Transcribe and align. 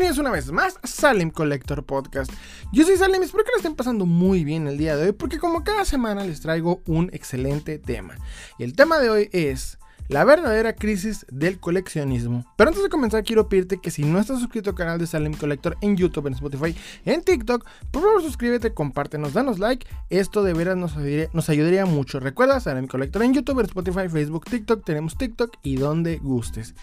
Bienvenidos 0.00 0.26
una 0.26 0.30
vez 0.30 0.50
más 0.50 0.78
a 0.82 0.86
Salem 0.86 1.30
Collector 1.30 1.84
Podcast. 1.84 2.32
Yo 2.72 2.86
soy 2.86 2.96
Salem 2.96 3.22
espero 3.22 3.44
que 3.44 3.50
lo 3.50 3.58
estén 3.58 3.74
pasando 3.74 4.06
muy 4.06 4.44
bien 4.44 4.66
el 4.66 4.78
día 4.78 4.96
de 4.96 5.04
hoy 5.04 5.12
porque 5.12 5.38
como 5.38 5.62
cada 5.62 5.84
semana 5.84 6.24
les 6.24 6.40
traigo 6.40 6.80
un 6.86 7.10
excelente 7.12 7.78
tema. 7.78 8.14
Y 8.58 8.64
el 8.64 8.74
tema 8.74 8.98
de 8.98 9.10
hoy 9.10 9.28
es 9.32 9.78
la 10.08 10.24
verdadera 10.24 10.74
crisis 10.74 11.26
del 11.30 11.60
coleccionismo. 11.60 12.46
Pero 12.56 12.68
antes 12.68 12.82
de 12.82 12.88
comenzar 12.88 13.24
quiero 13.24 13.50
pedirte 13.50 13.78
que 13.78 13.90
si 13.90 14.04
no 14.04 14.18
estás 14.18 14.40
suscrito 14.40 14.70
al 14.70 14.76
canal 14.76 14.98
de 14.98 15.06
Salem 15.06 15.34
Collector 15.34 15.76
en 15.82 15.98
YouTube, 15.98 16.28
en 16.28 16.32
Spotify, 16.32 16.74
en 17.04 17.20
TikTok, 17.20 17.66
por 17.90 18.02
favor 18.02 18.22
suscríbete, 18.22 18.72
compártenos, 18.72 19.34
danos 19.34 19.58
like. 19.58 19.86
Esto 20.08 20.42
de 20.42 20.54
veras 20.54 20.78
nos 20.78 20.96
ayudaría, 20.96 21.28
nos 21.34 21.50
ayudaría 21.50 21.84
mucho. 21.84 22.20
Recuerda 22.20 22.58
Salem 22.58 22.86
Collector 22.86 23.22
en 23.22 23.34
YouTube, 23.34 23.60
en 23.60 23.66
Spotify, 23.66 24.08
Facebook, 24.08 24.46
TikTok, 24.46 24.82
tenemos 24.82 25.18
TikTok 25.18 25.58
y 25.62 25.76
donde 25.76 26.16
gustes. 26.16 26.74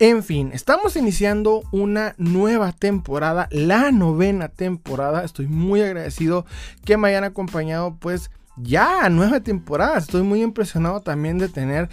En 0.00 0.22
fin, 0.22 0.52
estamos 0.52 0.94
iniciando 0.94 1.64
una 1.72 2.14
nueva 2.18 2.70
temporada, 2.70 3.48
la 3.50 3.90
novena 3.90 4.48
temporada. 4.48 5.24
Estoy 5.24 5.48
muy 5.48 5.82
agradecido 5.82 6.46
que 6.84 6.96
me 6.96 7.08
hayan 7.08 7.24
acompañado 7.24 7.96
pues 7.98 8.30
ya 8.56 9.08
nueva 9.08 9.40
temporada. 9.40 9.98
Estoy 9.98 10.22
muy 10.22 10.40
impresionado 10.42 11.00
también 11.00 11.38
de 11.38 11.48
tener 11.48 11.88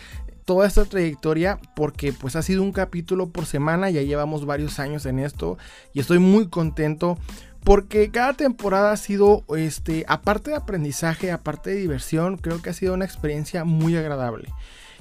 toda 0.45 0.68
esta 0.68 0.86
trayectoria 0.86 1.58
porque 1.76 2.14
pues 2.14 2.36
ha 2.36 2.44
sido 2.44 2.62
un 2.62 2.73
capítulo 2.73 3.30
por 3.30 3.48
semana, 3.48 3.90
ya 3.90 4.04
llevamos 4.04 4.45
varios 4.45 4.78
años 4.78 5.08
en 5.08 5.17
esto 5.17 5.58
y 5.92 6.00
estoy 6.00 6.20
muy 6.20 6.48
contento 6.48 7.17
porque 7.64 8.12
cada 8.12 8.34
temporada 8.34 8.92
ha 8.92 8.98
sido, 8.98 9.44
este, 9.58 10.06
aparte 10.08 10.52
de 10.52 10.58
aprendizaje, 10.58 11.31
aparte 11.31 11.72
de 11.72 11.78
diversión, 11.78 12.38
creo 12.38 12.62
que 12.62 12.70
ha 12.70 12.73
sido 12.73 12.94
una 12.94 13.06
experiencia 13.06 13.64
muy 13.64 13.98
agradable. 13.98 14.50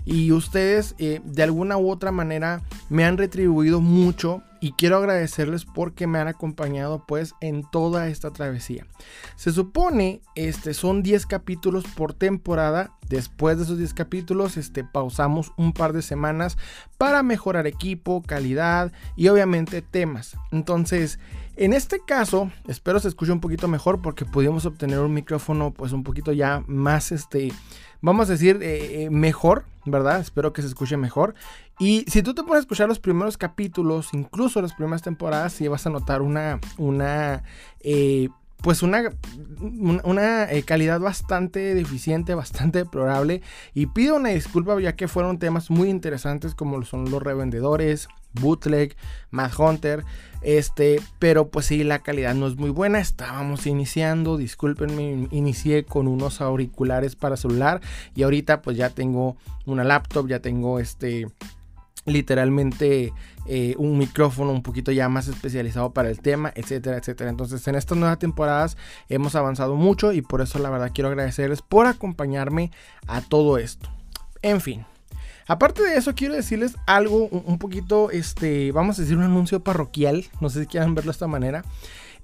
Y 0.05 0.33
ustedes 0.33 0.95
eh, 0.99 1.21
de 1.25 1.43
alguna 1.43 1.77
u 1.77 1.91
otra 1.91 2.13
manera 2.13 2.63
me 2.89 3.05
han 3.05 3.17
retribuido 3.17 3.81
mucho 3.81 4.43
y 4.65 4.73
quiero 4.73 4.97
agradecerles 4.97 5.67
porque 5.67 6.07
me 6.07 6.19
han 6.19 6.27
acompañado 6.27 7.05
pues 7.07 7.35
en 7.43 7.65
toda 7.71 8.09
esta 8.09 8.31
travesía. 8.31 8.87
Se 9.37 9.53
supone, 9.53 10.23
este 10.37 10.73
son 10.73 11.03
10 11.03 11.27
capítulos 11.27 11.85
por 11.95 12.15
temporada. 12.15 12.97
Después 13.07 13.59
de 13.59 13.65
esos 13.65 13.77
10 13.77 13.93
capítulos, 13.93 14.57
este 14.57 14.83
pausamos 14.83 15.53
un 15.59 15.75
par 15.75 15.93
de 15.93 16.01
semanas 16.01 16.57
para 16.97 17.23
mejorar 17.23 17.67
equipo, 17.67 18.23
calidad 18.23 18.91
y 19.17 19.29
obviamente 19.29 19.83
temas. 19.83 20.39
Entonces, 20.51 21.19
en 21.57 21.75
este 21.75 22.01
caso, 22.01 22.51
espero 22.67 22.99
se 23.01 23.09
escuche 23.09 23.33
un 23.33 23.41
poquito 23.41 23.69
mejor 23.69 24.01
porque 24.01 24.25
pudimos 24.25 24.65
obtener 24.65 24.99
un 25.01 25.13
micrófono 25.13 25.73
pues 25.73 25.93
un 25.93 26.05
poquito 26.05 26.33
ya 26.33 26.65
más 26.67 27.13
este 27.13 27.53
vamos 28.05 28.29
a 28.29 28.33
decir, 28.33 28.59
eh, 28.63 29.05
eh, 29.05 29.11
mejor, 29.11 29.65
¿verdad? 29.87 30.21
Espero 30.21 30.53
que 30.53 30.61
se 30.61 30.69
escuche 30.69 30.97
mejor. 30.99 31.35
Y 31.79 32.05
si 32.07 32.23
tú 32.23 32.35
te 32.35 32.43
pones 32.43 32.57
a 32.57 32.61
escuchar 32.61 32.87
los 32.87 33.01
primeros 33.01 33.39
capítulos, 33.39 34.11
incluso 34.13 34.61
las 34.61 34.75
primeras 34.75 35.01
temporadas, 35.01 35.55
sí 35.55 35.67
vas 35.69 35.87
a 35.87 35.91
notar 35.91 36.21
una, 36.21 36.61
una, 36.77 37.43
eh, 37.81 38.29
pues 38.59 38.83
una, 38.83 39.11
una 39.59 40.47
calidad 40.67 41.01
bastante 41.01 41.75
deficiente, 41.75 42.35
bastante 42.35 42.81
deplorable. 42.81 43.41
Y 43.73 43.87
pido 43.87 44.17
una 44.17 44.29
disculpa 44.29 44.79
ya 44.81 44.97
que 44.97 45.09
fueron 45.09 45.39
temas 45.39 45.71
muy 45.71 45.89
interesantes 45.89 46.55
como 46.55 46.83
son 46.85 47.11
los 47.11 47.23
revendedores, 47.23 48.09
bootleg, 48.35 48.97
Mad 49.31 49.53
Hunter. 49.59 50.05
Este, 50.43 51.01
pero 51.19 51.49
pues 51.49 51.67
sí, 51.67 51.85
la 51.85 52.01
calidad 52.01 52.35
no 52.35 52.47
es 52.47 52.57
muy 52.57 52.71
buena. 52.71 53.01
Estábamos 53.01 53.67
iniciando, 53.67 54.37
discúlpenme, 54.37 55.29
inicié 55.31 55.85
con 55.85 56.07
unos 56.07 56.41
auriculares 56.41 57.17
para 57.17 57.37
celular 57.37 57.81
y 58.15 58.23
ahorita 58.23 58.61
pues 58.61 58.77
ya 58.77 58.91
tengo 58.91 59.37
una 59.65 59.85
laptop, 59.85 60.29
ya 60.29 60.41
tengo 60.41 60.79
este 60.79 61.27
literalmente 62.07 63.15
eh, 63.47 63.75
un 63.79 63.97
micrófono 63.97 64.51
un 64.51 64.63
poquito 64.63 64.93
ya 64.93 65.09
más 65.09 65.29
especializado 65.29 65.93
para 65.93 66.11
el 66.11 66.21
tema, 66.21 66.53
etcétera, 66.55 66.99
etcétera. 66.99 67.31
Entonces 67.31 67.67
en 67.67 67.75
estas 67.75 67.97
nuevas 67.97 68.19
temporadas 68.19 68.77
hemos 69.09 69.35
avanzado 69.35 69.77
mucho 69.77 70.13
y 70.13 70.23
por 70.23 70.41
eso 70.43 70.59
la 70.59 70.71
verdad 70.71 70.91
quiero 70.95 71.09
agradecerles 71.09 71.63
por 71.63 71.87
acompañarme 71.87 72.71
a 73.07 73.23
todo 73.23 73.59
esto. 73.59 73.89
En 74.43 74.61
fin, 74.61 74.85
Aparte 75.47 75.83
de 75.83 75.97
eso, 75.97 76.15
quiero 76.15 76.35
decirles 76.35 76.77
algo 76.87 77.29
un 77.29 77.59
poquito, 77.59 78.11
este, 78.11 78.73
vamos 78.73 78.99
a 78.99 79.03
decir 79.03 79.17
un 79.17 79.25
anuncio 79.25 79.61
parroquial, 79.61 80.25
no 80.41 80.49
sé 80.49 80.63
si 80.63 80.67
quieran 80.67 80.95
verlo 80.95 81.11
de 81.11 81.17
esta 81.17 81.27
manera. 81.27 81.65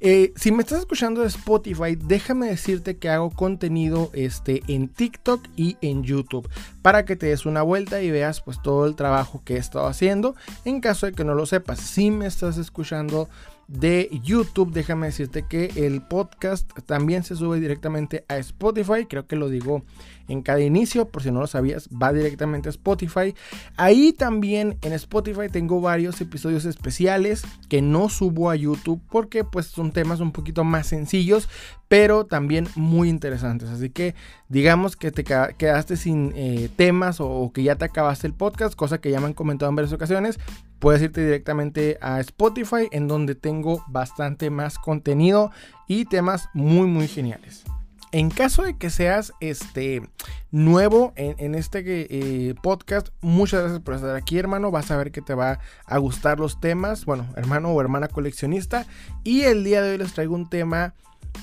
Eh, 0.02 0.32
si 0.34 0.50
me 0.50 0.62
estás 0.62 0.78
escuchando 0.78 1.20
de 1.20 1.26
Spotify, 1.26 1.94
déjame 1.94 2.46
decirte 2.46 2.96
que 2.96 3.10
hago 3.10 3.30
contenido 3.30 4.10
este, 4.14 4.62
en 4.66 4.88
TikTok 4.88 5.46
y 5.56 5.76
en 5.82 6.04
YouTube 6.04 6.48
para 6.80 7.04
que 7.04 7.16
te 7.16 7.26
des 7.26 7.44
una 7.44 7.60
vuelta 7.60 8.00
y 8.00 8.10
veas 8.10 8.40
pues 8.40 8.62
todo 8.62 8.86
el 8.86 8.96
trabajo 8.96 9.42
que 9.44 9.56
he 9.56 9.58
estado 9.58 9.86
haciendo. 9.86 10.34
En 10.64 10.80
caso 10.80 11.04
de 11.04 11.12
que 11.12 11.24
no 11.24 11.34
lo 11.34 11.44
sepas, 11.44 11.80
si 11.80 12.10
me 12.10 12.24
estás 12.24 12.56
escuchando 12.56 13.28
de 13.70 14.10
YouTube, 14.24 14.72
déjame 14.72 15.06
decirte 15.06 15.44
que 15.46 15.70
el 15.76 16.02
podcast 16.02 16.68
también 16.86 17.22
se 17.22 17.36
sube 17.36 17.60
directamente 17.60 18.24
a 18.28 18.36
Spotify. 18.38 19.06
Creo 19.08 19.28
que 19.28 19.36
lo 19.36 19.48
digo 19.48 19.84
en 20.26 20.42
cada 20.42 20.60
inicio, 20.60 21.08
por 21.08 21.22
si 21.22 21.30
no 21.30 21.40
lo 21.40 21.46
sabías, 21.46 21.88
va 21.88 22.12
directamente 22.12 22.68
a 22.68 22.70
Spotify. 22.70 23.34
Ahí 23.76 24.12
también 24.12 24.76
en 24.82 24.92
Spotify 24.92 25.48
tengo 25.50 25.80
varios 25.80 26.20
episodios 26.20 26.64
especiales 26.64 27.42
que 27.68 27.80
no 27.80 28.08
subo 28.08 28.50
a 28.50 28.56
YouTube 28.56 29.00
porque 29.08 29.44
pues 29.44 29.66
son 29.66 29.92
temas 29.92 30.18
un 30.18 30.32
poquito 30.32 30.64
más 30.64 30.88
sencillos, 30.88 31.48
pero 31.86 32.26
también 32.26 32.66
muy 32.74 33.08
interesantes. 33.08 33.68
Así 33.68 33.90
que 33.90 34.14
digamos 34.48 34.96
que 34.96 35.12
te 35.12 35.22
quedaste 35.22 35.96
sin 35.96 36.32
eh, 36.34 36.68
temas 36.74 37.18
o, 37.20 37.52
que 37.54 37.62
ya 37.62 37.76
te 37.76 37.84
acabaste 37.84 38.26
el 38.26 38.34
podcast, 38.34 38.74
cosa 38.74 39.00
que 39.00 39.12
ya 39.12 39.20
me 39.20 39.26
han 39.26 39.34
comentado 39.34 39.70
en 39.70 39.76
varias 39.76 39.92
ocasiones, 39.92 40.38
puedes 40.80 41.02
irte 41.02 41.22
directamente 41.22 41.98
a 42.00 42.18
Spotify 42.20 42.88
en 42.90 43.06
donde 43.06 43.36
tengo 43.36 43.84
bastante 43.86 44.50
más 44.50 44.78
contenido 44.78 45.52
y 45.86 46.06
temas 46.06 46.48
muy 46.54 46.88
muy 46.88 47.06
geniales. 47.06 47.64
En 48.12 48.30
caso 48.30 48.64
de 48.64 48.76
que 48.76 48.90
seas 48.90 49.32
este 49.38 50.02
nuevo 50.50 51.12
en, 51.14 51.54
este 51.54 51.84
eh, 51.86 52.54
podcast, 52.60 53.10
muchas 53.20 53.60
gracias 53.60 53.82
por 53.82 53.94
estar 53.94 54.16
aquí, 54.16 54.36
hermano. 54.36 54.72
Vas 54.72 54.90
a 54.90 54.96
ver 54.96 55.12
que 55.12 55.22
te 55.22 55.32
va 55.32 55.60
a 55.86 55.98
gustar 55.98 56.40
los 56.40 56.60
temas. 56.60 57.04
Bueno, 57.04 57.28
hermano 57.36 57.68
o 57.68 57.80
hermana 57.80 58.08
coleccionista. 58.08 58.84
Y 59.22 59.42
el 59.42 59.62
día 59.62 59.80
de 59.80 59.92
hoy 59.92 59.98
les 59.98 60.12
traigo 60.12 60.34
un 60.34 60.50
tema 60.50 60.94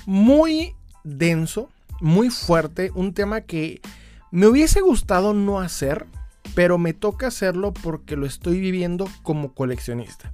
muy 0.04 0.74
denso, 1.04 1.70
muy 2.02 2.28
fuerte, 2.28 2.90
un 2.94 3.14
tema 3.14 3.40
que 3.40 3.80
me 4.30 4.46
hubiese 4.46 4.82
gustado 4.82 5.32
no 5.32 5.60
hacer, 5.60 6.06
pero 6.54 6.78
me 6.78 6.92
toca 6.92 7.28
hacerlo 7.28 7.72
porque 7.72 8.16
lo 8.16 8.26
estoy 8.26 8.60
viviendo 8.60 9.08
como 9.22 9.54
coleccionista. 9.54 10.32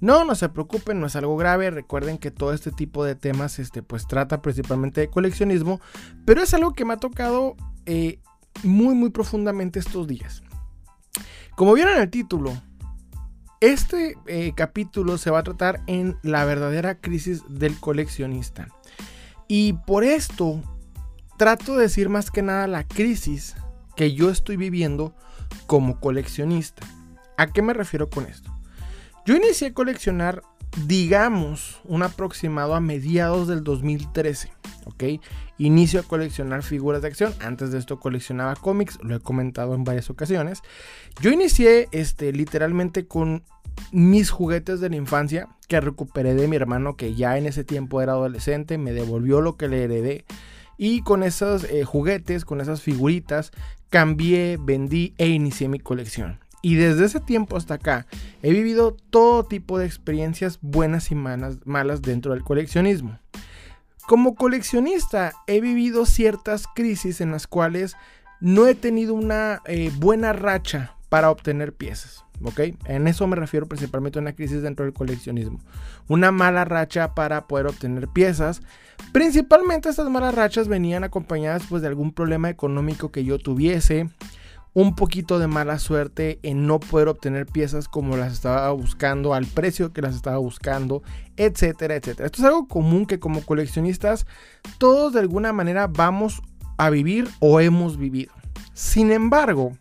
No, 0.00 0.24
no 0.24 0.34
se 0.34 0.48
preocupen, 0.48 1.00
no 1.00 1.06
es 1.06 1.16
algo 1.16 1.36
grave. 1.36 1.70
Recuerden 1.70 2.18
que 2.18 2.30
todo 2.30 2.52
este 2.52 2.70
tipo 2.70 3.04
de 3.04 3.14
temas, 3.14 3.58
este, 3.58 3.82
pues 3.82 4.06
trata 4.06 4.42
principalmente 4.42 5.00
de 5.00 5.08
coleccionismo, 5.08 5.80
pero 6.26 6.42
es 6.42 6.52
algo 6.52 6.72
que 6.72 6.84
me 6.84 6.94
ha 6.94 6.98
tocado 6.98 7.56
eh, 7.86 8.18
muy, 8.62 8.94
muy 8.94 9.10
profundamente 9.10 9.78
estos 9.78 10.06
días. 10.06 10.42
Como 11.56 11.72
vieron 11.72 11.94
en 11.94 12.02
el 12.02 12.10
título, 12.10 12.52
este 13.60 14.16
eh, 14.26 14.52
capítulo 14.54 15.16
se 15.16 15.30
va 15.30 15.38
a 15.38 15.44
tratar 15.44 15.80
en 15.86 16.18
la 16.22 16.44
verdadera 16.44 17.00
crisis 17.00 17.42
del 17.48 17.78
coleccionista. 17.80 18.68
Y 19.48 19.74
por 19.86 20.04
esto 20.04 20.60
trato 21.38 21.76
de 21.76 21.82
decir 21.82 22.08
más 22.08 22.30
que 22.30 22.42
nada 22.42 22.66
la 22.66 22.86
crisis 22.86 23.56
que 23.96 24.12
yo 24.14 24.30
estoy 24.30 24.56
viviendo 24.56 25.14
como 25.66 26.00
coleccionista. 26.00 26.86
¿A 27.36 27.48
qué 27.48 27.62
me 27.62 27.74
refiero 27.74 28.08
con 28.08 28.26
esto? 28.26 28.52
Yo 29.26 29.34
inicié 29.34 29.68
a 29.68 29.74
coleccionar, 29.74 30.42
digamos, 30.86 31.80
un 31.84 32.02
aproximado 32.02 32.74
a 32.74 32.80
mediados 32.80 33.48
del 33.48 33.64
2013. 33.64 34.50
¿ok? 34.84 35.04
Inicio 35.58 36.00
a 36.00 36.02
coleccionar 36.02 36.62
figuras 36.62 37.02
de 37.02 37.08
acción. 37.08 37.34
Antes 37.40 37.72
de 37.72 37.78
esto 37.78 38.00
coleccionaba 38.00 38.56
cómics, 38.56 38.98
lo 39.02 39.16
he 39.16 39.20
comentado 39.20 39.74
en 39.74 39.84
varias 39.84 40.10
ocasiones. 40.10 40.62
Yo 41.20 41.30
inicié 41.30 41.88
este, 41.92 42.32
literalmente 42.32 43.06
con 43.06 43.42
mis 43.92 44.30
juguetes 44.30 44.80
de 44.80 44.90
la 44.90 44.96
infancia 44.96 45.48
que 45.68 45.80
recuperé 45.80 46.34
de 46.34 46.46
mi 46.46 46.56
hermano 46.56 46.96
que 46.96 47.14
ya 47.14 47.38
en 47.38 47.46
ese 47.46 47.64
tiempo 47.64 48.00
era 48.00 48.12
adolescente, 48.12 48.78
me 48.78 48.92
devolvió 48.92 49.40
lo 49.40 49.56
que 49.56 49.68
le 49.68 49.84
heredé. 49.84 50.24
Y 50.76 51.02
con 51.02 51.22
esos 51.22 51.64
eh, 51.64 51.84
juguetes, 51.84 52.44
con 52.44 52.60
esas 52.60 52.82
figuritas, 52.82 53.52
cambié, 53.90 54.58
vendí 54.60 55.14
e 55.18 55.28
inicié 55.28 55.68
mi 55.68 55.78
colección. 55.78 56.40
Y 56.62 56.76
desde 56.76 57.04
ese 57.04 57.20
tiempo 57.20 57.58
hasta 57.58 57.74
acá 57.74 58.06
he 58.42 58.50
vivido 58.50 58.96
todo 59.10 59.44
tipo 59.44 59.78
de 59.78 59.84
experiencias 59.84 60.58
buenas 60.62 61.10
y 61.10 61.14
malas, 61.14 62.02
dentro 62.02 62.32
del 62.32 62.42
coleccionismo. 62.42 63.18
Como 64.06 64.34
coleccionista 64.34 65.34
he 65.46 65.60
vivido 65.60 66.06
ciertas 66.06 66.66
crisis 66.74 67.20
en 67.20 67.32
las 67.32 67.46
cuales 67.46 67.96
no 68.40 68.66
he 68.66 68.74
tenido 68.74 69.12
una 69.12 69.60
eh, 69.66 69.92
buena 69.98 70.32
racha 70.32 70.96
para 71.10 71.30
obtener 71.30 71.74
piezas. 71.74 72.24
¿Ok? 72.42 72.60
En 72.86 73.08
eso 73.08 73.26
me 73.26 73.36
refiero 73.36 73.68
principalmente 73.68 74.18
a 74.18 74.22
una 74.22 74.34
crisis 74.34 74.62
dentro 74.62 74.84
del 74.84 74.94
coleccionismo. 74.94 75.60
Una 76.08 76.32
mala 76.32 76.64
racha 76.64 77.14
para 77.14 77.46
poder 77.46 77.66
obtener 77.66 78.08
piezas. 78.08 78.62
Principalmente 79.12 79.88
estas 79.88 80.10
malas 80.10 80.34
rachas 80.34 80.68
venían 80.68 81.04
acompañadas 81.04 81.64
pues, 81.68 81.82
de 81.82 81.88
algún 81.88 82.12
problema 82.12 82.50
económico 82.50 83.12
que 83.12 83.24
yo 83.24 83.38
tuviese 83.38 84.08
un 84.74 84.96
poquito 84.96 85.38
de 85.38 85.46
mala 85.46 85.78
suerte 85.78 86.40
en 86.42 86.66
no 86.66 86.80
poder 86.80 87.06
obtener 87.06 87.46
piezas 87.46 87.86
como 87.86 88.16
las 88.16 88.32
estaba 88.32 88.72
buscando, 88.72 89.32
al 89.32 89.46
precio 89.46 89.92
que 89.92 90.02
las 90.02 90.16
estaba 90.16 90.38
buscando, 90.38 91.04
etcétera, 91.36 91.94
etcétera. 91.94 92.26
Esto 92.26 92.42
es 92.42 92.44
algo 92.44 92.66
común 92.66 93.06
que 93.06 93.20
como 93.20 93.42
coleccionistas 93.42 94.26
todos 94.78 95.12
de 95.12 95.20
alguna 95.20 95.52
manera 95.52 95.86
vamos 95.86 96.42
a 96.76 96.90
vivir 96.90 97.28
o 97.38 97.60
hemos 97.60 97.96
vivido. 97.98 98.32
Sin 98.72 99.12
embargo, 99.12 99.72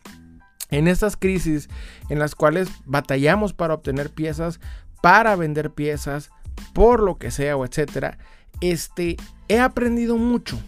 en 0.70 0.88
estas 0.88 1.18
crisis 1.18 1.70
en 2.10 2.20
las 2.20 2.36
cuales 2.36 2.70
batallamos 2.86 3.54
para 3.54 3.74
obtener 3.74 4.12
piezas, 4.12 4.60
para 5.02 5.36
vender 5.36 5.72
piezas, 5.72 6.30
por 6.74 7.02
lo 7.02 7.18
que 7.18 7.32
sea 7.32 7.58
o 7.58 7.66
etcétera, 7.66 8.20
este, 8.62 9.18
he 9.48 9.60
aprendido 9.60 10.18
mucho. 10.18 10.60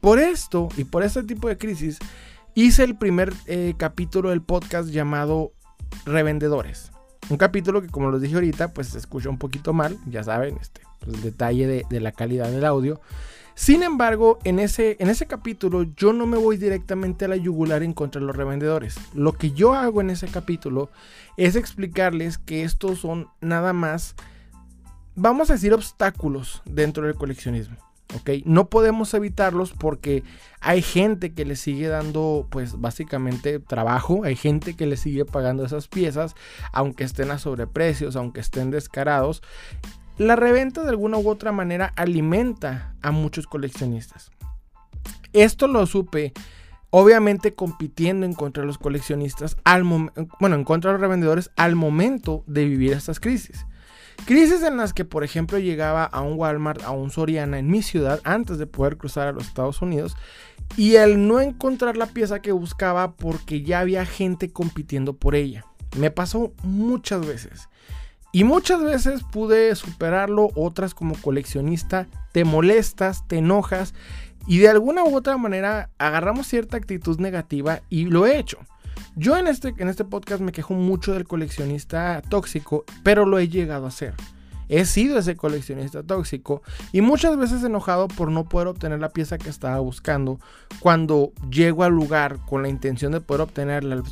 Por 0.00 0.18
esto 0.18 0.68
y 0.76 0.84
por 0.84 1.02
este 1.02 1.22
tipo 1.22 1.48
de 1.48 1.56
crisis, 1.56 1.98
hice 2.54 2.84
el 2.84 2.96
primer 2.96 3.32
eh, 3.46 3.74
capítulo 3.76 4.30
del 4.30 4.42
podcast 4.42 4.90
llamado 4.90 5.52
Revendedores. 6.04 6.92
Un 7.30 7.38
capítulo 7.38 7.80
que, 7.80 7.88
como 7.88 8.10
los 8.10 8.20
dije 8.20 8.34
ahorita, 8.34 8.74
pues 8.74 8.88
se 8.88 8.98
escucha 8.98 9.30
un 9.30 9.38
poquito 9.38 9.72
mal, 9.72 9.98
ya 10.06 10.22
saben, 10.22 10.58
este, 10.60 10.82
pues, 11.00 11.16
el 11.16 11.22
detalle 11.22 11.66
de, 11.66 11.86
de, 11.88 12.00
la 12.00 12.12
calidad 12.12 12.50
del 12.50 12.66
audio. 12.66 13.00
Sin 13.54 13.84
embargo, 13.84 14.40
en 14.42 14.58
ese, 14.58 14.96
en 14.98 15.08
ese 15.08 15.26
capítulo 15.26 15.84
yo 15.96 16.12
no 16.12 16.26
me 16.26 16.36
voy 16.36 16.56
directamente 16.56 17.24
a 17.24 17.28
la 17.28 17.36
yugular 17.36 17.84
en 17.84 17.92
contra 17.92 18.20
de 18.20 18.26
los 18.26 18.36
revendedores. 18.36 18.96
Lo 19.14 19.32
que 19.32 19.52
yo 19.52 19.74
hago 19.74 20.00
en 20.00 20.10
ese 20.10 20.26
capítulo 20.26 20.90
es 21.36 21.54
explicarles 21.54 22.36
que 22.36 22.64
estos 22.64 22.98
son 22.98 23.28
nada 23.40 23.72
más, 23.72 24.16
vamos 25.14 25.50
a 25.50 25.54
decir, 25.54 25.72
obstáculos 25.72 26.62
dentro 26.64 27.06
del 27.06 27.14
coleccionismo. 27.14 27.76
No 28.44 28.68
podemos 28.68 29.12
evitarlos 29.14 29.72
porque 29.72 30.22
hay 30.60 30.82
gente 30.82 31.32
que 31.32 31.44
le 31.44 31.56
sigue 31.56 31.88
dando, 31.88 32.46
pues 32.50 32.80
básicamente 32.80 33.58
trabajo, 33.58 34.22
hay 34.24 34.36
gente 34.36 34.74
que 34.74 34.86
le 34.86 34.96
sigue 34.96 35.24
pagando 35.24 35.64
esas 35.64 35.88
piezas, 35.88 36.34
aunque 36.72 37.04
estén 37.04 37.30
a 37.30 37.38
sobreprecios, 37.38 38.14
aunque 38.14 38.40
estén 38.40 38.70
descarados. 38.70 39.42
La 40.16 40.36
reventa 40.36 40.84
de 40.84 40.90
alguna 40.90 41.18
u 41.18 41.28
otra 41.28 41.50
manera 41.50 41.92
alimenta 41.96 42.94
a 43.02 43.10
muchos 43.10 43.46
coleccionistas. 43.46 44.30
Esto 45.32 45.66
lo 45.66 45.84
supe 45.86 46.32
obviamente 46.96 47.54
compitiendo 47.54 48.24
en 48.24 48.34
contra 48.34 48.60
de 48.60 48.68
los 48.68 48.78
coleccionistas, 48.78 49.56
al 49.64 49.82
bueno, 49.82 50.54
en 50.54 50.62
contra 50.62 50.92
de 50.92 50.94
los 50.94 51.00
revendedores 51.00 51.50
al 51.56 51.74
momento 51.74 52.44
de 52.46 52.64
vivir 52.66 52.92
estas 52.92 53.18
crisis. 53.18 53.66
Crisis 54.26 54.62
en 54.62 54.76
las 54.76 54.94
que, 54.94 55.04
por 55.04 55.22
ejemplo, 55.22 55.58
llegaba 55.58 56.04
a 56.04 56.22
un 56.22 56.38
Walmart, 56.38 56.82
a 56.82 56.90
un 56.92 57.10
Soriana 57.10 57.58
en 57.58 57.68
mi 57.68 57.82
ciudad 57.82 58.20
antes 58.24 58.58
de 58.58 58.66
poder 58.66 58.96
cruzar 58.96 59.28
a 59.28 59.32
los 59.32 59.46
Estados 59.46 59.82
Unidos 59.82 60.16
y 60.76 60.96
el 60.96 61.26
no 61.26 61.40
encontrar 61.40 61.96
la 61.96 62.06
pieza 62.06 62.40
que 62.40 62.52
buscaba 62.52 63.16
porque 63.16 63.62
ya 63.62 63.80
había 63.80 64.06
gente 64.06 64.50
compitiendo 64.50 65.14
por 65.14 65.34
ella. 65.34 65.66
Me 65.98 66.10
pasó 66.10 66.52
muchas 66.62 67.26
veces. 67.26 67.68
Y 68.32 68.42
muchas 68.42 68.82
veces 68.82 69.22
pude 69.30 69.74
superarlo, 69.76 70.50
otras 70.56 70.94
como 70.94 71.14
coleccionista, 71.14 72.08
te 72.32 72.44
molestas, 72.44 73.28
te 73.28 73.38
enojas 73.38 73.94
y 74.46 74.58
de 74.58 74.68
alguna 74.68 75.04
u 75.04 75.14
otra 75.14 75.36
manera 75.36 75.90
agarramos 75.98 76.48
cierta 76.48 76.76
actitud 76.76 77.20
negativa 77.20 77.82
y 77.90 78.06
lo 78.06 78.26
he 78.26 78.38
hecho. 78.38 78.58
Yo 79.16 79.36
en 79.36 79.46
este, 79.46 79.74
en 79.78 79.88
este 79.88 80.04
podcast 80.04 80.40
me 80.40 80.52
quejo 80.52 80.74
mucho 80.74 81.12
del 81.12 81.24
coleccionista 81.24 82.22
tóxico, 82.28 82.84
pero 83.02 83.26
lo 83.26 83.38
he 83.38 83.48
llegado 83.48 83.84
a 83.84 83.88
hacer. 83.88 84.14
He 84.68 84.86
sido 84.86 85.18
ese 85.18 85.36
coleccionista 85.36 86.02
tóxico 86.02 86.62
y 86.92 87.00
muchas 87.00 87.36
veces 87.36 87.62
enojado 87.62 88.08
por 88.08 88.30
no 88.30 88.48
poder 88.48 88.68
obtener 88.68 88.98
la 88.98 89.10
pieza 89.10 89.38
que 89.38 89.50
estaba 89.50 89.78
buscando 89.80 90.40
cuando 90.80 91.32
llego 91.50 91.84
al 91.84 91.92
lugar 91.92 92.38
con 92.46 92.62
la 92.62 92.68
intención 92.68 93.12
de 93.12 93.20
poder 93.20 93.42
obtenerla, 93.42 94.02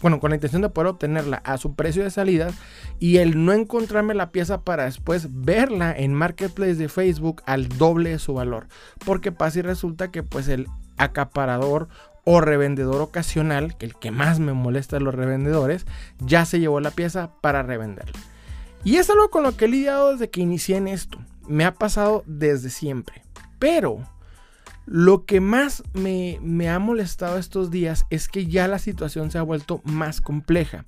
bueno, 0.00 0.20
con 0.20 0.30
la 0.30 0.36
intención 0.36 0.62
de 0.62 0.68
poder 0.68 0.88
obtenerla 0.88 1.38
a 1.38 1.58
su 1.58 1.74
precio 1.74 2.04
de 2.04 2.10
salida 2.10 2.50
y 2.98 3.18
el 3.18 3.44
no 3.44 3.52
encontrarme 3.52 4.14
la 4.14 4.30
pieza 4.30 4.62
para 4.62 4.84
después 4.84 5.28
verla 5.30 5.92
en 5.96 6.14
Marketplace 6.14 6.76
de 6.76 6.88
Facebook 6.88 7.42
al 7.46 7.68
doble 7.68 8.10
de 8.10 8.18
su 8.18 8.34
valor. 8.34 8.68
Porque 9.04 9.32
pasa 9.32 9.58
y 9.58 9.62
resulta 9.62 10.10
que 10.10 10.22
pues 10.22 10.48
el 10.48 10.68
acaparador 10.98 11.88
o 12.24 12.40
revendedor 12.40 13.00
ocasional, 13.00 13.76
que 13.76 13.86
el 13.86 13.94
que 13.94 14.10
más 14.10 14.40
me 14.40 14.52
molesta 14.52 14.96
de 14.96 15.04
los 15.04 15.14
revendedores, 15.14 15.86
ya 16.18 16.44
se 16.44 16.60
llevó 16.60 16.80
la 16.80 16.90
pieza 16.90 17.30
para 17.40 17.62
revenderla. 17.62 18.18
Y 18.84 18.96
es 18.96 19.10
algo 19.10 19.30
con 19.30 19.42
lo 19.42 19.56
que 19.56 19.66
he 19.66 19.68
lidiado 19.68 20.12
desde 20.12 20.30
que 20.30 20.40
inicié 20.40 20.76
en 20.76 20.88
esto. 20.88 21.18
Me 21.46 21.64
ha 21.64 21.74
pasado 21.74 22.24
desde 22.26 22.70
siempre. 22.70 23.22
Pero 23.58 23.98
lo 24.86 25.24
que 25.24 25.40
más 25.40 25.82
me, 25.92 26.38
me 26.42 26.70
ha 26.70 26.78
molestado 26.78 27.38
estos 27.38 27.70
días 27.70 28.06
es 28.10 28.28
que 28.28 28.46
ya 28.46 28.68
la 28.68 28.78
situación 28.78 29.30
se 29.30 29.38
ha 29.38 29.42
vuelto 29.42 29.82
más 29.84 30.20
compleja. 30.20 30.86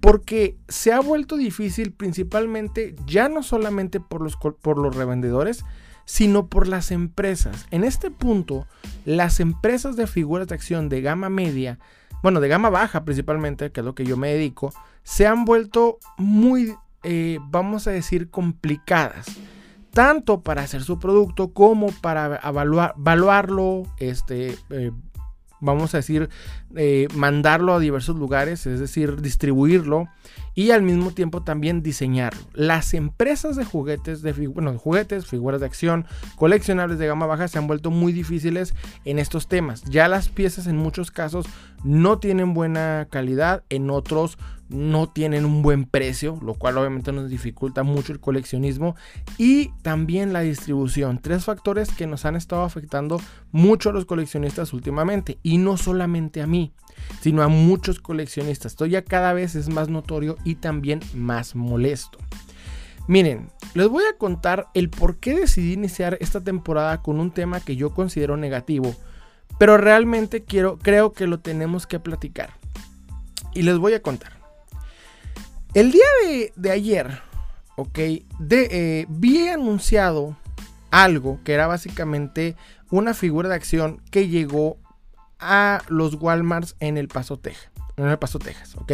Porque 0.00 0.56
se 0.68 0.92
ha 0.92 1.00
vuelto 1.00 1.36
difícil 1.36 1.92
principalmente 1.92 2.96
ya 3.06 3.28
no 3.28 3.42
solamente 3.42 4.00
por 4.00 4.20
los, 4.20 4.36
por 4.36 4.78
los 4.78 4.94
revendedores, 4.94 5.64
sino 6.04 6.46
por 6.46 6.68
las 6.68 6.90
empresas. 6.90 7.66
En 7.70 7.84
este 7.84 8.10
punto, 8.10 8.66
las 9.04 9.40
empresas 9.40 9.96
de 9.96 10.06
figuras 10.06 10.48
de 10.48 10.54
acción 10.54 10.88
de 10.88 11.00
gama 11.00 11.28
media, 11.28 11.78
bueno, 12.22 12.40
de 12.40 12.48
gama 12.48 12.70
baja 12.70 13.04
principalmente, 13.04 13.72
que 13.72 13.80
es 13.80 13.86
lo 13.86 13.94
que 13.94 14.04
yo 14.04 14.16
me 14.16 14.32
dedico, 14.32 14.72
se 15.02 15.26
han 15.26 15.44
vuelto 15.44 15.98
muy, 16.16 16.74
eh, 17.02 17.38
vamos 17.48 17.86
a 17.86 17.90
decir, 17.90 18.30
complicadas. 18.30 19.26
Tanto 19.90 20.40
para 20.40 20.62
hacer 20.62 20.82
su 20.82 20.98
producto 20.98 21.52
como 21.52 21.88
para 21.88 22.40
evaluar, 22.42 22.94
evaluarlo, 22.96 23.82
este, 23.98 24.56
eh, 24.70 24.90
vamos 25.60 25.94
a 25.94 25.98
decir, 25.98 26.30
eh, 26.76 27.08
mandarlo 27.14 27.74
a 27.74 27.78
diversos 27.78 28.16
lugares, 28.16 28.66
es 28.66 28.80
decir, 28.80 29.20
distribuirlo 29.20 30.08
y 30.54 30.70
al 30.70 30.82
mismo 30.82 31.12
tiempo 31.12 31.42
también 31.42 31.82
diseñarlo. 31.82 32.40
Las 32.54 32.94
empresas 32.94 33.56
de 33.56 33.64
juguetes, 33.64 34.22
de 34.22 34.32
bueno, 34.48 34.76
juguetes, 34.78 35.26
figuras 35.26 35.60
de 35.60 35.66
acción, 35.66 36.06
coleccionables 36.36 36.98
de 36.98 37.06
gama 37.06 37.26
baja 37.26 37.48
se 37.48 37.58
han 37.58 37.66
vuelto 37.66 37.90
muy 37.90 38.12
difíciles 38.12 38.74
en 39.04 39.18
estos 39.18 39.48
temas. 39.48 39.82
Ya 39.84 40.08
las 40.08 40.28
piezas 40.28 40.66
en 40.66 40.76
muchos 40.76 41.10
casos 41.10 41.46
no 41.84 42.18
tienen 42.18 42.54
buena 42.54 43.08
calidad, 43.10 43.64
en 43.70 43.90
otros 43.90 44.38
no 44.72 45.08
tienen 45.08 45.44
un 45.44 45.62
buen 45.62 45.84
precio, 45.84 46.38
lo 46.42 46.54
cual 46.54 46.78
obviamente 46.78 47.12
nos 47.12 47.28
dificulta 47.28 47.82
mucho 47.82 48.12
el 48.12 48.20
coleccionismo 48.20 48.96
y 49.38 49.68
también 49.82 50.32
la 50.32 50.40
distribución. 50.40 51.18
Tres 51.18 51.44
factores 51.44 51.90
que 51.90 52.06
nos 52.06 52.24
han 52.24 52.36
estado 52.36 52.62
afectando 52.62 53.20
mucho 53.50 53.90
a 53.90 53.92
los 53.92 54.06
coleccionistas 54.06 54.72
últimamente 54.72 55.38
y 55.42 55.58
no 55.58 55.76
solamente 55.76 56.40
a 56.42 56.46
mí, 56.46 56.61
sino 57.20 57.42
a 57.42 57.48
muchos 57.48 58.00
coleccionistas. 58.00 58.72
Esto 58.72 58.86
ya 58.86 59.02
cada 59.02 59.32
vez 59.32 59.54
es 59.54 59.68
más 59.68 59.88
notorio 59.88 60.36
y 60.44 60.56
también 60.56 61.00
más 61.14 61.54
molesto. 61.54 62.18
Miren, 63.08 63.50
les 63.74 63.88
voy 63.88 64.04
a 64.04 64.16
contar 64.16 64.68
el 64.74 64.88
por 64.88 65.18
qué 65.18 65.34
decidí 65.34 65.72
iniciar 65.72 66.16
esta 66.20 66.40
temporada 66.40 67.02
con 67.02 67.18
un 67.18 67.32
tema 67.32 67.60
que 67.60 67.76
yo 67.76 67.90
considero 67.90 68.36
negativo, 68.36 68.94
pero 69.58 69.76
realmente 69.76 70.44
quiero, 70.44 70.78
creo 70.78 71.12
que 71.12 71.26
lo 71.26 71.40
tenemos 71.40 71.86
que 71.86 71.98
platicar. 71.98 72.50
Y 73.54 73.62
les 73.62 73.78
voy 73.78 73.94
a 73.94 74.02
contar. 74.02 74.32
El 75.74 75.90
día 75.90 76.04
de, 76.54 76.70
ayer, 76.70 77.20
ok, 77.76 77.98
eh, 77.98 79.06
vi 79.08 79.48
anunciado 79.48 80.36
algo 80.90 81.40
que 81.44 81.54
era 81.54 81.66
básicamente 81.66 82.56
una 82.90 83.14
figura 83.14 83.48
de 83.48 83.54
acción 83.54 84.02
que 84.10 84.28
llegó 84.28 84.76
a 85.42 85.82
los 85.88 86.14
Walmarts 86.14 86.76
en 86.80 86.96
El 86.96 87.08
Paso, 87.08 87.38
Texas. 87.38 87.70
En 87.96 88.06
El 88.06 88.18
Paso, 88.18 88.38
Texas, 88.38 88.76
ok. 88.76 88.92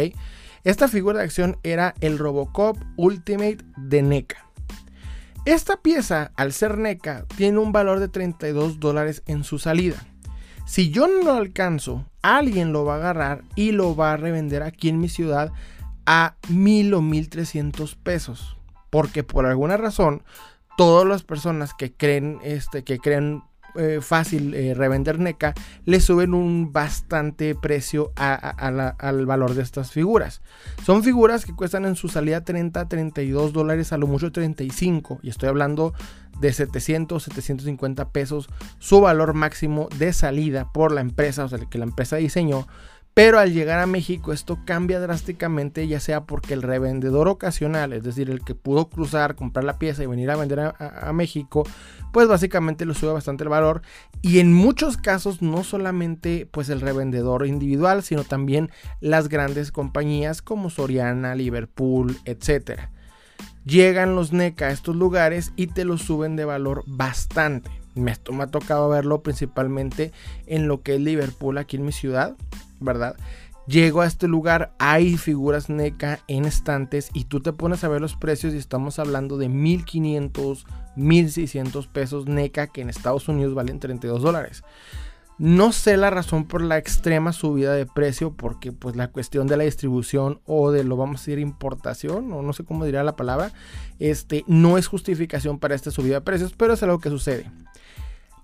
Esta 0.63 0.87
figura 0.87 1.19
de 1.19 1.25
acción 1.25 1.57
era 1.63 1.93
el 2.01 2.17
Robocop 2.17 2.77
Ultimate 2.97 3.59
de 3.77 4.01
NECA. 4.01 4.45
Esta 5.45 5.77
pieza, 5.77 6.31
al 6.35 6.51
ser 6.51 6.77
NECA, 6.77 7.25
tiene 7.37 7.59
un 7.59 7.71
valor 7.71 7.99
de 7.99 8.09
32 8.09 8.79
dólares 8.79 9.23
en 9.25 9.43
su 9.43 9.57
salida. 9.57 10.05
Si 10.65 10.91
yo 10.91 11.07
no 11.07 11.23
lo 11.23 11.33
alcanzo, 11.33 12.05
alguien 12.21 12.73
lo 12.73 12.85
va 12.85 12.95
a 12.95 12.97
agarrar 12.97 13.43
y 13.55 13.71
lo 13.71 13.95
va 13.95 14.13
a 14.13 14.17
revender 14.17 14.61
aquí 14.61 14.89
en 14.89 14.99
mi 14.99 15.09
ciudad 15.09 15.51
a 16.05 16.35
mil 16.49 16.93
o 16.93 17.01
mil 17.01 17.29
trescientos 17.29 17.95
pesos. 17.95 18.57
Porque 18.89 19.23
por 19.23 19.45
alguna 19.45 19.77
razón, 19.77 20.23
todas 20.77 21.07
las 21.07 21.23
personas 21.23 21.73
que 21.73 21.93
creen, 21.93 22.39
este, 22.43 22.83
que 22.83 22.99
creen 22.99 23.41
eh, 23.75 23.99
fácil 24.01 24.53
eh, 24.53 24.73
revender 24.73 25.19
NECA, 25.19 25.53
le 25.85 25.99
suben 25.99 26.33
un 26.33 26.71
bastante 26.71 27.55
precio 27.55 28.11
al 28.15 29.25
valor 29.25 29.53
de 29.53 29.63
estas 29.63 29.91
figuras. 29.91 30.41
Son 30.83 31.03
figuras 31.03 31.45
que 31.45 31.55
cuestan 31.55 31.85
en 31.85 31.95
su 31.95 32.09
salida 32.09 32.43
30, 32.43 32.87
32 32.87 33.53
dólares, 33.53 33.93
a 33.93 33.97
lo 33.97 34.07
mucho 34.07 34.31
35. 34.31 35.19
Y 35.21 35.29
estoy 35.29 35.49
hablando 35.49 35.93
de 36.39 36.53
700, 36.53 37.21
750 37.23 38.09
pesos, 38.09 38.49
su 38.79 39.01
valor 39.01 39.33
máximo 39.33 39.89
de 39.97 40.13
salida 40.13 40.71
por 40.71 40.91
la 40.91 41.01
empresa, 41.01 41.45
o 41.45 41.49
sea, 41.49 41.59
que 41.59 41.77
la 41.77 41.85
empresa 41.85 42.15
diseñó 42.15 42.67
Pero 43.13 43.39
al 43.39 43.53
llegar 43.53 43.79
a 43.79 43.85
México 43.85 44.31
esto 44.31 44.59
cambia 44.65 44.99
drásticamente, 44.99 45.87
ya 45.87 45.99
sea 45.99 46.23
porque 46.23 46.53
el 46.53 46.61
revendedor 46.61 47.27
ocasional, 47.27 47.91
es 47.91 48.03
decir, 48.03 48.29
el 48.29 48.43
que 48.45 48.55
pudo 48.55 48.89
cruzar, 48.89 49.35
comprar 49.35 49.65
la 49.65 49.77
pieza 49.77 50.03
y 50.03 50.07
venir 50.07 50.29
a 50.31 50.37
vender 50.37 50.59
a, 50.59 51.11
México, 51.11 51.67
pues 52.13 52.27
básicamente 52.27 52.85
lo 52.85 52.93
sube 52.93 53.11
bastante 53.11 53.43
el 53.43 53.49
valor. 53.49 53.81
Y 54.21 54.39
en 54.39 54.53
muchos 54.53 54.95
casos 54.95 55.41
no 55.41 55.63
solamente 55.63 56.47
pues 56.49 56.69
el 56.69 56.81
revendedor 56.81 57.45
individual, 57.45 58.03
sino 58.03 58.23
también 58.23 58.71
las 59.01 59.27
grandes 59.27 59.71
compañías 59.71 60.41
como 60.41 60.69
Soriana, 60.69 61.35
Liverpool, 61.35 62.17
etc. 62.23 62.79
Llegan 63.65 64.15
los 64.15 64.31
NECA 64.31 64.67
a 64.67 64.71
estos 64.71 64.95
lugares 64.95 65.51
y 65.57 65.67
te 65.67 65.83
lo 65.83 65.97
suben 65.97 66.37
de 66.37 66.45
valor 66.45 66.83
bastante. 66.87 67.69
Me, 67.95 68.15
me 68.31 68.43
ha 68.43 68.47
tocado 68.47 68.87
verlo 68.87 69.23
principalmente 69.23 70.13
en 70.45 70.69
lo 70.69 70.83
que 70.83 70.95
es 70.95 71.01
Liverpool 71.01 71.57
aquí 71.57 71.75
en 71.75 71.85
mi 71.85 71.91
ciudad 71.91 72.37
¿verdad? 72.79 73.15
Llego 73.67 74.01
a 74.01 74.07
este 74.07 74.27
lugar, 74.27 74.73
hay 74.79 75.15
figuras 75.17 75.69
NECA 75.69 76.19
en 76.27 76.45
estantes 76.45 77.11
y 77.13 77.25
tú 77.25 77.39
te 77.39 77.53
pones 77.53 77.83
a 77.83 77.87
ver 77.87 78.01
los 78.01 78.15
precios 78.15 78.53
y 78.53 78.57
estamos 78.57 78.97
hablando 78.97 79.37
de 79.37 79.47
1500, 79.47 80.65
1600 80.95 81.87
pesos 81.87 82.25
NECA 82.25 82.67
que 82.67 82.81
en 82.81 82.89
Estados 82.89 83.27
Unidos 83.27 83.53
valen 83.53 83.79
32 83.79 84.23
dólares. 84.23 84.63
No 85.39 85.71
sé 85.71 85.95
la 85.95 86.09
razón 86.09 86.45
por 86.45 86.61
la 86.61 86.77
extrema 86.77 87.31
subida 87.31 87.73
de 87.73 87.85
precio, 87.85 88.33
porque 88.33 88.73
pues 88.73 88.97
la 88.97 89.07
cuestión 89.07 89.47
de 89.47 89.55
la 89.55 89.63
distribución 89.63 90.41
o 90.45 90.71
de 90.71 90.83
lo 90.83 90.97
vamos 90.97 91.21
a 91.21 91.21
decir 91.21 91.39
importación, 91.39 92.33
o 92.33 92.41
no 92.41 92.51
sé 92.51 92.65
cómo 92.65 92.83
diría 92.83 93.03
la 93.03 93.15
palabra, 93.15 93.53
este, 93.99 94.43
no 94.47 94.77
es 94.77 94.87
justificación 94.87 95.57
para 95.57 95.75
esta 95.75 95.91
subida 95.91 96.15
de 96.15 96.21
precios, 96.21 96.53
pero 96.57 96.73
es 96.73 96.83
algo 96.83 96.99
que 96.99 97.09
sucede. 97.09 97.49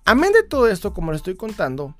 Amén 0.06 0.32
de 0.32 0.42
todo 0.42 0.68
esto, 0.68 0.94
como 0.94 1.10
le 1.10 1.18
estoy 1.18 1.34
contando, 1.34 1.94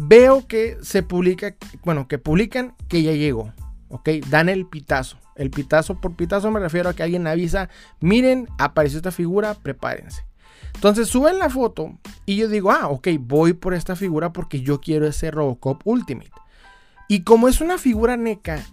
Veo 0.00 0.46
que 0.46 0.78
se 0.80 1.02
publica, 1.02 1.56
bueno, 1.82 2.06
que 2.06 2.18
publican 2.18 2.76
que 2.86 3.02
ya 3.02 3.10
llegó, 3.10 3.52
¿ok? 3.88 4.10
Dan 4.30 4.48
el 4.48 4.64
pitazo. 4.64 5.18
El 5.34 5.50
pitazo, 5.50 6.00
por 6.00 6.14
pitazo 6.14 6.52
me 6.52 6.60
refiero 6.60 6.88
a 6.88 6.94
que 6.94 7.02
alguien 7.02 7.26
avisa, 7.26 7.68
miren, 7.98 8.48
apareció 8.58 8.98
esta 8.98 9.10
figura, 9.10 9.54
prepárense. 9.54 10.24
Entonces 10.72 11.08
suben 11.08 11.40
la 11.40 11.50
foto 11.50 11.98
y 12.26 12.36
yo 12.36 12.46
digo, 12.46 12.70
ah, 12.70 12.86
ok, 12.86 13.08
voy 13.18 13.54
por 13.54 13.74
esta 13.74 13.96
figura 13.96 14.32
porque 14.32 14.60
yo 14.60 14.80
quiero 14.80 15.04
ese 15.04 15.32
Robocop 15.32 15.84
Ultimate. 15.84 16.30
Y 17.08 17.24
como 17.24 17.48
es 17.48 17.60
una 17.60 17.76
figura 17.76 18.16
NECA, 18.16 18.64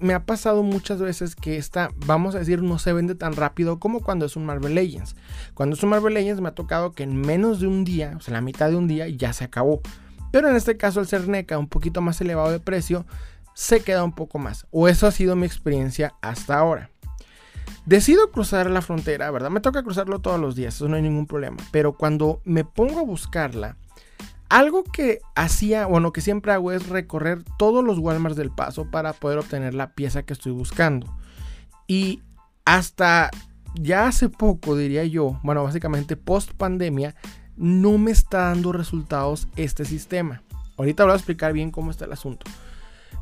me 0.00 0.14
ha 0.14 0.26
pasado 0.26 0.64
muchas 0.64 0.98
veces 0.98 1.36
que 1.36 1.58
esta, 1.58 1.90
vamos 2.06 2.34
a 2.34 2.40
decir, 2.40 2.60
no 2.60 2.80
se 2.80 2.92
vende 2.92 3.14
tan 3.14 3.34
rápido 3.36 3.78
como 3.78 4.00
cuando 4.00 4.26
es 4.26 4.34
un 4.34 4.46
Marvel 4.46 4.74
Legends. 4.74 5.14
Cuando 5.54 5.76
es 5.76 5.82
un 5.84 5.90
Marvel 5.90 6.14
Legends 6.14 6.40
me 6.40 6.48
ha 6.48 6.56
tocado 6.56 6.90
que 6.90 7.04
en 7.04 7.20
menos 7.20 7.60
de 7.60 7.68
un 7.68 7.84
día, 7.84 8.14
o 8.16 8.20
sea, 8.20 8.34
la 8.34 8.40
mitad 8.40 8.68
de 8.68 8.74
un 8.74 8.88
día, 8.88 9.06
ya 9.08 9.32
se 9.32 9.44
acabó. 9.44 9.80
Pero 10.32 10.48
en 10.48 10.56
este 10.56 10.76
caso 10.76 10.98
el 10.98 11.06
ser 11.06 11.28
NECA 11.28 11.58
un 11.58 11.68
poquito 11.68 12.00
más 12.00 12.20
elevado 12.20 12.50
de 12.50 12.58
precio 12.58 13.06
se 13.54 13.82
queda 13.82 14.02
un 14.02 14.12
poco 14.12 14.40
más. 14.40 14.66
O 14.72 14.88
eso 14.88 15.06
ha 15.06 15.12
sido 15.12 15.36
mi 15.36 15.46
experiencia 15.46 16.14
hasta 16.20 16.58
ahora. 16.58 16.90
Decido 17.86 18.30
cruzar 18.30 18.70
la 18.70 18.82
frontera, 18.82 19.30
¿verdad? 19.30 19.50
Me 19.50 19.60
toca 19.60 19.82
cruzarlo 19.82 20.20
todos 20.20 20.40
los 20.40 20.56
días, 20.56 20.74
eso 20.74 20.88
no 20.88 20.96
hay 20.96 21.02
ningún 21.02 21.26
problema. 21.26 21.58
Pero 21.70 21.92
cuando 21.92 22.40
me 22.44 22.64
pongo 22.64 23.00
a 23.00 23.04
buscarla, 23.04 23.76
algo 24.48 24.84
que 24.84 25.20
hacía, 25.34 25.86
bueno, 25.86 26.12
que 26.12 26.20
siempre 26.20 26.52
hago 26.52 26.72
es 26.72 26.88
recorrer 26.88 27.42
todos 27.58 27.84
los 27.84 27.98
Walmarts 27.98 28.36
del 28.36 28.50
paso 28.50 28.90
para 28.90 29.12
poder 29.12 29.38
obtener 29.38 29.74
la 29.74 29.94
pieza 29.94 30.22
que 30.22 30.32
estoy 30.32 30.52
buscando. 30.52 31.06
Y 31.86 32.22
hasta 32.64 33.30
ya 33.74 34.06
hace 34.06 34.28
poco, 34.28 34.76
diría 34.76 35.04
yo, 35.04 35.40
bueno, 35.42 35.64
básicamente 35.64 36.16
post 36.16 36.52
pandemia, 36.52 37.14
no 37.56 37.98
me 37.98 38.10
está 38.10 38.48
dando 38.48 38.72
resultados 38.72 39.48
este 39.56 39.84
sistema. 39.84 40.42
Ahorita 40.76 41.04
voy 41.04 41.12
a 41.12 41.16
explicar 41.16 41.52
bien 41.52 41.70
cómo 41.70 41.90
está 41.90 42.04
el 42.04 42.12
asunto. 42.12 42.46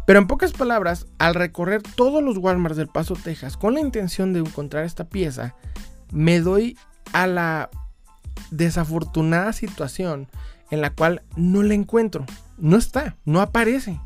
Pero 0.07 0.19
en 0.19 0.27
pocas 0.27 0.53
palabras, 0.53 1.07
al 1.19 1.35
recorrer 1.35 1.83
todos 1.83 2.23
los 2.23 2.37
Walmarts 2.39 2.77
del 2.77 2.89
Paso, 2.89 3.15
Texas, 3.15 3.57
con 3.57 3.75
la 3.75 3.81
intención 3.81 4.33
de 4.33 4.41
encontrar 4.41 4.85
esta 4.85 5.05
pieza, 5.05 5.55
me 6.13 6.41
doy 6.41 6.77
a 7.13 7.27
la 7.27 7.71
desafortunada 8.51 9.53
situación 9.53 10.29
en 10.71 10.81
la 10.81 10.91
cual 10.91 11.23
no 11.37 11.63
la 11.63 11.75
encuentro. 11.75 12.25
No 12.59 12.77
está, 12.77 13.17
no 13.25 13.41
aparece. 13.41 14.01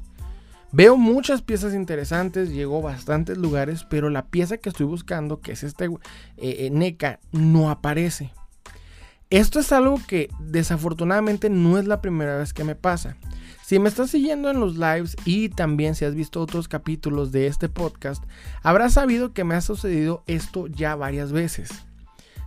Veo 0.73 0.97
muchas 0.97 1.41
piezas 1.43 1.73
interesantes, 1.73 2.51
llego 2.51 2.79
a 2.79 2.93
bastantes 2.93 3.39
lugares, 3.39 3.87
pero 3.89 4.11
la 4.11 4.27
pieza 4.27 4.59
que 4.59 4.71
estoy 4.71 4.87
buscando, 4.87 5.41
que 5.41 5.53
es 5.53 5.63
este 5.63 5.85
eh, 5.85 5.91
eh, 6.37 6.71
NECA, 6.73 7.21
no 7.31 7.71
aparece. 7.71 8.33
Esto 9.35 9.59
es 9.59 9.73
algo 9.73 10.01
que 10.07 10.31
desafortunadamente 10.39 11.51
no 11.51 11.77
es 11.77 11.89
la 11.89 12.01
primera 12.01 12.37
vez 12.37 12.53
que 12.53 12.63
me 12.63 12.77
pasa. 12.77 13.17
Si 13.65 13.81
me 13.81 13.89
estás 13.89 14.11
siguiendo 14.11 14.49
en 14.49 14.61
los 14.61 14.77
lives 14.77 15.17
y 15.25 15.49
también 15.49 15.97
si 15.97 16.05
has 16.05 16.15
visto 16.15 16.41
otros 16.41 16.69
capítulos 16.69 17.33
de 17.33 17.49
este 17.49 17.69
podcast, 17.69 18.23
habrás 18.63 18.93
sabido 18.93 19.33
que 19.33 19.43
me 19.43 19.57
ha 19.57 19.61
sucedido 19.61 20.23
esto 20.29 20.69
ya 20.69 20.95
varias 20.95 21.33
veces. 21.33 21.69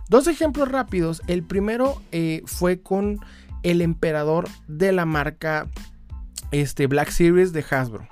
Dos 0.08 0.28
ejemplos 0.28 0.70
rápidos. 0.70 1.20
El 1.26 1.42
primero 1.42 2.00
eh, 2.10 2.40
fue 2.46 2.80
con 2.80 3.20
el 3.62 3.82
emperador 3.82 4.48
de 4.66 4.92
la 4.92 5.04
marca 5.04 5.68
este, 6.52 6.86
Black 6.86 7.10
Series 7.10 7.52
de 7.52 7.66
Hasbro. 7.70 8.08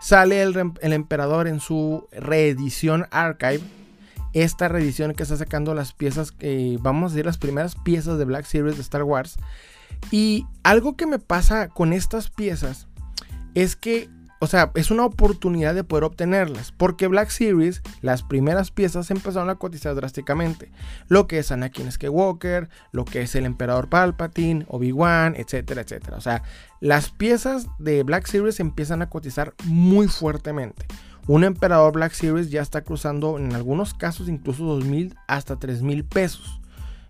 Sale 0.00 0.42
el, 0.42 0.72
el 0.80 0.92
emperador 0.92 1.46
en 1.46 1.60
su 1.60 2.08
reedición 2.10 3.06
Archive 3.12 3.62
esta 4.32 4.68
reedición 4.68 5.14
que 5.14 5.22
está 5.22 5.36
sacando 5.36 5.74
las 5.74 5.92
piezas, 5.92 6.32
que 6.32 6.78
vamos 6.80 7.10
a 7.10 7.14
decir 7.14 7.26
las 7.26 7.38
primeras 7.38 7.74
piezas 7.74 8.18
de 8.18 8.24
Black 8.24 8.44
Series 8.44 8.76
de 8.76 8.82
Star 8.82 9.02
Wars. 9.02 9.36
Y 10.10 10.46
algo 10.62 10.96
que 10.96 11.06
me 11.06 11.18
pasa 11.18 11.68
con 11.68 11.92
estas 11.92 12.30
piezas 12.30 12.88
es 13.54 13.76
que, 13.76 14.08
o 14.40 14.46
sea, 14.46 14.70
es 14.74 14.90
una 14.90 15.04
oportunidad 15.04 15.74
de 15.74 15.84
poder 15.84 16.04
obtenerlas. 16.04 16.72
Porque 16.72 17.08
Black 17.08 17.28
Series, 17.30 17.82
las 18.00 18.22
primeras 18.22 18.70
piezas 18.70 19.10
empezaron 19.10 19.50
a 19.50 19.56
cotizar 19.56 19.94
drásticamente. 19.94 20.70
Lo 21.08 21.26
que 21.26 21.38
es 21.38 21.50
Anakin 21.50 21.90
Skywalker, 21.90 22.68
lo 22.92 23.04
que 23.04 23.22
es 23.22 23.34
el 23.34 23.44
Emperador 23.44 23.88
Palpatine, 23.88 24.64
Obi-Wan, 24.68 25.34
etcétera, 25.36 25.82
etcétera. 25.82 26.16
O 26.16 26.20
sea, 26.20 26.42
las 26.80 27.10
piezas 27.10 27.66
de 27.78 28.02
Black 28.04 28.26
Series 28.26 28.60
empiezan 28.60 29.02
a 29.02 29.10
cotizar 29.10 29.54
muy 29.64 30.08
fuertemente. 30.08 30.86
Un 31.26 31.44
emperador 31.44 31.92
Black 31.92 32.12
Series 32.12 32.50
ya 32.50 32.62
está 32.62 32.82
cruzando 32.82 33.38
en 33.38 33.54
algunos 33.54 33.94
casos 33.94 34.28
incluso 34.28 34.78
2.000 34.78 35.14
hasta 35.26 35.58
3.000 35.58 36.04
pesos. 36.08 36.60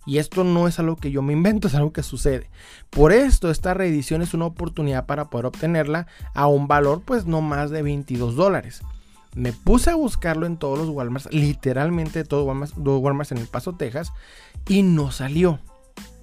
Y 0.06 0.18
esto 0.18 0.44
no 0.44 0.66
es 0.66 0.78
algo 0.78 0.96
que 0.96 1.10
yo 1.10 1.22
me 1.22 1.32
invento, 1.32 1.68
es 1.68 1.74
algo 1.74 1.92
que 1.92 2.02
sucede. 2.02 2.50
Por 2.90 3.12
esto, 3.12 3.50
esta 3.50 3.74
reedición 3.74 4.22
es 4.22 4.34
una 4.34 4.46
oportunidad 4.46 5.06
para 5.06 5.30
poder 5.30 5.46
obtenerla 5.46 6.06
a 6.34 6.46
un 6.46 6.68
valor 6.68 7.02
pues 7.04 7.26
no 7.26 7.40
más 7.40 7.70
de 7.70 7.82
22 7.82 8.34
dólares. 8.34 8.82
Me 9.34 9.52
puse 9.52 9.90
a 9.90 9.94
buscarlo 9.94 10.46
en 10.46 10.56
todos 10.56 10.78
los 10.78 10.88
Walmarts, 10.88 11.32
literalmente 11.32 12.24
todos 12.24 12.44
Walmarts, 12.44 12.74
Walmarts 12.76 13.30
en 13.30 13.38
El 13.38 13.46
Paso, 13.46 13.74
Texas, 13.74 14.12
y 14.68 14.82
no 14.82 15.12
salió. 15.12 15.60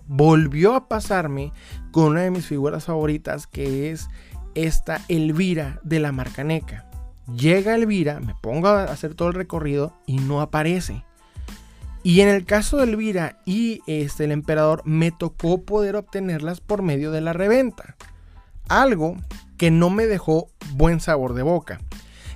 Volvió 0.08 0.76
a 0.76 0.90
pasarme 0.90 1.54
con 1.92 2.08
una 2.08 2.22
de 2.22 2.32
mis 2.32 2.46
figuras 2.46 2.86
favoritas, 2.86 3.48
que 3.48 3.92
es 3.92 4.10
esta 4.56 5.02
Elvira 5.08 5.80
de 5.84 6.00
la 6.00 6.12
marca 6.12 6.44
NECA. 6.44 6.87
Llega 7.36 7.76
Elvira, 7.76 8.20
me 8.20 8.36
pongo 8.42 8.70
a 8.70 8.84
hacer 8.84 9.14
todo 9.14 9.28
el 9.28 9.34
recorrido 9.34 9.94
y 10.06 10.18
no 10.18 10.42
aparece. 10.42 11.04
Y 12.04 12.22
en 12.22 12.30
el 12.30 12.46
caso 12.46 12.78
de 12.78 12.86
Elvira 12.86 13.42
y 13.46 13.82
este, 13.86 14.24
el 14.24 14.32
emperador, 14.32 14.82
me 14.86 15.12
tocó 15.12 15.64
poder 15.64 15.98
obtenerlas 15.98 16.62
por 16.62 16.82
medio 16.82 17.12
de 17.12 17.20
la 17.20 17.34
reventa. 17.34 17.98
Algo 18.70 19.18
que 19.58 19.72
no 19.72 19.90
me 19.90 20.08
dejó 20.08 20.50
buen 20.76 21.02
sabor 21.02 21.34
de 21.34 21.44
boca. 21.44 21.82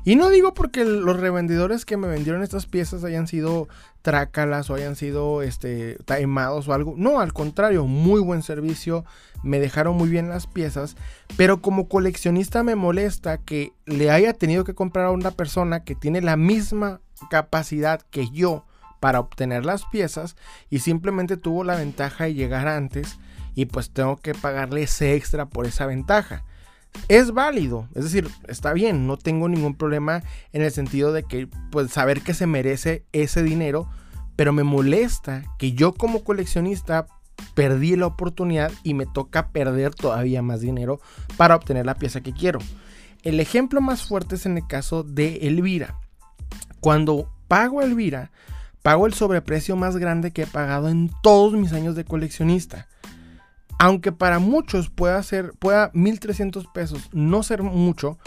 Y 0.04 0.16
no 0.16 0.30
digo 0.30 0.54
porque 0.54 0.84
los 0.84 1.20
revendedores 1.20 1.86
que 1.86 1.96
me 1.96 2.08
vendieron 2.08 2.42
estas 2.42 2.66
piezas 2.66 3.04
hayan 3.04 3.28
sido 3.28 3.68
trácalas 4.02 4.70
o 4.70 4.74
hayan 4.74 4.96
sido 4.96 5.44
este, 5.44 5.98
taimados 6.06 6.68
o 6.68 6.74
algo. 6.74 6.96
No, 6.98 7.20
al 7.20 7.34
contrario, 7.34 7.86
muy 7.86 8.20
buen 8.20 8.42
servicio. 8.42 9.06
Me 9.44 9.60
dejaron 9.60 9.96
muy 9.98 10.10
bien 10.10 10.30
las 10.30 10.48
piezas. 10.48 10.96
Pero 11.38 11.62
como 11.62 11.88
coleccionista 11.88 12.64
me 12.64 12.76
molesta 12.76 13.38
que 13.38 13.74
le 13.86 14.12
haya 14.12 14.34
tenido 14.34 14.64
que 14.64 14.76
comprar 14.76 15.06
a 15.06 15.12
una 15.12 15.32
persona 15.32 15.84
que 15.84 15.96
tiene 15.96 16.22
la 16.22 16.38
misma 16.38 17.02
capacidad 17.30 18.02
que 18.10 18.30
yo 18.30 18.66
para 19.00 19.20
obtener 19.20 19.66
las 19.66 19.86
piezas 19.86 20.36
y 20.70 20.80
simplemente 20.80 21.38
tuvo 21.38 21.64
la 21.64 21.76
ventaja 21.76 22.26
de 22.26 22.36
llegar 22.36 22.68
antes 22.68 23.18
y 23.56 23.66
pues 23.66 23.92
tengo 23.92 24.18
que 24.18 24.34
pagarle 24.34 24.84
ese 24.84 25.16
extra 25.16 25.48
por 25.48 25.66
esa 25.66 25.86
ventaja 25.86 26.44
es 27.08 27.32
válido, 27.32 27.88
es 27.96 28.04
decir, 28.04 28.30
está 28.48 28.74
bien, 28.74 29.08
no 29.08 29.18
tengo 29.18 29.50
ningún 29.50 29.76
problema 29.76 30.24
en 30.54 30.62
el 30.62 30.72
sentido 30.72 31.14
de 31.14 31.24
que 31.24 31.48
pues 31.72 31.92
saber 31.92 32.22
que 32.22 32.34
se 32.34 32.48
merece 32.48 33.06
ese 33.12 33.44
dinero, 33.44 33.90
pero 34.36 34.54
me 34.54 34.64
molesta 34.64 35.44
que 35.58 35.74
yo 35.74 35.94
como 35.94 36.24
coleccionista 36.24 37.08
perdí 37.54 37.96
la 37.96 38.08
oportunidad 38.08 38.72
y 38.84 38.94
me 38.94 39.06
toca 39.06 39.50
perder 39.50 39.94
todavía 39.94 40.42
más 40.42 40.62
dinero 40.62 41.00
para 41.38 41.56
obtener 41.56 41.86
la 41.86 41.96
pieza 41.96 42.22
que 42.22 42.34
quiero. 42.34 42.60
El 43.24 43.40
ejemplo 43.40 43.82
más 43.82 44.04
fuerte 44.04 44.36
es 44.36 44.46
en 44.46 44.58
el 44.58 44.68
caso 44.68 45.04
de 45.04 45.48
Elvira. 45.48 46.00
Cuando 46.80 47.30
pago 47.48 47.82
Elvira, 47.82 48.32
pago 48.82 49.06
el 49.06 49.14
sobreprecio 49.14 49.76
más 49.76 49.98
grande 49.98 50.32
que 50.32 50.44
he 50.44 50.48
pagado 50.48 50.90
en 50.90 51.12
todos 51.22 51.54
mis 51.54 51.74
años 51.74 51.96
de 51.96 52.06
coleccionista. 52.06 52.88
Aunque 53.78 54.12
para 54.12 54.40
muchos 54.40 54.90
pueda 54.90 55.22
ser, 55.24 55.54
pueda 55.60 55.92
1300 55.94 56.68
pesos 56.68 57.10
no 57.14 57.44
ser 57.44 57.64
mucho, 57.64 58.18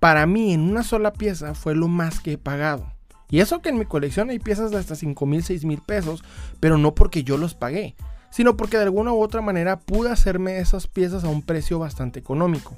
para 0.00 0.26
mí 0.26 0.52
en 0.52 0.60
una 0.60 0.82
sola 0.82 1.12
pieza 1.12 1.54
fue 1.54 1.74
lo 1.74 1.88
más 1.88 2.20
que 2.20 2.32
he 2.32 2.38
pagado. 2.38 2.92
Y 3.28 3.40
eso 3.40 3.60
que 3.60 3.70
en 3.70 3.78
mi 3.78 3.86
colección 3.86 4.30
hay 4.30 4.38
piezas 4.38 4.70
de 4.70 4.78
hasta 4.78 4.94
5 4.94 5.26
mil, 5.26 5.42
6 5.42 5.64
mil 5.64 5.80
pesos, 5.80 6.22
pero 6.60 6.78
no 6.78 6.94
porque 6.94 7.24
yo 7.24 7.36
los 7.36 7.54
pagué, 7.54 7.96
sino 8.30 8.56
porque 8.56 8.76
de 8.76 8.84
alguna 8.84 9.12
u 9.12 9.22
otra 9.22 9.40
manera 9.40 9.78
pude 9.78 10.10
hacerme 10.10 10.58
esas 10.58 10.86
piezas 10.86 11.24
a 11.24 11.28
un 11.28 11.42
precio 11.42 11.78
bastante 11.78 12.18
económico. 12.18 12.76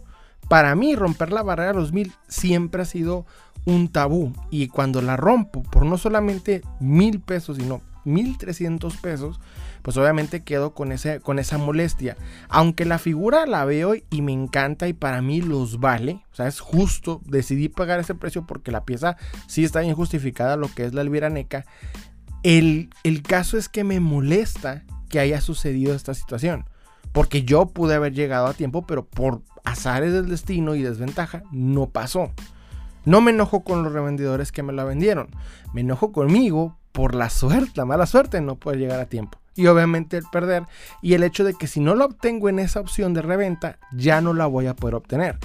Para 0.48 0.74
mí 0.74 0.94
romper 0.94 1.32
la 1.32 1.42
barrera 1.42 1.72
de 1.72 1.78
los 1.78 1.92
mil 1.92 2.12
siempre 2.26 2.82
ha 2.82 2.86
sido 2.86 3.26
un 3.64 3.88
tabú 3.88 4.32
y 4.50 4.68
cuando 4.68 5.02
la 5.02 5.16
rompo 5.16 5.62
por 5.62 5.84
no 5.84 5.98
solamente 5.98 6.62
mil 6.80 7.20
pesos, 7.20 7.58
sino 7.58 7.82
1300 8.04 8.96
pesos, 8.96 9.40
pues 9.82 9.96
obviamente 9.96 10.42
quedo 10.42 10.74
con, 10.74 10.92
ese, 10.92 11.20
con 11.20 11.38
esa 11.38 11.58
molestia. 11.58 12.16
Aunque 12.48 12.84
la 12.84 12.98
figura 12.98 13.46
la 13.46 13.64
veo 13.64 13.94
y 14.10 14.22
me 14.22 14.32
encanta 14.32 14.88
y 14.88 14.92
para 14.92 15.22
mí 15.22 15.40
los 15.40 15.80
vale, 15.80 16.24
o 16.32 16.34
sea, 16.34 16.46
es 16.48 16.60
justo, 16.60 17.20
decidí 17.26 17.68
pagar 17.68 18.00
ese 18.00 18.14
precio 18.14 18.46
porque 18.46 18.72
la 18.72 18.84
pieza 18.84 19.16
sí 19.46 19.64
está 19.64 19.80
bien 19.80 19.94
justificada, 19.94 20.56
lo 20.56 20.68
que 20.74 20.84
es 20.84 20.94
la 20.94 21.02
Elvira 21.02 21.30
Neca. 21.30 21.66
El, 22.42 22.90
el 23.04 23.22
caso 23.22 23.58
es 23.58 23.68
que 23.68 23.84
me 23.84 24.00
molesta 24.00 24.84
que 25.08 25.20
haya 25.20 25.40
sucedido 25.40 25.94
esta 25.94 26.14
situación. 26.14 26.64
Porque 27.12 27.42
yo 27.42 27.66
pude 27.66 27.94
haber 27.94 28.12
llegado 28.12 28.46
a 28.46 28.54
tiempo, 28.54 28.86
pero 28.86 29.06
por 29.06 29.42
azares 29.64 30.12
del 30.12 30.28
destino 30.28 30.74
y 30.74 30.82
desventaja 30.82 31.42
no 31.52 31.86
pasó. 31.90 32.32
No 33.04 33.20
me 33.20 33.30
enojo 33.30 33.64
con 33.64 33.82
los 33.82 33.92
revendedores 33.92 34.52
que 34.52 34.62
me 34.62 34.72
la 34.72 34.84
vendieron. 34.84 35.28
Me 35.72 35.80
enojo 35.80 36.12
conmigo 36.12 36.76
por 36.92 37.14
la 37.14 37.30
suerte, 37.30 37.72
la 37.76 37.84
mala 37.84 38.06
suerte 38.06 38.40
no 38.40 38.56
poder 38.56 38.80
llegar 38.80 39.00
a 39.00 39.06
tiempo. 39.06 39.38
Y 39.54 39.66
obviamente 39.66 40.16
el 40.16 40.24
perder 40.30 40.64
y 41.02 41.14
el 41.14 41.22
hecho 41.22 41.44
de 41.44 41.54
que 41.54 41.66
si 41.66 41.80
no 41.80 41.94
la 41.94 42.04
obtengo 42.04 42.48
en 42.48 42.58
esa 42.58 42.80
opción 42.80 43.14
de 43.14 43.22
reventa, 43.22 43.78
ya 43.92 44.20
no 44.20 44.34
la 44.34 44.46
voy 44.46 44.66
a 44.66 44.76
poder 44.76 44.94
obtener. 44.94 45.38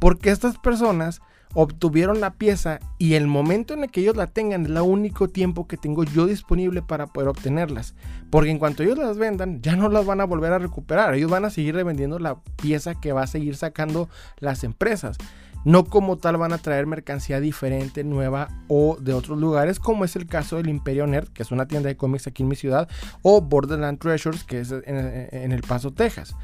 Porque 0.00 0.30
estas 0.30 0.58
personas 0.58 1.20
obtuvieron 1.54 2.20
la 2.20 2.34
pieza 2.34 2.78
y 2.98 3.14
el 3.14 3.26
momento 3.26 3.74
en 3.74 3.84
el 3.84 3.90
que 3.90 4.00
ellos 4.00 4.16
la 4.16 4.28
tengan 4.28 4.62
es 4.62 4.68
el 4.68 4.78
único 4.78 5.28
tiempo 5.28 5.66
que 5.66 5.76
tengo 5.76 6.04
yo 6.04 6.26
disponible 6.26 6.82
para 6.82 7.06
poder 7.06 7.28
obtenerlas. 7.28 7.94
Porque 8.30 8.50
en 8.50 8.58
cuanto 8.58 8.82
ellos 8.82 8.98
las 8.98 9.18
vendan, 9.18 9.60
ya 9.60 9.76
no 9.76 9.88
las 9.88 10.06
van 10.06 10.20
a 10.20 10.24
volver 10.24 10.52
a 10.52 10.58
recuperar. 10.58 11.14
Ellos 11.14 11.30
van 11.30 11.44
a 11.44 11.50
seguir 11.50 11.74
revendiendo 11.74 12.18
la 12.18 12.40
pieza 12.60 12.94
que 12.94 13.12
va 13.12 13.22
a 13.22 13.26
seguir 13.26 13.56
sacando 13.56 14.08
las 14.38 14.62
empresas. 14.64 15.16
No 15.64 15.84
como 15.84 16.16
tal 16.16 16.38
van 16.38 16.54
a 16.54 16.58
traer 16.58 16.86
mercancía 16.86 17.38
diferente, 17.38 18.02
nueva 18.02 18.48
o 18.68 18.96
de 18.98 19.12
otros 19.12 19.38
lugares, 19.38 19.78
como 19.78 20.06
es 20.06 20.16
el 20.16 20.26
caso 20.26 20.56
del 20.56 20.70
Imperio 20.70 21.06
Nerd, 21.06 21.28
que 21.28 21.42
es 21.42 21.50
una 21.50 21.68
tienda 21.68 21.88
de 21.88 21.98
cómics 21.98 22.26
aquí 22.26 22.44
en 22.44 22.48
mi 22.48 22.56
ciudad, 22.56 22.88
o 23.20 23.42
Borderland 23.42 23.98
Treasures, 23.98 24.42
que 24.44 24.60
es 24.60 24.70
en, 24.72 24.82
en 24.86 25.52
El 25.52 25.60
Paso, 25.60 25.92
Texas 25.92 26.34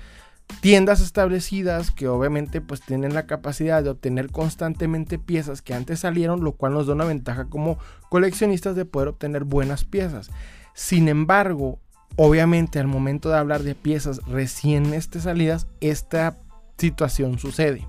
tiendas 0.60 1.00
establecidas 1.00 1.90
que 1.90 2.08
obviamente 2.08 2.60
pues 2.60 2.80
tienen 2.80 3.14
la 3.14 3.26
capacidad 3.26 3.82
de 3.82 3.90
obtener 3.90 4.30
constantemente 4.30 5.18
piezas 5.18 5.62
que 5.62 5.74
antes 5.74 6.00
salieron, 6.00 6.42
lo 6.42 6.52
cual 6.52 6.74
nos 6.74 6.86
da 6.86 6.94
una 6.94 7.04
ventaja 7.04 7.46
como 7.46 7.78
coleccionistas 8.08 8.76
de 8.76 8.84
poder 8.84 9.08
obtener 9.08 9.44
buenas 9.44 9.84
piezas. 9.84 10.30
Sin 10.74 11.08
embargo, 11.08 11.78
obviamente 12.16 12.78
al 12.78 12.86
momento 12.86 13.28
de 13.28 13.38
hablar 13.38 13.62
de 13.62 13.74
piezas 13.74 14.20
recién 14.26 14.92
este 14.94 15.20
salidas, 15.20 15.66
esta 15.80 16.36
situación 16.78 17.38
sucede. 17.38 17.86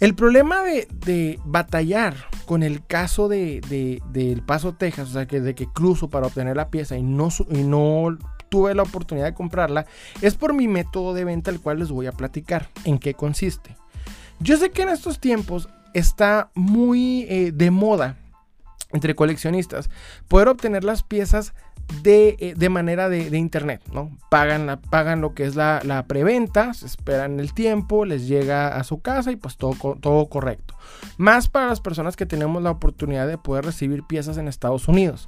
El 0.00 0.16
problema 0.16 0.64
de, 0.64 1.38
batallar 1.44 2.16
con 2.44 2.64
el 2.64 2.84
caso 2.84 3.28
de, 3.28 4.42
Paso, 4.44 4.74
Texas, 4.74 5.10
o 5.10 5.12
sea, 5.12 5.26
que 5.26 5.40
de 5.40 5.54
que 5.54 5.68
cruzo 5.68 6.10
para 6.10 6.26
obtener 6.26 6.56
la 6.56 6.70
pieza 6.70 6.96
y 6.96 7.04
no, 7.04 7.28
y 7.48 7.62
no 7.62 8.18
tuve 8.52 8.74
la 8.74 8.82
oportunidad 8.82 9.24
de 9.24 9.32
comprarla, 9.32 9.86
es 10.20 10.34
por 10.34 10.52
mi 10.52 10.68
método 10.68 11.14
de 11.14 11.24
venta, 11.24 11.50
el 11.50 11.58
cual 11.58 11.78
les 11.78 11.88
voy 11.88 12.06
a 12.06 12.12
platicar 12.12 12.68
en 12.84 12.98
qué 12.98 13.14
consiste. 13.14 13.78
Yo 14.40 14.58
sé 14.58 14.70
que 14.70 14.82
en 14.82 14.90
estos 14.90 15.18
tiempos 15.18 15.70
está 15.94 16.50
muy 16.54 17.22
eh, 17.30 17.50
de 17.50 17.70
moda 17.70 18.18
entre 18.92 19.14
coleccionistas 19.14 19.88
poder 20.28 20.48
obtener 20.48 20.84
las 20.84 21.02
piezas 21.02 21.54
de, 22.02 22.36
eh, 22.38 22.68
manera 22.68 23.08
de, 23.08 23.38
internet, 23.38 23.80
¿no? 23.90 24.18
Pagan, 24.28 24.78
pagan 24.90 25.22
lo 25.22 25.32
que 25.32 25.44
es 25.44 25.56
la, 25.56 25.80
la, 25.82 26.06
preventa, 26.06 26.74
se 26.74 26.84
esperan 26.84 27.40
el 27.40 27.54
tiempo, 27.54 28.04
les 28.04 28.28
llega 28.28 28.76
a 28.76 28.84
su 28.84 29.00
casa 29.00 29.32
y 29.32 29.36
pues 29.36 29.56
todo, 29.56 29.96
todo 29.98 30.26
correcto. 30.26 30.74
Más 31.16 31.48
para 31.48 31.68
las 31.68 31.80
personas 31.80 32.16
que 32.16 32.26
tenemos 32.26 32.62
la 32.62 32.70
oportunidad 32.70 33.26
de 33.26 33.38
poder 33.38 33.64
recibir 33.64 34.02
piezas 34.04 34.36
en 34.36 34.46
Estados 34.46 34.88
Unidos. 34.88 35.26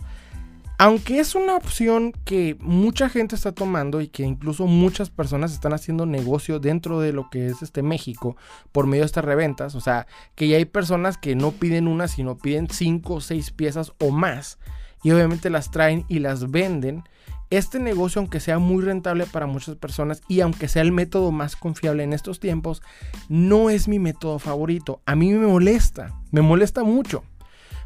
Aunque 0.76 1.20
es 1.20 1.36
una 1.36 1.54
opción 1.54 2.12
que 2.24 2.56
mucha 2.60 3.08
gente 3.08 3.36
está 3.36 3.52
tomando 3.52 4.00
y 4.00 4.08
que 4.08 4.24
incluso 4.24 4.66
muchas 4.66 5.08
personas 5.08 5.52
están 5.52 5.72
haciendo 5.72 6.04
negocio 6.04 6.58
dentro 6.58 7.00
de 7.00 7.12
lo 7.12 7.30
que 7.30 7.46
es 7.46 7.62
este 7.62 7.82
México 7.82 8.36
por 8.72 8.88
medio 8.88 9.02
de 9.02 9.06
estas 9.06 9.24
reventas, 9.24 9.76
o 9.76 9.80
sea, 9.80 10.08
que 10.34 10.48
ya 10.48 10.56
hay 10.56 10.64
personas 10.64 11.16
que 11.16 11.36
no 11.36 11.52
piden 11.52 11.86
una, 11.86 12.08
sino 12.08 12.36
piden 12.36 12.68
cinco 12.68 13.14
o 13.14 13.20
seis 13.20 13.52
piezas 13.52 13.92
o 14.00 14.10
más 14.10 14.58
y 15.04 15.12
obviamente 15.12 15.48
las 15.48 15.70
traen 15.70 16.04
y 16.08 16.18
las 16.18 16.50
venden. 16.50 17.04
Este 17.50 17.78
negocio, 17.78 18.18
aunque 18.18 18.40
sea 18.40 18.58
muy 18.58 18.82
rentable 18.82 19.26
para 19.26 19.46
muchas 19.46 19.76
personas 19.76 20.22
y 20.26 20.40
aunque 20.40 20.66
sea 20.66 20.82
el 20.82 20.90
método 20.90 21.30
más 21.30 21.54
confiable 21.54 22.02
en 22.02 22.12
estos 22.12 22.40
tiempos, 22.40 22.82
no 23.28 23.70
es 23.70 23.86
mi 23.86 24.00
método 24.00 24.40
favorito. 24.40 25.02
A 25.06 25.14
mí 25.14 25.32
me 25.32 25.46
molesta, 25.46 26.12
me 26.32 26.40
molesta 26.40 26.82
mucho. 26.82 27.22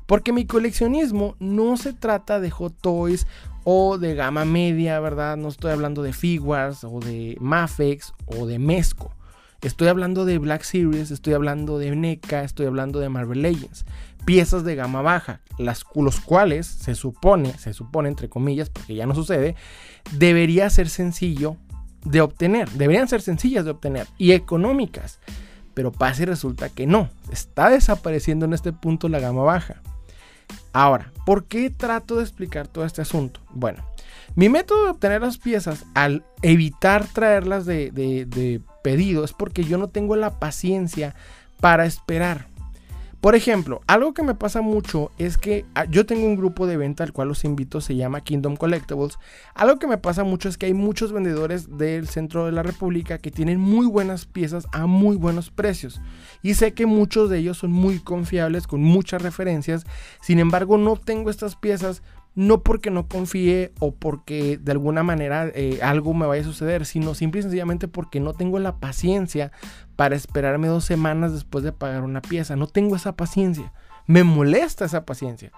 Porque 0.09 0.33
mi 0.33 0.47
coleccionismo 0.47 1.37
no 1.39 1.77
se 1.77 1.93
trata 1.93 2.41
de 2.41 2.51
Hot 2.51 2.75
Toys 2.81 3.27
o 3.65 3.99
de 3.99 4.15
gama 4.15 4.47
media, 4.47 4.99
¿verdad? 5.01 5.37
No 5.37 5.49
estoy 5.49 5.71
hablando 5.71 6.03
de 6.03 6.15
Figuarts 6.15 6.83
o 6.83 6.99
de 6.99 7.37
Mafex 7.41 8.15
o 8.25 8.47
de 8.47 8.59
Mesco. 8.59 9.13
Estoy 9.61 9.89
hablando 9.89 10.25
de 10.25 10.39
Black 10.39 10.63
Series, 10.63 11.11
estoy 11.11 11.35
hablando 11.35 11.79
de 11.79 11.95
NECA, 11.95 12.43
estoy 12.43 12.65
hablando 12.65 13.01
de 13.01 13.11
Marvel 13.11 13.43
Legends. 13.43 13.85
Piezas 14.25 14.65
de 14.65 14.77
gama 14.77 15.03
baja, 15.03 15.43
las, 15.59 15.85
los 15.95 16.21
cuales 16.21 16.67
se 16.67 16.95
supone, 16.95 17.59
se 17.59 17.75
supone 17.75 18.09
entre 18.09 18.31
comillas, 18.31 18.71
porque 18.71 18.95
ya 18.95 19.05
no 19.05 19.15
sucede, 19.15 19.57
debería 20.13 20.71
ser 20.71 20.89
sencillo 20.89 21.59
de 22.07 22.23
obtener. 22.23 22.71
Deberían 22.71 23.09
ser 23.09 23.21
sencillas 23.21 23.67
de 23.67 23.73
obtener 23.73 24.07
y 24.17 24.33
económicas. 24.33 25.21
Pero 25.75 25.93
pasa 25.93 26.23
y 26.23 26.25
resulta 26.25 26.71
que 26.71 26.87
no. 26.87 27.11
Está 27.31 27.69
desapareciendo 27.69 28.47
en 28.47 28.55
este 28.55 28.73
punto 28.73 29.11
la 29.11 29.21
gama 29.21 29.43
baja. 29.43 29.83
Ahora, 30.73 31.13
¿por 31.27 31.45
qué 31.45 31.71
trato 31.71 32.17
de 32.17 32.23
explicar 32.23 32.69
todo 32.69 32.85
este 32.85 33.03
asunto? 33.03 33.41
Bueno, 33.51 33.83
mi 34.35 34.49
método 34.49 34.85
de 34.85 34.91
obtener 34.91 35.23
las 35.23 35.39
piezas 35.39 35.85
al 35.95 36.25
evitar 36.43 37.07
traerlas 37.07 37.67
de, 37.67 38.61
pedido 38.83 39.25
es 39.25 39.33
porque 39.33 39.65
yo 39.65 39.79
no 39.79 39.89
tengo 39.89 40.17
la 40.17 40.39
paciencia 40.39 41.15
para 41.61 41.87
esperar. 41.87 42.47
Por 43.21 43.35
ejemplo, 43.35 43.81
algo 43.89 44.15
que 44.15 44.23
me 44.23 44.37
pasa 44.37 44.61
mucho 44.61 45.11
es 45.19 45.39
que 45.39 45.65
ah, 45.75 45.87
yo 45.87 46.07
tengo 46.07 46.25
un 46.25 46.37
grupo 46.37 46.69
de 46.69 46.77
venta 46.77 47.03
al 47.03 47.13
cual 47.13 47.27
los 47.27 47.45
invito, 47.45 47.81
se 47.81 47.97
llama 47.97 48.21
Kingdom 48.21 48.55
Collectibles. 48.55 49.19
Algo 49.55 49.81
que 49.81 49.89
me 49.89 49.99
pasa 49.99 50.23
mucho 50.23 50.49
es 50.49 50.57
que 50.57 50.67
hay 50.67 50.75
muchos 50.75 51.11
vendedores 51.11 51.77
del 51.79 52.07
centro 52.07 52.47
de 52.47 52.53
la 52.53 52.63
República 52.63 53.19
que 53.19 53.33
tienen 53.33 53.59
muy 53.59 53.87
buenas 53.87 54.27
piezas 54.27 54.69
a 54.71 54.87
muy 54.87 55.17
buenos 55.17 55.51
precios. 55.51 56.01
Y 56.43 56.55
sé 56.55 56.75
que 56.75 56.87
muchos 56.87 57.29
de 57.29 57.39
ellos 57.39 57.59
son 57.59 57.73
muy 57.73 57.99
confiables, 57.99 58.69
con 58.69 58.83
muchas 58.83 59.21
referencias. 59.21 59.85
Sin 60.21 60.39
embargo, 60.39 60.79
no 60.79 60.95
tengo 60.97 61.31
estas 61.31 61.57
piezas 61.57 62.03
no 62.39 62.63
porque 62.63 62.93
no 62.93 63.09
confíe 63.09 63.73
o 63.81 63.93
porque 63.93 64.59
de 64.59 64.71
alguna 64.71 65.03
manera 65.03 65.51
eh, 65.57 65.81
algo 65.83 66.15
me 66.15 66.25
vaya 66.25 66.43
a 66.43 66.45
suceder, 66.45 66.87
sino 66.87 67.17
simple 67.17 67.41
y 67.41 67.43
sencillamente 67.43 67.89
porque 67.89 68.21
no 68.21 68.33
tengo 68.33 68.61
la 68.61 68.77
paciencia 68.77 69.51
para 69.97 70.15
esperarme 70.15 70.69
dos 70.69 70.85
semanas 70.85 71.33
después 71.33 71.65
de 71.65 71.73
pagar 71.73 72.05
una 72.05 72.23
pieza. 72.23 72.55
No 72.55 72.69
tengo 72.69 72.95
esa 72.95 73.17
paciencia. 73.17 73.73
Me 74.07 74.23
molesta 74.23 74.85
esa 74.85 75.05
paciencia. 75.05 75.51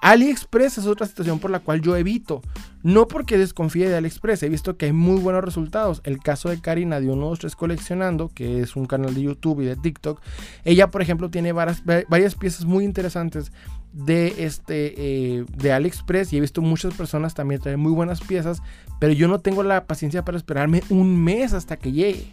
AliExpress 0.00 0.78
es 0.78 0.86
otra 0.86 1.06
situación 1.06 1.38
por 1.38 1.52
la 1.52 1.60
cual 1.60 1.82
yo 1.82 1.96
evito. 1.96 2.42
No 2.82 3.06
porque 3.06 3.38
desconfíe 3.38 3.88
de 3.88 3.96
AliExpress, 3.96 4.42
he 4.42 4.48
visto 4.48 4.76
que 4.76 4.86
hay 4.86 4.92
muy 4.92 5.20
buenos 5.20 5.44
resultados. 5.44 6.00
El 6.02 6.18
caso 6.18 6.48
de 6.48 6.60
Karina 6.60 6.98
de 6.98 7.06
123 7.06 7.54
Coleccionando, 7.54 8.28
que 8.34 8.60
es 8.60 8.74
un 8.74 8.86
canal 8.86 9.14
de 9.14 9.22
YouTube 9.22 9.60
y 9.60 9.66
de 9.66 9.76
TikTok. 9.76 10.20
Ella, 10.64 10.90
por 10.90 11.00
ejemplo, 11.00 11.30
tiene 11.30 11.52
varias, 11.52 11.84
varias 11.84 12.34
piezas 12.34 12.64
muy 12.64 12.84
interesantes 12.84 13.52
de, 13.92 14.44
este, 14.44 14.94
eh, 14.96 15.44
de 15.56 15.72
AliExpress 15.72 16.32
y 16.32 16.38
he 16.38 16.40
visto 16.40 16.60
muchas 16.62 16.94
personas 16.94 17.34
también 17.34 17.60
traer 17.60 17.78
muy 17.78 17.92
buenas 17.92 18.20
piezas, 18.20 18.62
pero 19.00 19.12
yo 19.12 19.28
no 19.28 19.40
tengo 19.40 19.62
la 19.62 19.86
paciencia 19.86 20.24
para 20.24 20.38
esperarme 20.38 20.82
un 20.90 21.22
mes 21.22 21.52
hasta 21.52 21.76
que 21.76 21.92
llegue. 21.92 22.32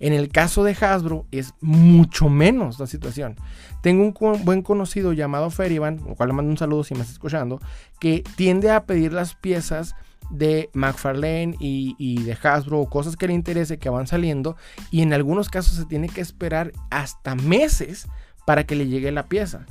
En 0.00 0.12
el 0.12 0.28
caso 0.28 0.62
de 0.62 0.76
Hasbro 0.80 1.26
es 1.32 1.54
mucho 1.60 2.28
menos 2.28 2.78
la 2.78 2.86
situación. 2.86 3.34
Tengo 3.82 4.04
un 4.04 4.44
buen 4.44 4.62
conocido 4.62 5.12
llamado 5.12 5.50
Feriban, 5.50 6.00
al 6.08 6.14
cual 6.14 6.28
le 6.28 6.34
mando 6.34 6.50
un 6.50 6.58
saludo 6.58 6.84
si 6.84 6.94
me 6.94 7.00
está 7.00 7.12
escuchando, 7.12 7.60
que 7.98 8.22
tiende 8.36 8.70
a 8.70 8.84
pedir 8.84 9.12
las 9.12 9.34
piezas 9.34 9.94
de 10.30 10.70
McFarlane 10.72 11.56
y, 11.58 11.96
y, 11.98 12.22
de 12.22 12.36
Hasbro 12.42 12.84
cosas 12.86 13.16
que 13.16 13.26
le 13.26 13.32
interese 13.32 13.78
que 13.78 13.88
van 13.88 14.06
saliendo 14.06 14.56
y 14.90 15.00
en 15.00 15.14
algunos 15.14 15.48
casos 15.48 15.74
se 15.76 15.86
tiene 15.86 16.08
que 16.08 16.20
esperar 16.20 16.72
hasta 16.90 17.34
meses 17.34 18.06
para 18.46 18.64
que 18.64 18.76
le 18.76 18.88
llegue 18.88 19.10
la 19.10 19.26
pieza. 19.26 19.64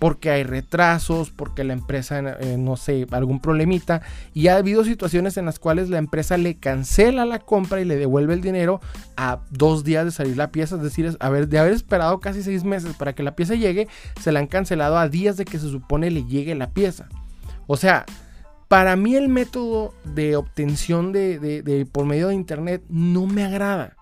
Porque 0.00 0.30
hay 0.30 0.44
retrasos, 0.44 1.30
porque 1.30 1.62
la 1.62 1.74
empresa, 1.74 2.18
eh, 2.40 2.56
no 2.58 2.76
sé, 2.76 3.06
algún 3.10 3.38
problemita. 3.38 4.00
Y 4.32 4.48
ha 4.48 4.56
habido 4.56 4.82
situaciones 4.82 5.36
en 5.36 5.44
las 5.44 5.58
cuales 5.58 5.90
la 5.90 5.98
empresa 5.98 6.38
le 6.38 6.56
cancela 6.56 7.26
la 7.26 7.38
compra 7.38 7.82
y 7.82 7.84
le 7.84 7.96
devuelve 7.96 8.32
el 8.32 8.40
dinero 8.40 8.80
a 9.18 9.40
dos 9.50 9.84
días 9.84 10.06
de 10.06 10.10
salir 10.10 10.38
la 10.38 10.50
pieza. 10.50 10.76
Es 10.76 10.82
decir, 10.82 11.14
a 11.20 11.28
ver, 11.28 11.48
de 11.48 11.58
haber 11.58 11.74
esperado 11.74 12.18
casi 12.18 12.42
seis 12.42 12.64
meses 12.64 12.96
para 12.96 13.14
que 13.14 13.22
la 13.22 13.36
pieza 13.36 13.54
llegue, 13.54 13.88
se 14.18 14.32
la 14.32 14.40
han 14.40 14.46
cancelado 14.46 14.96
a 14.96 15.10
días 15.10 15.36
de 15.36 15.44
que 15.44 15.58
se 15.58 15.68
supone 15.68 16.10
le 16.10 16.24
llegue 16.24 16.54
la 16.54 16.70
pieza. 16.70 17.06
O 17.66 17.76
sea, 17.76 18.06
para 18.68 18.96
mí 18.96 19.16
el 19.16 19.28
método 19.28 19.92
de 20.04 20.34
obtención 20.34 21.12
de 21.12 21.86
por 21.92 22.06
medio 22.06 22.28
de 22.28 22.34
internet 22.34 22.82
no 22.88 23.26
me 23.26 23.44
agrada. 23.44 23.98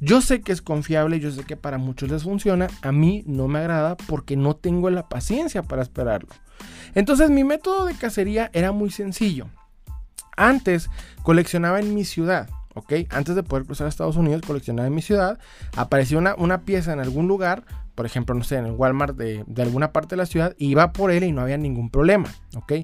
Yo 0.00 0.20
sé 0.20 0.40
que 0.40 0.52
es 0.52 0.62
confiable, 0.62 1.18
yo 1.20 1.30
sé 1.30 1.44
que 1.44 1.56
para 1.56 1.78
muchos 1.78 2.10
les 2.10 2.22
funciona, 2.22 2.68
a 2.82 2.92
mí 2.92 3.24
no 3.26 3.48
me 3.48 3.58
agrada 3.58 3.96
porque 3.96 4.36
no 4.36 4.54
tengo 4.54 4.90
la 4.90 5.08
paciencia 5.08 5.62
para 5.62 5.82
esperarlo. 5.82 6.28
Entonces 6.94 7.30
mi 7.30 7.44
método 7.44 7.86
de 7.86 7.94
cacería 7.94 8.50
era 8.52 8.72
muy 8.72 8.90
sencillo. 8.90 9.48
Antes 10.36 10.88
coleccionaba 11.22 11.80
en 11.80 11.94
mi 11.94 12.04
ciudad. 12.04 12.48
¿ok? 12.74 12.92
Antes 13.10 13.34
de 13.34 13.42
poder 13.42 13.66
cruzar 13.66 13.86
a 13.86 13.90
Estados 13.90 14.16
Unidos, 14.16 14.42
coleccionaba 14.46 14.86
en 14.86 14.94
mi 14.94 15.02
ciudad, 15.02 15.38
apareció 15.76 16.18
una, 16.18 16.34
una, 16.36 16.62
pieza 16.62 16.92
en 16.92 17.00
algún 17.00 17.26
lugar, 17.26 17.64
por 17.98 18.06
ejemplo, 18.06 18.32
no 18.32 18.44
sé, 18.44 18.54
en 18.54 18.66
el 18.66 18.74
Walmart 18.74 19.16
de, 19.16 19.44
alguna 19.60 19.92
parte 19.92 20.10
de 20.10 20.18
la 20.18 20.26
ciudad, 20.26 20.54
iba 20.56 20.92
por 20.92 21.10
él 21.10 21.24
y 21.24 21.32
no 21.32 21.40
había 21.40 21.56
ningún 21.56 21.90
problema, 21.90 22.32
¿ok? 22.54 22.74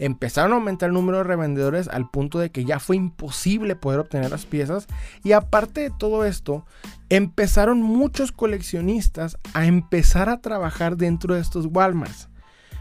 Empezaron 0.00 0.50
a 0.50 0.56
aumentar 0.56 0.88
el 0.88 0.94
número 0.94 1.18
de 1.18 1.22
revendedores 1.22 1.86
al 1.86 2.10
punto 2.10 2.40
de 2.40 2.50
que 2.50 2.64
ya 2.64 2.80
fue 2.80 2.96
imposible 2.96 3.76
poder 3.76 4.00
obtener 4.00 4.32
las 4.32 4.46
piezas 4.46 4.88
y 5.22 5.30
aparte 5.30 5.82
de 5.82 5.92
todo 5.96 6.24
esto, 6.24 6.66
empezaron 7.08 7.82
muchos 7.82 8.32
coleccionistas 8.32 9.38
a 9.52 9.64
empezar 9.66 10.28
a 10.28 10.40
trabajar 10.40 10.96
dentro 10.96 11.36
de 11.36 11.40
estos 11.40 11.66
Walmarts. 11.66 12.28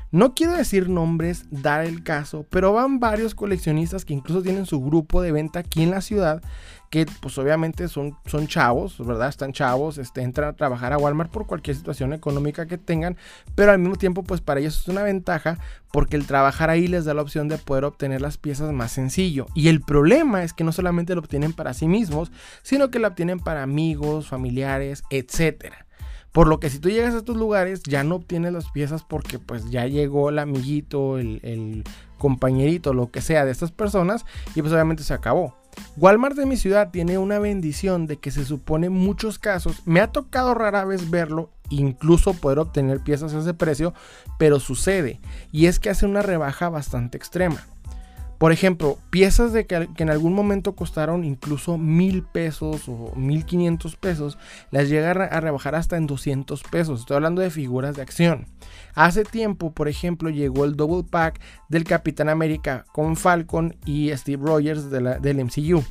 No 0.10 0.34
quiero 0.34 0.54
decir 0.54 0.90
nombres, 0.90 1.46
dar 1.52 1.86
el 1.86 2.02
caso, 2.02 2.46
pero 2.50 2.74
van 2.74 3.00
varios 3.00 3.36
coleccionistas 3.36 4.04
que 4.04 4.14
incluso 4.14 4.42
tienen 4.42 4.66
su 4.66 4.80
grupo 4.80 5.22
de 5.22 5.32
venta 5.32 5.60
aquí 5.60 5.84
en 5.84 5.92
la 5.92 6.02
ciudad, 6.02 6.42
que 6.94 7.08
pues 7.22 7.36
obviamente 7.40 7.88
son, 7.88 8.16
son 8.28 8.46
chavos, 8.46 9.04
¿verdad? 9.04 9.28
Están 9.28 9.52
chavos, 9.52 9.98
este, 9.98 10.22
entran 10.22 10.50
a 10.50 10.54
trabajar 10.54 10.94
a 10.94 11.00
Walmart 11.00 11.32
por 11.32 11.48
cualquier 11.48 11.76
situación 11.76 12.14
económica 12.14 12.68
que 12.68 12.78
tengan, 12.78 13.18
pero 13.56 13.72
al 13.72 13.80
mismo 13.80 13.96
tiempo 13.96 14.22
pues 14.22 14.42
para 14.42 14.60
ellos 14.60 14.80
es 14.80 14.88
una 14.88 15.02
ventaja 15.02 15.58
porque 15.92 16.16
el 16.16 16.28
trabajar 16.28 16.70
ahí 16.70 16.88
les 16.88 17.06
da 17.06 17.16
la 17.16 17.24
opción 17.24 17.48
de 17.48 17.58
poder 17.58 17.86
obtener 17.86 18.22
las 18.22 18.38
piezas 18.38 18.72
más 18.74 18.92
sencillo. 18.92 19.48
Y 19.56 19.70
el 19.70 19.82
problema 19.82 20.44
es 20.44 20.54
que 20.54 20.64
no 20.64 20.72
solamente 20.72 21.16
lo 21.16 21.22
obtienen 21.22 21.52
para 21.52 21.74
sí 21.74 21.88
mismos, 21.88 22.32
sino 22.62 22.92
que 22.92 23.00
lo 23.00 23.08
obtienen 23.08 23.40
para 23.40 23.64
amigos, 23.64 24.28
familiares, 24.28 25.04
etcétera. 25.10 25.88
Por 26.32 26.48
lo 26.48 26.60
que 26.60 26.70
si 26.70 26.78
tú 26.78 26.92
llegas 26.92 27.16
a 27.16 27.18
estos 27.18 27.38
lugares 27.38 27.82
ya 27.82 28.04
no 28.04 28.18
obtienes 28.18 28.54
las 28.54 28.70
piezas 28.70 29.04
porque 29.04 29.40
pues 29.40 29.72
ya 29.72 29.88
llegó 29.88 30.30
el 30.30 30.38
amiguito, 30.38 31.18
el, 31.18 31.84
compañerito, 32.20 32.94
lo 32.94 33.10
que 33.10 33.22
sea 33.22 33.46
de 33.46 33.52
estas 33.52 33.72
personas 33.72 34.26
y 34.54 34.62
pues 34.62 34.72
obviamente 34.72 35.02
se 35.02 35.16
acabó. 35.16 35.63
Walmart 35.98 36.36
de 36.36 36.46
mi 36.46 36.58
ciudad 36.58 36.92
tiene 36.92 37.18
una 37.18 37.40
bendición 37.40 38.08
de 38.08 38.18
que 38.18 38.32
se 38.32 38.46
supone 38.46 38.88
en 38.88 38.94
muchos 38.94 39.40
casos, 39.40 39.84
me 39.86 40.00
ha 40.00 40.12
tocado 40.12 40.54
rara 40.54 40.86
vez 40.86 41.10
verlo, 41.10 41.52
incluso 41.70 42.34
poder 42.34 42.60
obtener 42.60 43.00
piezas 43.02 43.34
a 43.34 43.40
ese 43.40 43.54
precio, 43.54 43.94
pero 44.38 44.60
sucede 44.60 45.20
y 45.52 45.68
es 45.68 45.80
que 45.80 45.90
hace 45.90 46.06
una 46.06 46.22
rebaja 46.22 46.70
bastante 46.70 47.18
extrema. 47.18 47.66
Por 48.44 48.52
ejemplo, 48.52 48.98
piezas 49.10 49.54
de 49.54 49.66
que, 49.66 49.88
en 49.98 50.10
algún 50.10 50.34
momento 50.34 50.76
costaron 50.76 51.24
incluso 51.24 51.78
mil 51.78 52.24
pesos 52.24 52.90
o 52.90 53.14
mil 53.16 53.46
quinientos 53.46 53.96
pesos, 53.96 54.38
las 54.70 54.90
llega 54.90 55.12
a 55.12 55.40
rebajar 55.40 55.76
hasta 55.76 55.96
en 55.96 56.08
200 56.08 56.62
pesos. 56.64 57.00
Estoy 57.00 57.16
hablando 57.16 57.42
de 57.42 57.50
figuras 57.50 57.96
de 57.96 58.02
acción. 58.02 58.48
Hace 58.96 59.24
tiempo, 59.24 59.72
por 59.72 59.88
ejemplo, 59.88 60.30
llegó 60.30 60.66
el 60.66 60.76
double 60.76 61.10
pack 61.10 61.40
del 61.70 61.86
Capitán 61.86 62.28
América 62.28 62.84
con 62.92 63.16
Falcon 63.16 63.78
y 63.86 64.10
Steve 64.12 64.46
Rogers 64.46 64.92
del 64.92 65.46
MCU. 65.46 65.82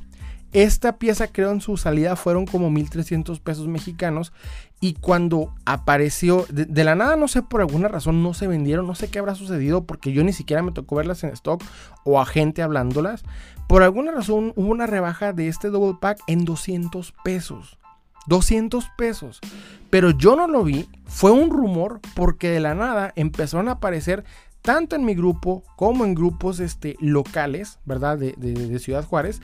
Esta 0.52 0.98
pieza 0.98 1.28
creo 1.28 1.50
en 1.50 1.62
su 1.62 1.78
salida 1.78 2.14
fueron 2.14 2.44
como 2.44 2.70
1300 2.70 3.40
pesos 3.40 3.68
mexicanos 3.68 4.32
y 4.80 4.94
cuando 4.94 5.54
apareció 5.64 6.44
de, 6.50 6.84
la 6.84 6.94
nada 6.94 7.16
no 7.16 7.26
sé 7.26 7.40
por 7.42 7.62
alguna 7.62 7.88
razón 7.88 8.22
no 8.22 8.34
se 8.34 8.46
vendieron, 8.46 8.86
no 8.86 8.94
sé 8.94 9.08
qué 9.08 9.18
habrá 9.18 9.34
sucedido 9.34 9.84
porque 9.84 10.12
yo 10.12 10.24
ni 10.24 10.32
siquiera 10.32 10.62
me 10.62 10.72
tocó 10.72 10.96
verlas 10.96 11.24
en 11.24 11.30
stock 11.30 11.62
o 12.04 12.20
a 12.20 12.26
gente 12.26 12.62
hablándolas. 12.62 13.22
Por 13.66 13.82
alguna 13.82 14.12
razón 14.12 14.52
hubo 14.54 14.70
una 14.70 14.86
rebaja 14.86 15.32
de 15.32 15.48
este 15.48 15.70
double 15.70 15.96
pack 16.00 16.18
en 16.26 16.44
200 16.44 17.14
pesos. 17.24 17.78
200 18.26 18.90
pesos. 18.98 19.40
Pero 19.88 20.10
yo 20.10 20.36
no 20.36 20.46
lo 20.48 20.64
vi, 20.64 20.88
fue 21.06 21.30
un 21.30 21.50
rumor 21.50 22.00
porque 22.14 22.50
de 22.50 22.60
la 22.60 22.74
nada 22.74 23.12
empezaron 23.16 23.68
a 23.68 23.72
aparecer 23.72 24.24
tanto 24.62 24.96
en 24.96 25.04
mi 25.04 25.14
grupo 25.14 25.64
como 25.76 26.04
en 26.04 26.14
grupos 26.14 26.60
este, 26.60 26.96
locales, 27.00 27.78
¿verdad? 27.84 28.16
De, 28.16 28.78
Ciudad 28.78 29.04
Juárez, 29.04 29.40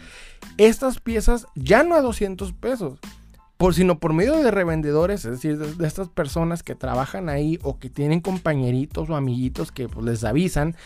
estas 0.57 1.01
piezas 1.01 1.47
ya 1.55 1.83
no 1.83 1.95
a 1.97 2.01
200 2.01 2.53
pesos, 2.53 2.99
por, 3.57 3.75
sino 3.75 3.99
por 3.99 4.13
medio 4.13 4.37
de 4.37 4.51
revendedores, 4.53 5.25
es 5.25 5.33
decir, 5.33 5.59
de, 5.59 5.87
estas 5.87 6.09
personas 6.09 6.63
que 6.63 6.77
trabajan 6.77 7.29
ahí 7.29 7.59
o 7.63 7.79
que 7.79 7.91
tienen 7.91 8.21
compañeritos 8.21 9.11
o 9.11 9.17
amiguitos 9.17 9.73
que 9.73 9.89
pues, 9.89 10.07
les 10.07 10.23
avisan, 10.23 10.77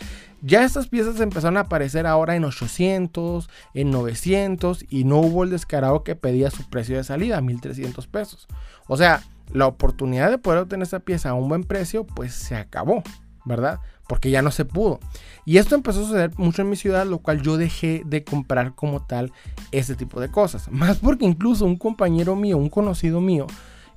ya 0.41 0.63
estas 0.63 0.87
piezas 0.87 1.21
empezaron 1.21 1.57
a 1.57 1.61
aparecer 1.61 2.07
ahora 2.07 2.35
en 2.35 2.43
800, 2.43 3.49
en 3.75 3.91
900 3.91 4.85
y 4.89 5.03
no 5.03 5.19
hubo 5.19 5.43
el 5.43 5.51
descarado 5.51 6.03
que 6.03 6.15
pedía 6.15 6.49
su 6.49 6.67
precio 6.69 6.97
de 6.97 7.03
salida, 7.03 7.39
1300 7.39 8.07
pesos. 8.07 8.47
O 8.87 8.97
sea, 8.97 9.23
la 9.53 9.67
oportunidad 9.67 10.31
de 10.31 10.39
poder 10.39 10.59
obtener 10.59 10.83
esta 10.83 10.99
pieza 10.99 11.29
a 11.29 11.33
un 11.35 11.47
buen 11.47 11.63
precio, 11.63 12.05
pues 12.05 12.33
se 12.33 12.55
acabó, 12.55 13.03
¿verdad? 13.45 13.79
Porque 14.07 14.31
ya 14.31 14.41
no 14.41 14.51
se 14.51 14.65
pudo. 14.65 14.99
Y 15.45 15.57
esto 15.57 15.75
empezó 15.75 16.01
a 16.01 16.05
suceder 16.05 16.31
mucho 16.37 16.61
en 16.61 16.69
mi 16.69 16.75
ciudad, 16.75 17.05
lo 17.05 17.19
cual 17.19 17.41
yo 17.41 17.57
dejé 17.57 18.03
de 18.05 18.23
comprar 18.23 18.75
como 18.75 19.05
tal 19.05 19.31
ese 19.71 19.95
tipo 19.95 20.19
de 20.19 20.29
cosas. 20.29 20.67
Más 20.71 20.97
porque 20.97 21.25
incluso 21.25 21.65
un 21.65 21.77
compañero 21.77 22.35
mío, 22.35 22.57
un 22.57 22.69
conocido 22.69 23.21
mío, 23.21 23.47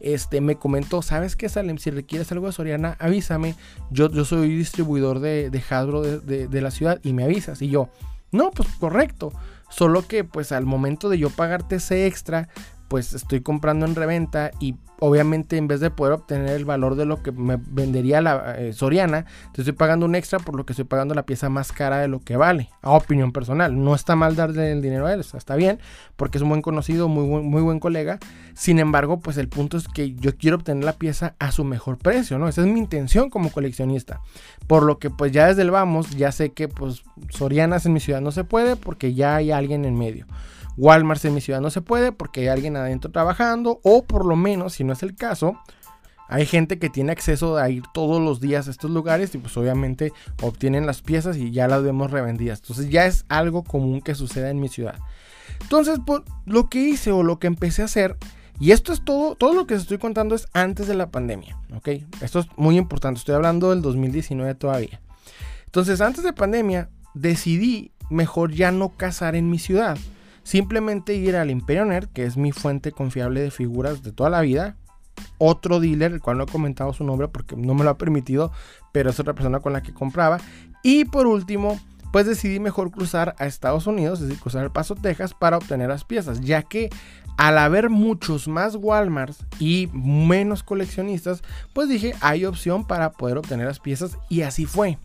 este, 0.00 0.40
me 0.40 0.56
comentó, 0.56 1.02
¿sabes 1.02 1.36
qué, 1.36 1.48
Salem? 1.48 1.78
Si 1.78 1.90
requieres 1.90 2.30
algo 2.30 2.46
de 2.46 2.52
Soriana, 2.52 2.96
avísame. 2.98 3.54
Yo, 3.90 4.10
yo 4.10 4.24
soy 4.24 4.54
distribuidor 4.54 5.20
de, 5.20 5.50
de 5.50 5.62
Hasbro 5.68 6.02
de, 6.02 6.48
de 6.48 6.60
la 6.60 6.70
ciudad 6.70 7.00
y 7.02 7.12
me 7.12 7.24
avisas. 7.24 7.62
Y 7.62 7.68
yo, 7.68 7.88
no, 8.32 8.50
pues 8.50 8.68
correcto. 8.78 9.32
Solo 9.68 10.06
que 10.06 10.22
pues 10.22 10.52
al 10.52 10.64
momento 10.64 11.08
de 11.08 11.18
yo 11.18 11.30
pagarte 11.30 11.76
ese 11.76 12.06
extra, 12.06 12.48
pues 12.88 13.12
estoy 13.12 13.40
comprando 13.40 13.86
en 13.86 13.94
reventa 13.94 14.50
y 14.60 14.76
obviamente 14.98 15.56
en 15.56 15.68
vez 15.68 15.80
de 15.80 15.90
poder 15.90 16.14
obtener 16.14 16.50
el 16.50 16.64
valor 16.64 16.94
de 16.94 17.04
lo 17.04 17.22
que 17.22 17.32
me 17.32 17.58
vendería 17.58 18.20
la 18.20 18.54
eh, 18.58 18.72
Soriana, 18.72 19.26
te 19.52 19.60
estoy 19.60 19.74
pagando 19.74 20.06
un 20.06 20.14
extra 20.14 20.38
por 20.38 20.56
lo 20.56 20.64
que 20.64 20.72
estoy 20.72 20.84
pagando 20.84 21.14
la 21.14 21.24
pieza 21.24 21.48
más 21.48 21.72
cara 21.72 21.98
de 21.98 22.08
lo 22.08 22.20
que 22.20 22.36
vale, 22.36 22.70
a 22.82 22.92
opinión 22.92 23.32
personal. 23.32 23.82
No 23.82 23.94
está 23.94 24.16
mal 24.16 24.36
darle 24.36 24.72
el 24.72 24.82
dinero 24.82 25.06
a 25.06 25.12
él, 25.12 25.20
está 25.20 25.56
bien, 25.56 25.78
porque 26.16 26.38
es 26.38 26.42
un 26.42 26.48
buen 26.48 26.62
conocido, 26.62 27.08
muy 27.08 27.26
buen, 27.26 27.44
muy 27.44 27.62
buen 27.62 27.80
colega. 27.80 28.18
Sin 28.54 28.78
embargo, 28.78 29.20
pues 29.20 29.36
el 29.36 29.48
punto 29.48 29.76
es 29.76 29.88
que 29.88 30.14
yo 30.14 30.36
quiero 30.36 30.56
obtener 30.56 30.84
la 30.84 30.94
pieza 30.94 31.34
a 31.38 31.52
su 31.52 31.64
mejor 31.64 31.98
precio, 31.98 32.38
¿no? 32.38 32.48
Esa 32.48 32.62
es 32.62 32.66
mi 32.66 32.78
intención 32.78 33.28
como 33.28 33.50
coleccionista. 33.50 34.20
Por 34.66 34.82
lo 34.82 34.98
que 34.98 35.10
pues 35.10 35.32
ya 35.32 35.46
desde 35.46 35.62
el 35.62 35.70
vamos, 35.70 36.10
ya 36.10 36.32
sé 36.32 36.52
que 36.52 36.68
pues 36.68 37.02
Sorianas 37.30 37.84
en 37.86 37.92
mi 37.92 38.00
ciudad 38.00 38.20
no 38.20 38.32
se 38.32 38.44
puede 38.44 38.76
porque 38.76 39.14
ya 39.14 39.36
hay 39.36 39.50
alguien 39.50 39.84
en 39.84 39.98
medio. 39.98 40.26
Walmart 40.76 41.24
en 41.24 41.34
mi 41.34 41.40
ciudad 41.40 41.60
no 41.60 41.70
se 41.70 41.80
puede 41.80 42.12
porque 42.12 42.40
hay 42.40 42.48
alguien 42.48 42.76
adentro 42.76 43.10
trabajando 43.10 43.80
o 43.82 44.04
por 44.04 44.24
lo 44.24 44.36
menos, 44.36 44.74
si 44.74 44.84
no 44.84 44.92
es 44.92 45.02
el 45.02 45.14
caso, 45.14 45.58
hay 46.28 46.44
gente 46.44 46.78
que 46.78 46.90
tiene 46.90 47.12
acceso 47.12 47.56
a 47.56 47.68
ir 47.70 47.84
todos 47.94 48.20
los 48.20 48.40
días 48.40 48.66
a 48.68 48.70
estos 48.70 48.90
lugares 48.90 49.34
y 49.34 49.38
pues 49.38 49.56
obviamente 49.56 50.12
obtienen 50.42 50.86
las 50.86 51.02
piezas 51.02 51.36
y 51.36 51.50
ya 51.52 51.68
las 51.68 51.82
vemos 51.82 52.10
revendidas. 52.10 52.60
Entonces 52.60 52.90
ya 52.90 53.06
es 53.06 53.24
algo 53.28 53.62
común 53.62 54.00
que 54.00 54.14
suceda 54.14 54.50
en 54.50 54.60
mi 54.60 54.68
ciudad. 54.68 54.98
Entonces, 55.60 56.00
pues, 56.04 56.22
lo 56.44 56.68
que 56.68 56.80
hice 56.80 57.12
o 57.12 57.22
lo 57.22 57.38
que 57.38 57.46
empecé 57.46 57.82
a 57.82 57.86
hacer, 57.86 58.16
y 58.58 58.72
esto 58.72 58.92
es 58.92 59.04
todo, 59.04 59.36
todo 59.36 59.54
lo 59.54 59.66
que 59.66 59.74
os 59.74 59.82
estoy 59.82 59.98
contando 59.98 60.34
es 60.34 60.48
antes 60.52 60.88
de 60.88 60.94
la 60.94 61.10
pandemia, 61.10 61.56
¿ok? 61.74 61.88
Esto 62.20 62.40
es 62.40 62.46
muy 62.56 62.76
importante, 62.76 63.18
estoy 63.18 63.36
hablando 63.36 63.70
del 63.70 63.80
2019 63.80 64.54
todavía. 64.56 65.00
Entonces, 65.66 66.00
antes 66.00 66.24
de 66.24 66.86
decidí 67.14 67.92
mejor 68.10 68.52
ya 68.52 68.70
no 68.72 68.90
cazar 68.96 69.36
en 69.36 69.48
mi 69.48 69.58
ciudad 69.58 69.96
Simplemente 70.46 71.16
ir 71.16 71.34
al 71.34 71.50
Imperio 71.50 71.84
Nerd, 71.84 72.06
que 72.06 72.24
es 72.24 72.36
mi 72.36 72.52
fuente 72.52 72.92
confiable 72.92 73.40
de 73.40 73.50
figuras 73.50 74.04
de 74.04 74.12
toda 74.12 74.30
la 74.30 74.42
vida. 74.42 74.76
Otro 75.38 75.80
dealer, 75.80 76.12
el 76.12 76.20
cual 76.20 76.38
no 76.38 76.44
he 76.44 76.46
comentado 76.46 76.92
su 76.92 77.02
nombre 77.02 77.26
porque 77.26 77.56
no 77.56 77.74
me 77.74 77.82
lo 77.82 77.90
ha 77.90 77.98
permitido, 77.98 78.52
pero 78.92 79.10
es 79.10 79.18
otra 79.18 79.34
persona 79.34 79.58
con 79.58 79.72
la 79.72 79.82
que 79.82 79.92
compraba. 79.92 80.38
Y 80.84 81.04
por 81.06 81.26
último, 81.26 81.80
pues 82.12 82.26
decidí 82.26 82.60
mejor 82.60 82.92
cruzar 82.92 83.34
a 83.40 83.46
Estados 83.46 83.88
Unidos, 83.88 84.20
es 84.20 84.28
decir, 84.28 84.40
cruzar 84.40 84.62
el 84.62 84.70
Paso, 84.70 84.94
Texas, 84.94 85.34
para 85.34 85.56
obtener 85.56 85.88
las 85.88 86.04
piezas, 86.04 86.40
ya 86.40 86.62
que 86.62 86.90
al 87.36 87.58
haber 87.58 87.90
muchos 87.90 88.46
más 88.46 88.76
Walmarts 88.76 89.44
y 89.58 89.88
menos 89.92 90.62
coleccionistas, 90.62 91.42
pues 91.72 91.88
dije, 91.88 92.14
hay 92.20 92.44
opción 92.44 92.86
para 92.86 93.10
poder 93.10 93.38
obtener 93.38 93.66
las 93.66 93.80
piezas 93.80 94.16
y 94.28 94.42
así 94.42 94.64
fue. 94.64 94.96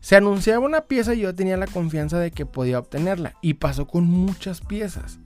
Se 0.00 0.16
anunciaba 0.16 0.64
una 0.64 0.82
pieza 0.82 1.14
y 1.14 1.20
yo 1.20 1.34
tenía 1.34 1.56
la 1.56 1.66
confianza 1.66 2.18
de 2.18 2.30
que 2.30 2.46
podía 2.46 2.78
obtenerla. 2.78 3.34
Y 3.42 3.54
pasó 3.54 3.86
con 3.86 4.04
muchas 4.04 4.60
piezas. 4.60 5.18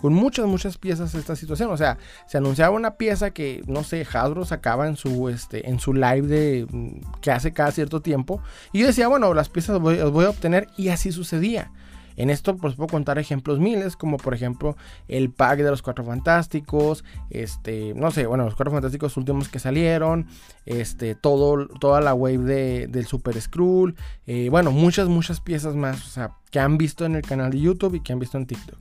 con 0.00 0.12
muchas, 0.12 0.46
muchas 0.46 0.76
piezas 0.76 1.14
esta 1.14 1.34
situación. 1.34 1.70
O 1.70 1.76
sea, 1.78 1.96
se 2.26 2.36
anunciaba 2.36 2.76
una 2.76 2.96
pieza 2.96 3.30
que, 3.30 3.62
no 3.66 3.84
sé, 3.84 4.06
Hasbro 4.12 4.44
sacaba 4.44 4.86
en 4.86 4.96
su, 4.96 5.30
este, 5.30 5.68
en 5.70 5.78
su 5.78 5.94
live 5.94 6.22
de, 6.22 6.66
mm, 6.70 7.20
que 7.22 7.30
hace 7.30 7.52
cada 7.54 7.70
cierto 7.70 8.02
tiempo. 8.02 8.42
Y 8.72 8.80
yo 8.80 8.86
decía, 8.86 9.08
bueno, 9.08 9.32
las 9.32 9.48
piezas 9.48 9.80
las 9.80 9.96
las 9.96 10.10
voy 10.10 10.24
a 10.26 10.30
obtener 10.30 10.68
y 10.76 10.88
así 10.88 11.10
sucedía. 11.10 11.70
En 12.16 12.30
esto 12.30 12.56
pues 12.56 12.74
puedo 12.74 12.88
contar 12.88 13.18
ejemplos 13.18 13.58
miles, 13.58 13.96
como 13.96 14.16
por 14.16 14.34
ejemplo 14.34 14.76
el 15.08 15.30
pack 15.30 15.58
de 15.58 15.70
los 15.70 15.82
Cuatro 15.82 16.04
Fantásticos, 16.04 17.04
este, 17.30 17.94
no 17.94 18.10
sé, 18.10 18.26
bueno, 18.26 18.44
los 18.44 18.54
Cuatro 18.54 18.72
Fantásticos 18.72 19.16
últimos 19.16 19.48
que 19.48 19.58
salieron, 19.58 20.26
este, 20.66 21.14
todo, 21.14 21.66
toda 21.66 22.00
la 22.00 22.14
wave 22.14 22.86
del 22.88 23.06
Super 23.06 23.40
Skrull, 23.40 23.96
eh, 24.26 24.48
bueno, 24.50 24.70
muchas, 24.70 25.08
muchas 25.08 25.40
piezas 25.40 25.74
más, 25.74 26.06
o 26.06 26.10
sea, 26.10 26.32
que 26.50 26.60
han 26.60 26.78
visto 26.78 27.04
en 27.04 27.16
el 27.16 27.22
canal 27.22 27.50
de 27.50 27.60
YouTube 27.60 27.96
y 27.96 28.00
que 28.00 28.12
han 28.12 28.18
visto 28.18 28.38
en 28.38 28.46
TikTok. 28.46 28.78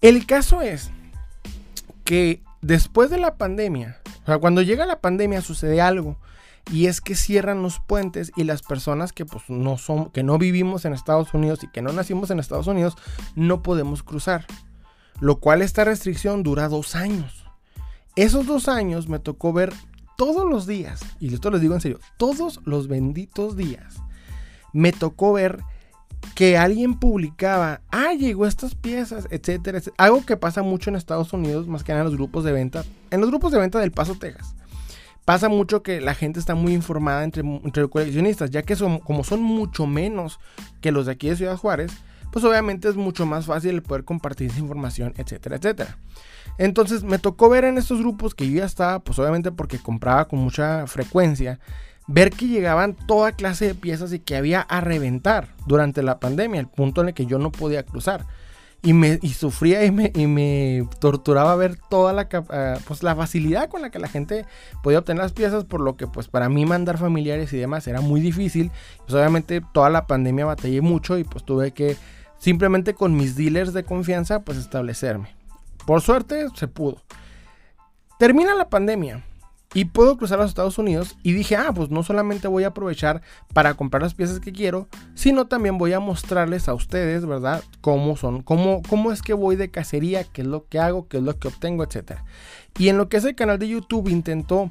El 0.00 0.26
caso 0.26 0.60
es 0.60 0.90
que 2.04 2.42
después 2.60 3.10
de 3.10 3.18
la 3.18 3.36
pandemia, 3.36 3.98
o 4.22 4.26
sea, 4.26 4.38
cuando 4.38 4.62
llega 4.62 4.84
la 4.86 5.00
pandemia 5.00 5.40
sucede 5.40 5.80
algo 5.80 6.18
y 6.70 6.86
es 6.86 7.00
que 7.00 7.14
cierran 7.14 7.62
los 7.62 7.78
puentes 7.80 8.32
y 8.36 8.44
las 8.44 8.62
personas 8.62 9.12
que 9.12 9.26
pues 9.26 9.44
no 9.48 9.76
son 9.76 10.10
que 10.10 10.22
no 10.22 10.38
vivimos 10.38 10.84
en 10.84 10.92
Estados 10.92 11.34
Unidos 11.34 11.62
y 11.62 11.68
que 11.68 11.82
no 11.82 11.92
nacimos 11.92 12.30
en 12.30 12.40
Estados 12.40 12.66
Unidos 12.66 12.96
no 13.34 13.62
podemos 13.62 14.02
cruzar. 14.02 14.46
Lo 15.20 15.38
cual 15.38 15.62
esta 15.62 15.84
restricción 15.84 16.42
dura 16.42 16.68
dos 16.68 16.96
años. 16.96 17.44
Esos 18.16 18.46
dos 18.46 18.68
años 18.68 19.08
me 19.08 19.18
tocó 19.18 19.52
ver 19.52 19.72
todos 20.16 20.48
los 20.48 20.66
días 20.66 21.00
y 21.20 21.32
esto 21.32 21.50
les 21.50 21.60
digo 21.60 21.74
en 21.74 21.80
serio 21.80 21.98
todos 22.16 22.60
los 22.64 22.86
benditos 22.86 23.56
días 23.56 23.96
me 24.72 24.92
tocó 24.92 25.32
ver 25.32 25.58
que 26.36 26.56
alguien 26.56 26.98
publicaba, 26.98 27.80
ah, 27.90 28.12
llegó 28.12 28.46
estas 28.46 28.74
piezas, 28.74 29.26
etcétera, 29.30 29.78
etcétera, 29.78 29.94
Algo 29.98 30.24
que 30.24 30.36
pasa 30.36 30.62
mucho 30.62 30.90
en 30.90 30.96
Estados 30.96 31.32
Unidos, 31.32 31.66
más 31.68 31.84
que 31.84 31.92
nada 31.92 32.02
en 32.02 32.10
los 32.10 32.16
grupos 32.16 32.44
de 32.44 32.52
venta, 32.52 32.84
en 33.10 33.20
los 33.20 33.30
grupos 33.30 33.52
de 33.52 33.58
venta 33.58 33.78
del 33.78 33.92
Paso, 33.92 34.14
Texas 34.14 34.54
pasa 35.24 35.48
mucho 35.48 35.82
que 35.82 36.00
la 36.00 36.14
gente 36.14 36.38
está 36.38 36.54
muy 36.54 36.74
informada 36.74 37.24
entre, 37.24 37.42
entre 37.42 37.88
coleccionistas, 37.88 38.50
ya 38.50 38.62
que 38.62 38.76
son, 38.76 38.98
como 38.98 39.24
son 39.24 39.42
mucho 39.42 39.86
menos 39.86 40.38
que 40.80 40.92
los 40.92 41.06
de 41.06 41.12
aquí 41.12 41.28
de 41.28 41.36
Ciudad 41.36 41.56
Juárez, 41.56 41.92
pues 42.30 42.44
obviamente 42.44 42.88
es 42.88 42.96
mucho 42.96 43.26
más 43.26 43.46
fácil 43.46 43.80
poder 43.82 44.04
compartir 44.04 44.50
esa 44.50 44.58
información, 44.58 45.14
etcétera, 45.16 45.56
etcétera. 45.56 45.98
Entonces 46.58 47.04
me 47.04 47.18
tocó 47.18 47.48
ver 47.48 47.64
en 47.64 47.78
estos 47.78 48.00
grupos 48.00 48.34
que 48.34 48.50
yo 48.50 48.58
ya 48.58 48.64
estaba, 48.64 48.98
pues 48.98 49.18
obviamente 49.18 49.52
porque 49.52 49.78
compraba 49.78 50.26
con 50.26 50.40
mucha 50.40 50.86
frecuencia, 50.86 51.60
ver 52.06 52.30
que 52.30 52.48
llegaban 52.48 52.94
toda 52.94 53.32
clase 53.32 53.68
de 53.68 53.74
piezas 53.74 54.12
y 54.12 54.18
que 54.18 54.36
había 54.36 54.60
a 54.60 54.80
reventar 54.80 55.54
durante 55.66 56.02
la 56.02 56.20
pandemia, 56.20 56.60
el 56.60 56.68
punto 56.68 57.00
en 57.00 57.08
el 57.08 57.14
que 57.14 57.26
yo 57.26 57.38
no 57.38 57.50
podía 57.50 57.84
cruzar 57.84 58.26
y 58.84 58.92
me 58.92 59.18
y 59.22 59.30
sufría 59.30 59.84
y 59.84 59.90
me, 59.90 60.12
y 60.14 60.26
me 60.26 60.86
torturaba 61.00 61.56
ver 61.56 61.76
toda 61.88 62.12
la, 62.12 62.28
ah, 62.50 62.78
pues, 62.86 63.02
la 63.02 63.16
facilidad 63.16 63.70
con 63.70 63.82
la 63.82 63.90
que 63.90 63.98
la 63.98 64.08
gente 64.08 64.44
podía 64.82 64.98
obtener 64.98 65.22
las 65.22 65.32
piezas, 65.32 65.64
por 65.64 65.80
lo 65.80 65.96
que 65.96 66.06
pues 66.06 66.28
para 66.28 66.48
mí 66.50 66.66
mandar 66.66 66.98
familiares 66.98 67.52
y 67.54 67.56
demás 67.56 67.86
era 67.88 68.02
muy 68.02 68.20
difícil. 68.20 68.70
Pues 68.98 69.14
obviamente 69.14 69.62
toda 69.72 69.88
la 69.88 70.06
pandemia 70.06 70.44
batallé 70.44 70.82
mucho 70.82 71.18
y 71.18 71.24
pues 71.24 71.44
tuve 71.44 71.72
que 71.72 71.96
simplemente 72.38 72.94
con 72.94 73.16
mis 73.16 73.36
dealers 73.36 73.72
de 73.72 73.84
confianza 73.84 74.40
pues 74.40 74.58
establecerme. 74.58 75.34
Por 75.86 76.02
suerte 76.02 76.46
se 76.54 76.68
pudo. 76.68 76.98
Termina 78.18 78.54
la 78.54 78.68
pandemia 78.68 79.24
y 79.74 79.86
puedo 79.86 80.16
cruzar 80.16 80.38
los 80.38 80.48
Estados 80.48 80.78
Unidos 80.78 81.16
y 81.24 81.32
dije, 81.32 81.56
ah, 81.56 81.72
pues 81.74 81.90
no 81.90 82.04
solamente 82.04 82.46
voy 82.46 82.62
a 82.62 82.68
aprovechar 82.68 83.22
para 83.52 83.74
comprar 83.74 84.02
las 84.02 84.14
piezas 84.14 84.38
que 84.38 84.52
quiero, 84.52 84.88
sino 85.14 85.46
también 85.46 85.78
voy 85.78 85.92
a 85.92 86.00
mostrarles 86.00 86.68
a 86.68 86.74
ustedes, 86.74 87.26
¿verdad? 87.26 87.62
Cómo 87.80 88.16
son, 88.16 88.42
cómo, 88.42 88.82
cómo 88.88 89.10
es 89.10 89.20
que 89.20 89.34
voy 89.34 89.56
de 89.56 89.72
cacería, 89.72 90.22
qué 90.22 90.42
es 90.42 90.46
lo 90.46 90.68
que 90.68 90.78
hago, 90.78 91.08
qué 91.08 91.16
es 91.16 91.24
lo 91.24 91.36
que 91.38 91.48
obtengo, 91.48 91.82
etc. 91.82 92.20
Y 92.78 92.88
en 92.88 92.96
lo 92.96 93.08
que 93.08 93.16
es 93.16 93.24
el 93.24 93.34
canal 93.34 93.58
de 93.58 93.68
YouTube 93.68 94.08
intento 94.08 94.70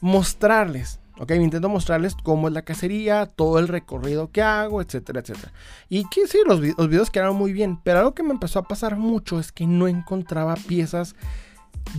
mostrarles, 0.00 0.98
ok, 1.20 1.30
intento 1.32 1.68
mostrarles 1.68 2.16
cómo 2.16 2.48
es 2.48 2.54
la 2.54 2.62
cacería, 2.62 3.26
todo 3.26 3.60
el 3.60 3.68
recorrido 3.68 4.32
que 4.32 4.42
hago, 4.42 4.82
etcétera, 4.82 5.20
etcétera. 5.20 5.52
Y 5.88 6.08
que 6.08 6.26
sí, 6.26 6.38
los, 6.44 6.60
los 6.60 6.88
videos 6.88 7.10
quedaron 7.10 7.36
muy 7.36 7.52
bien, 7.52 7.78
pero 7.84 8.00
algo 8.00 8.14
que 8.14 8.24
me 8.24 8.32
empezó 8.32 8.58
a 8.58 8.64
pasar 8.64 8.96
mucho 8.96 9.38
es 9.38 9.52
que 9.52 9.68
no 9.68 9.86
encontraba 9.86 10.56
piezas 10.56 11.14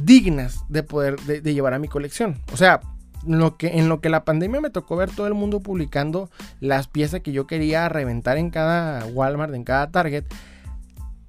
dignas 0.03 0.63
de 0.69 0.83
poder 0.83 1.19
de, 1.21 1.53
llevar 1.53 1.73
a 1.73 1.79
mi 1.79 1.87
colección. 1.87 2.41
O 2.53 2.57
sea, 2.57 2.81
lo 3.25 3.57
que, 3.57 3.67
en 3.77 3.89
lo 3.89 4.01
que 4.01 4.09
la 4.09 4.25
pandemia 4.25 4.61
me 4.61 4.69
tocó 4.69 4.95
ver 4.95 5.11
todo 5.11 5.27
el 5.27 5.33
mundo 5.33 5.59
publicando 5.59 6.29
las 6.59 6.87
piezas 6.87 7.21
que 7.21 7.31
yo 7.31 7.47
quería 7.47 7.87
reventar 7.89 8.37
en 8.37 8.49
cada 8.49 9.05
Walmart, 9.05 9.53
en 9.53 9.63
cada 9.63 9.91
Target. 9.91 10.25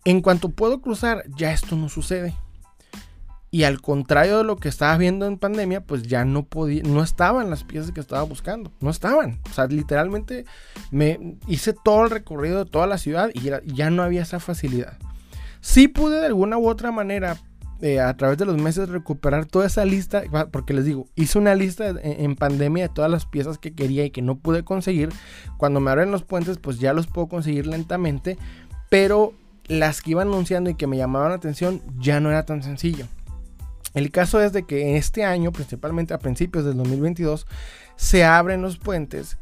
En 0.04 0.20
cuanto 0.20 0.48
puedo 0.48 0.80
cruzar, 0.80 1.24
ya 1.36 1.52
esto 1.52 1.76
no 1.76 1.88
sucede. 1.88 2.34
Y 3.54 3.64
al 3.64 3.82
contrario 3.82 4.38
de 4.38 4.44
lo 4.44 4.56
que 4.56 4.70
estaba 4.70 4.96
viendo 4.96 5.26
en 5.26 5.36
pandemia, 5.36 5.82
pues 5.82 6.04
ya 6.04 6.24
no 6.24 6.44
podía, 6.44 6.82
no 6.84 7.02
estaban 7.02 7.50
las 7.50 7.64
piezas 7.64 7.92
que 7.92 8.00
estaba 8.00 8.22
buscando. 8.22 8.72
No 8.80 8.88
estaban. 8.88 9.40
O 9.50 9.52
sea, 9.52 9.66
literalmente 9.66 10.46
me 10.90 11.36
hice 11.46 11.74
todo 11.74 12.04
el 12.04 12.10
recorrido 12.10 12.64
de 12.64 12.70
toda 12.70 12.86
la 12.86 12.96
ciudad 12.96 13.30
y 13.34 13.50
ya 13.74 13.90
no 13.90 14.02
había 14.02 14.22
esa 14.22 14.40
facilidad. 14.40 14.96
Sí 15.60 15.86
pude 15.86 16.18
de 16.18 16.26
alguna 16.26 16.56
u 16.56 16.66
otra 16.66 16.92
manera 16.92 17.36
eh, 17.84 17.98
a 17.98 18.16
través 18.16 18.38
de 18.38 18.44
los 18.44 18.56
meses 18.58 18.88
recuperar 18.88 19.44
toda 19.44 19.66
esa 19.66 19.84
lista, 19.84 20.22
porque 20.52 20.72
les 20.72 20.84
digo, 20.84 21.08
hice 21.16 21.36
una 21.36 21.56
lista 21.56 21.88
en, 21.88 22.36
pandemia 22.36 22.86
de 22.86 22.94
todas 22.94 23.10
las 23.10 23.26
piezas 23.26 23.58
que 23.58 23.74
quería 23.74 24.04
y 24.04 24.10
que 24.10 24.22
no 24.22 24.38
pude 24.38 24.62
conseguir. 24.62 25.08
Cuando 25.56 25.80
me 25.80 25.90
abren 25.90 26.12
los 26.12 26.22
puentes, 26.22 26.58
pues 26.58 26.78
ya 26.78 26.92
los 26.92 27.08
puedo 27.08 27.26
conseguir 27.26 27.66
lentamente, 27.66 28.38
pero 28.88 29.32
las 29.66 30.00
que 30.00 30.12
iban 30.12 30.28
anunciando 30.28 30.70
y 30.70 30.76
que 30.76 30.86
me 30.86 30.96
llamaban 30.96 31.30
la 31.30 31.34
atención 31.34 31.82
ya 31.98 32.20
no 32.20 32.30
era 32.30 32.44
tan 32.44 32.62
sencillo. 32.62 33.08
El 33.94 34.12
caso 34.12 34.40
es 34.40 34.52
de 34.52 34.62
que 34.62 34.96
este 34.96 35.24
año, 35.24 35.50
principalmente 35.50 36.14
a 36.14 36.20
principios 36.20 36.64
del 36.64 36.76
2022, 36.76 37.48
se 37.96 38.24
abren 38.24 38.62
los 38.62 38.78
puentes 38.78 39.38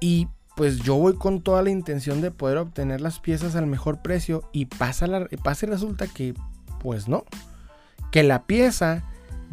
y 0.00 0.26
pues 0.56 0.78
yo 0.80 0.96
voy 0.96 1.14
con 1.14 1.40
toda 1.40 1.62
la 1.62 1.70
intención 1.70 2.20
de 2.20 2.32
poder 2.32 2.58
obtener 2.58 3.00
las 3.00 3.20
piezas 3.20 3.54
al 3.54 3.66
mejor 3.66 4.02
precio 4.02 4.42
y 4.52 4.64
pasa, 4.64 5.06
la, 5.06 5.28
pasa 5.44 5.66
y 5.66 5.68
resulta 5.68 6.08
que 6.08 6.34
pues 6.80 7.06
no 7.06 7.24
que 8.16 8.22
la 8.22 8.46
pieza 8.46 9.04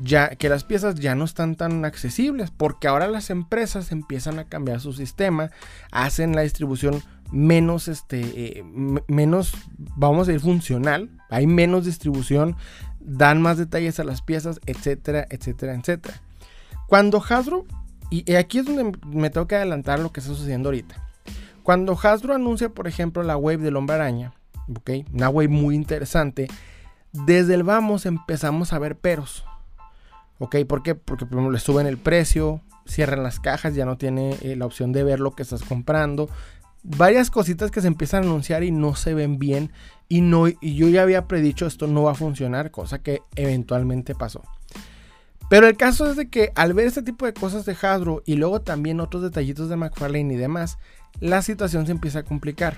ya 0.01 0.37
que 0.37 0.47
las 0.47 0.63
piezas 0.63 0.95
ya 0.95 1.15
no 1.15 1.25
están 1.25 1.55
tan 1.55 1.83
accesibles 1.83 2.49
porque 2.49 2.87
ahora 2.87 3.09
las 3.09 3.29
empresas 3.29 3.91
empiezan 3.91 4.39
a 4.39 4.45
cambiar 4.45 4.79
su 4.79 4.93
sistema, 4.93 5.51
hacen 5.91 6.33
la 6.33 6.43
distribución 6.43 7.03
menos 7.29 7.89
este 7.89 8.21
eh, 8.21 8.63
menos 9.09 9.53
vamos 9.75 10.29
a 10.29 10.31
decir 10.31 10.45
funcional, 10.45 11.09
hay 11.29 11.45
menos 11.45 11.83
distribución, 11.83 12.55
dan 13.01 13.41
más 13.41 13.57
detalles 13.57 13.99
a 13.99 14.05
las 14.05 14.21
piezas, 14.21 14.61
etcétera, 14.65 15.27
etcétera, 15.29 15.75
etcétera. 15.75 16.21
Cuando 16.87 17.21
Hasbro 17.21 17.65
y 18.09 18.33
aquí 18.35 18.59
es 18.59 18.65
donde 18.65 18.97
me 19.05 19.29
tengo 19.29 19.45
que 19.45 19.57
adelantar 19.57 19.99
lo 19.99 20.13
que 20.13 20.21
está 20.21 20.31
sucediendo 20.31 20.69
ahorita. 20.69 21.05
Cuando 21.63 21.99
Hasbro 22.01 22.33
anuncia, 22.33 22.69
por 22.69 22.87
ejemplo, 22.87 23.23
la 23.23 23.35
wave 23.35 23.57
del 23.57 23.75
hombre 23.75 23.97
araña. 23.97 24.31
Una 25.11 25.27
wave 25.27 25.49
muy 25.49 25.75
interesante 25.75 26.47
desde 27.13 27.53
el 27.53 27.63
vamos 27.63 28.05
empezamos 28.05 28.73
a 28.73 28.79
ver 28.79 28.97
peros. 28.97 29.45
¿Ok? 30.39 30.57
¿Por 30.67 30.83
qué? 30.83 30.95
Porque 30.95 31.25
primero 31.25 31.51
le 31.51 31.59
suben 31.59 31.87
el 31.87 31.97
precio, 31.97 32.61
cierran 32.85 33.23
las 33.23 33.39
cajas, 33.39 33.75
ya 33.75 33.85
no 33.85 33.97
tiene 33.97 34.35
eh, 34.41 34.55
la 34.55 34.65
opción 34.65 34.91
de 34.91 35.03
ver 35.03 35.19
lo 35.19 35.31
que 35.31 35.43
estás 35.43 35.63
comprando. 35.63 36.29
Varias 36.83 37.29
cositas 37.29 37.71
que 37.71 37.79
se 37.79 37.87
empiezan 37.87 38.23
a 38.23 38.25
anunciar 38.25 38.63
y 38.63 38.71
no 38.71 38.95
se 38.95 39.13
ven 39.13 39.39
bien. 39.39 39.71
Y, 40.09 40.21
no, 40.21 40.47
y 40.47 40.75
yo 40.75 40.89
ya 40.89 41.03
había 41.03 41.27
predicho 41.27 41.65
esto 41.65 41.87
no 41.87 42.03
va 42.03 42.11
a 42.11 42.15
funcionar, 42.15 42.71
cosa 42.71 42.99
que 42.99 43.21
eventualmente 43.35 44.15
pasó. 44.15 44.41
Pero 45.49 45.67
el 45.67 45.77
caso 45.77 46.09
es 46.09 46.17
de 46.17 46.29
que 46.29 46.51
al 46.55 46.73
ver 46.73 46.87
este 46.87 47.03
tipo 47.03 47.25
de 47.25 47.33
cosas 47.33 47.65
de 47.65 47.77
Hasbro 47.79 48.23
y 48.25 48.35
luego 48.35 48.61
también 48.61 48.99
otros 48.99 49.23
detallitos 49.23 49.69
de 49.69 49.75
McFarlane 49.75 50.33
y 50.33 50.37
demás, 50.37 50.77
la 51.19 51.41
situación 51.41 51.85
se 51.85 51.91
empieza 51.91 52.19
a 52.19 52.23
complicar. 52.23 52.77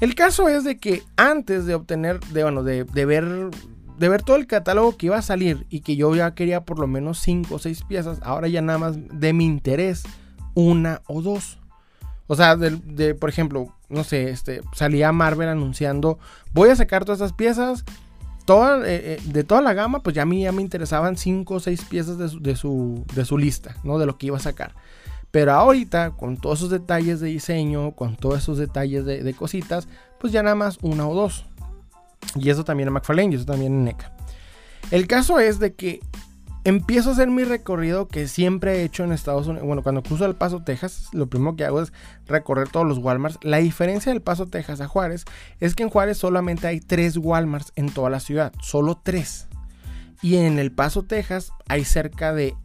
El 0.00 0.14
caso 0.14 0.48
es 0.48 0.64
de 0.64 0.78
que 0.78 1.02
antes 1.16 1.64
de 1.64 1.74
obtener, 1.74 2.20
de, 2.20 2.42
bueno, 2.42 2.62
de, 2.62 2.84
ver 2.84 3.50
de 3.98 4.08
ver 4.08 4.22
todo 4.22 4.36
el 4.36 4.46
catálogo 4.46 4.96
que 4.96 5.06
iba 5.06 5.16
a 5.16 5.22
salir 5.22 5.66
y 5.70 5.80
que 5.80 5.96
yo 5.96 6.14
ya 6.14 6.34
quería 6.34 6.64
por 6.64 6.78
lo 6.78 6.86
menos 6.86 7.18
5 7.20 7.54
o 7.54 7.58
6 7.58 7.84
piezas, 7.84 8.20
ahora 8.22 8.48
ya 8.48 8.60
nada 8.60 8.78
más 8.78 8.96
de 8.96 9.32
mi 9.32 9.46
interés, 9.46 10.02
una 10.54 11.00
o 11.06 11.22
dos. 11.22 11.58
O 12.26 12.34
sea, 12.34 12.56
de, 12.56 13.14
por 13.14 13.30
ejemplo, 13.30 13.72
no 13.88 14.04
sé, 14.04 14.30
este, 14.30 14.60
salía 14.74 15.12
Marvel 15.12 15.48
anunciando, 15.48 16.18
voy 16.52 16.70
a 16.70 16.76
sacar 16.76 17.04
todas 17.04 17.20
estas 17.20 17.32
piezas, 17.32 17.84
toda, 18.44 18.78
eh, 18.86 19.14
eh, 19.14 19.20
de 19.24 19.44
toda 19.44 19.62
la 19.62 19.74
gama, 19.74 20.02
pues 20.02 20.14
ya 20.14 20.22
a 20.22 20.26
mí 20.26 20.42
ya 20.42 20.52
me 20.52 20.60
interesaban 20.60 21.16
5 21.16 21.54
o 21.54 21.60
6 21.60 21.84
piezas 21.84 22.18
de 22.18 22.28
su, 22.28 22.40
de 22.40 22.56
su, 22.56 23.04
de 23.14 23.24
su 23.24 23.38
lista, 23.38 23.76
¿no? 23.84 23.98
De 23.98 24.06
lo 24.06 24.18
que 24.18 24.26
iba 24.26 24.36
a 24.36 24.40
sacar. 24.40 24.74
Pero 25.30 25.52
ahorita, 25.52 26.12
con 26.12 26.36
todos 26.36 26.60
esos 26.60 26.70
detalles 26.70 27.20
de 27.20 27.28
diseño, 27.28 27.92
con 27.92 28.16
todos 28.16 28.38
esos 28.38 28.58
detalles 28.58 29.04
de, 29.04 29.34
cositas, 29.34 29.88
pues 30.18 30.32
ya 30.32 30.42
nada 30.42 30.54
más 30.54 30.78
una 30.82 31.06
o 31.06 31.14
dos. 31.14 31.46
Y 32.34 32.50
eso 32.50 32.64
también 32.64 32.88
en 32.88 32.94
McFarlane 32.94 33.32
y 33.32 33.36
eso 33.36 33.44
también 33.44 33.72
en 33.72 33.84
NECA. 33.84 34.12
El 34.90 35.06
caso 35.06 35.38
es 35.38 35.58
de 35.58 35.74
que 35.74 36.00
empiezo 36.64 37.10
a 37.10 37.12
hacer 37.12 37.28
mi 37.28 37.44
recorrido 37.44 38.08
que 38.08 38.26
siempre 38.28 38.76
he 38.76 38.84
hecho 38.84 39.04
en 39.04 39.12
Estados 39.12 39.46
Unidos. 39.46 39.66
Bueno, 39.66 39.82
cuando 39.82 40.02
cruzo 40.02 40.26
el 40.26 40.34
Paso, 40.34 40.62
Texas, 40.62 41.08
lo 41.12 41.28
primero 41.28 41.54
que 41.54 41.64
hago 41.64 41.80
es 41.80 41.92
recorrer 42.26 42.68
todos 42.68 42.86
los 42.86 42.98
Walmarts. 42.98 43.38
La 43.42 43.58
diferencia 43.58 44.12
del 44.12 44.22
Paso, 44.22 44.46
Texas 44.46 44.80
a 44.80 44.88
Juárez 44.88 45.24
es 45.60 45.74
que 45.74 45.82
en 45.82 45.90
Juárez 45.90 46.18
solamente 46.18 46.66
hay 46.66 46.80
tres 46.80 47.16
Walmarts 47.16 47.72
en 47.76 47.90
toda 47.90 48.10
la 48.10 48.20
ciudad, 48.20 48.52
solo 48.60 49.00
tres. 49.02 49.48
Y 50.22 50.36
en 50.36 50.58
el 50.58 50.72
Paso, 50.72 51.02
Texas 51.02 51.52
hay 51.68 51.84
cerca 51.84 52.32
de 52.32 52.56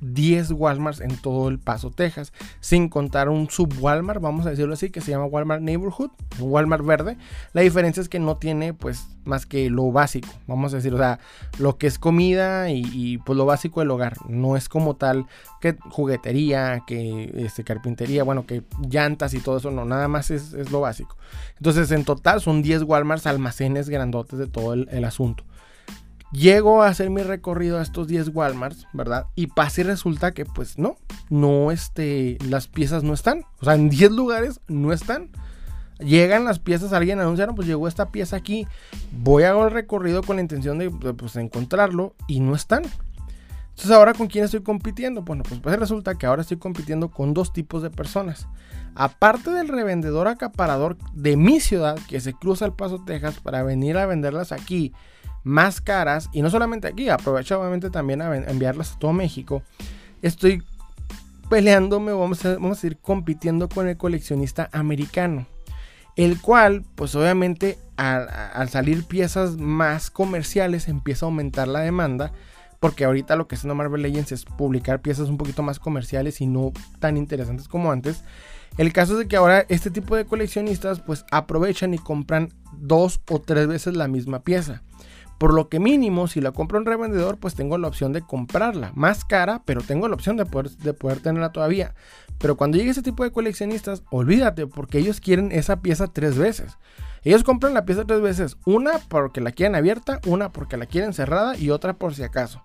10 0.00 0.52
Walmarts 0.52 1.00
en 1.00 1.16
todo 1.16 1.48
el 1.48 1.58
Paso, 1.58 1.90
Texas, 1.90 2.32
sin 2.60 2.88
contar 2.88 3.28
un 3.28 3.50
sub 3.50 3.72
Walmart, 3.80 4.20
vamos 4.20 4.46
a 4.46 4.50
decirlo 4.50 4.74
así, 4.74 4.90
que 4.90 5.00
se 5.00 5.10
llama 5.10 5.26
Walmart 5.26 5.62
Neighborhood, 5.62 6.10
Walmart 6.38 6.84
verde. 6.84 7.16
La 7.52 7.62
diferencia 7.62 8.00
es 8.00 8.08
que 8.08 8.18
no 8.18 8.36
tiene 8.36 8.74
pues 8.74 9.06
más 9.24 9.46
que 9.46 9.70
lo 9.70 9.90
básico, 9.90 10.28
vamos 10.46 10.72
a 10.72 10.76
decir, 10.76 10.94
o 10.94 10.98
sea, 10.98 11.18
lo 11.58 11.78
que 11.78 11.86
es 11.86 11.98
comida 11.98 12.70
y, 12.70 13.18
pues 13.18 13.36
lo 13.36 13.44
básico 13.44 13.80
del 13.80 13.90
hogar, 13.90 14.14
no 14.28 14.56
es 14.56 14.68
como 14.68 14.94
tal 14.94 15.26
que 15.60 15.76
juguetería, 15.90 16.82
que 16.86 17.32
este, 17.36 17.64
carpintería, 17.64 18.22
bueno, 18.22 18.46
que 18.46 18.62
llantas 18.88 19.34
y 19.34 19.40
todo 19.40 19.56
eso, 19.56 19.70
no, 19.70 19.84
nada 19.84 20.08
más 20.08 20.30
es, 20.30 20.70
lo 20.70 20.80
básico. 20.80 21.16
Entonces 21.56 21.90
en 21.90 22.04
total 22.04 22.40
son 22.40 22.62
10 22.62 22.82
Walmarts 22.82 23.26
almacenes 23.26 23.88
grandotes 23.88 24.38
de 24.38 24.46
todo 24.46 24.74
el 24.74 25.04
asunto. 25.04 25.44
Llego 26.32 26.82
a 26.82 26.88
hacer 26.88 27.08
mi 27.10 27.22
recorrido 27.22 27.78
a 27.78 27.82
estos 27.82 28.08
10 28.08 28.30
Walmarts, 28.34 28.86
¿verdad? 28.92 29.26
Y 29.36 29.46
pasa 29.46 29.80
y 29.80 29.84
resulta 29.84 30.32
que 30.32 30.44
pues 30.44 30.78
no, 30.78 30.96
no 31.30 31.70
este, 31.70 32.36
las 32.48 32.66
piezas 32.66 33.04
no 33.04 33.14
están. 33.14 33.44
O 33.60 33.64
sea, 33.64 33.74
en 33.74 33.88
10 33.88 34.10
lugares 34.12 34.60
no 34.66 34.92
están. 34.92 35.30
Llegan 35.98 36.44
las 36.44 36.58
piezas, 36.58 36.92
alguien 36.92 37.20
anunciaron, 37.20 37.54
pues 37.54 37.66
llegó 37.66 37.88
esta 37.88 38.10
pieza 38.10 38.36
aquí. 38.36 38.66
Voy 39.12 39.44
a 39.44 39.52
hacer 39.52 39.64
el 39.64 39.70
recorrido 39.70 40.22
con 40.22 40.36
la 40.36 40.42
intención 40.42 40.78
de, 40.78 40.90
pues, 40.90 41.36
encontrarlo 41.36 42.14
y 42.26 42.40
no 42.40 42.54
están. 42.54 42.82
Entonces, 43.70 43.90
ahora 43.90 44.12
con 44.12 44.26
quién 44.26 44.44
estoy 44.44 44.62
compitiendo? 44.62 45.22
Bueno, 45.22 45.42
pues, 45.48 45.60
pues 45.60 45.78
resulta 45.78 46.16
que 46.16 46.26
ahora 46.26 46.42
estoy 46.42 46.58
compitiendo 46.58 47.10
con 47.10 47.32
dos 47.32 47.52
tipos 47.52 47.82
de 47.82 47.90
personas. 47.90 48.46
Aparte 48.94 49.50
del 49.50 49.68
revendedor 49.68 50.28
acaparador 50.28 50.96
de 51.14 51.36
mi 51.36 51.60
ciudad 51.60 51.98
que 52.08 52.20
se 52.20 52.34
cruza 52.34 52.66
el 52.66 52.72
Paso 52.72 53.02
Texas 53.04 53.40
para 53.40 53.62
venir 53.62 53.96
a 53.96 54.06
venderlas 54.06 54.52
aquí 54.52 54.92
más 55.46 55.80
caras, 55.80 56.28
y 56.32 56.42
no 56.42 56.50
solamente 56.50 56.88
aquí, 56.88 57.08
aprovecho 57.08 57.60
obviamente 57.60 57.88
también 57.88 58.20
a 58.20 58.36
enviarlas 58.36 58.92
a 58.92 58.98
todo 58.98 59.12
México, 59.12 59.62
estoy 60.20 60.64
peleándome, 61.48 62.10
vamos 62.12 62.44
a, 62.44 62.54
vamos 62.54 62.82
a 62.82 62.86
ir 62.88 62.98
compitiendo 62.98 63.68
con 63.68 63.86
el 63.86 63.96
coleccionista 63.96 64.68
americano. 64.72 65.46
El 66.16 66.40
cual, 66.40 66.82
pues 66.96 67.14
obviamente, 67.14 67.78
al, 67.96 68.68
salir 68.70 69.04
piezas 69.04 69.56
más 69.56 70.10
comerciales, 70.10 70.88
empieza 70.88 71.26
a 71.26 71.28
aumentar 71.28 71.68
la 71.68 71.80
demanda. 71.80 72.32
Porque 72.80 73.04
ahorita 73.04 73.36
lo 73.36 73.46
que 73.46 73.54
hace 73.54 73.68
Marvel 73.68 74.02
Legends 74.02 74.32
es 74.32 74.44
publicar 74.44 75.00
piezas 75.00 75.28
un 75.28 75.38
poquito 75.38 75.62
más 75.62 75.78
comerciales 75.78 76.40
y 76.40 76.46
no 76.46 76.72
tan 76.98 77.16
interesantes 77.16 77.68
como 77.68 77.92
antes. 77.92 78.22
El 78.76 78.92
caso 78.92 79.20
es 79.20 79.28
que 79.28 79.36
ahora 79.36 79.64
este 79.68 79.90
tipo 79.90 80.16
de 80.16 80.26
coleccionistas 80.26 81.00
pues 81.00 81.24
aprovechan 81.30 81.94
y 81.94 81.98
compran 81.98 82.52
dos 82.76 83.20
o 83.30 83.40
tres 83.40 83.66
veces 83.66 83.96
la 83.96 84.08
misma 84.08 84.40
pieza. 84.40 84.82
Por 85.38 85.52
lo 85.52 85.68
que 85.68 85.80
mínimo, 85.80 86.28
si 86.28 86.40
la 86.40 86.52
compro 86.52 86.78
un 86.78 86.86
revendedor, 86.86 87.38
pues 87.38 87.54
tengo 87.54 87.76
la 87.76 87.88
opción 87.88 88.12
de 88.12 88.22
comprarla. 88.22 88.92
Más 88.94 89.24
cara, 89.24 89.62
pero 89.64 89.82
tengo 89.82 90.08
la 90.08 90.14
opción 90.14 90.36
de 90.36 90.46
poder, 90.46 90.70
de 90.70 90.94
poder 90.94 91.20
tenerla 91.20 91.52
todavía. 91.52 91.94
Pero 92.38 92.56
cuando 92.56 92.78
llegue 92.78 92.90
ese 92.90 93.02
tipo 93.02 93.22
de 93.22 93.30
coleccionistas, 93.30 94.02
olvídate, 94.10 94.66
porque 94.66 94.98
ellos 94.98 95.20
quieren 95.20 95.52
esa 95.52 95.80
pieza 95.80 96.06
tres 96.06 96.38
veces. 96.38 96.78
Ellos 97.22 97.44
compran 97.44 97.74
la 97.74 97.84
pieza 97.84 98.04
tres 98.04 98.20
veces. 98.20 98.56
Una 98.64 98.92
porque 99.08 99.40
la 99.40 99.50
quieren 99.50 99.74
abierta, 99.74 100.20
una 100.26 100.52
porque 100.52 100.76
la 100.76 100.86
quieren 100.86 101.12
cerrada 101.12 101.56
y 101.56 101.70
otra 101.70 101.94
por 101.94 102.14
si 102.14 102.22
acaso. 102.22 102.62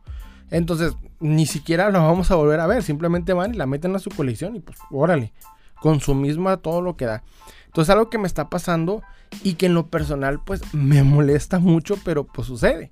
Entonces, 0.49 0.95
ni 1.19 1.45
siquiera 1.45 1.89
la 1.89 1.99
vamos 1.99 2.29
a 2.29 2.35
volver 2.35 2.59
a 2.59 2.67
ver. 2.67 2.83
Simplemente 2.83 3.33
van 3.33 3.53
y 3.53 3.57
la 3.57 3.65
meten 3.65 3.95
a 3.95 3.99
su 3.99 4.09
colección 4.11 4.55
y 4.55 4.59
pues, 4.59 4.77
órale. 4.91 5.33
Con 5.81 5.99
su 5.99 6.13
misma 6.13 6.57
todo 6.57 6.81
lo 6.81 6.95
que 6.95 7.05
da. 7.05 7.23
Entonces, 7.71 7.89
algo 7.89 8.09
que 8.09 8.17
me 8.17 8.27
está 8.27 8.49
pasando 8.49 9.01
y 9.43 9.53
que 9.53 9.67
en 9.67 9.73
lo 9.73 9.87
personal 9.87 10.41
pues 10.43 10.61
me 10.73 11.03
molesta 11.03 11.59
mucho, 11.59 11.97
pero 12.03 12.25
pues 12.25 12.47
sucede. 12.47 12.91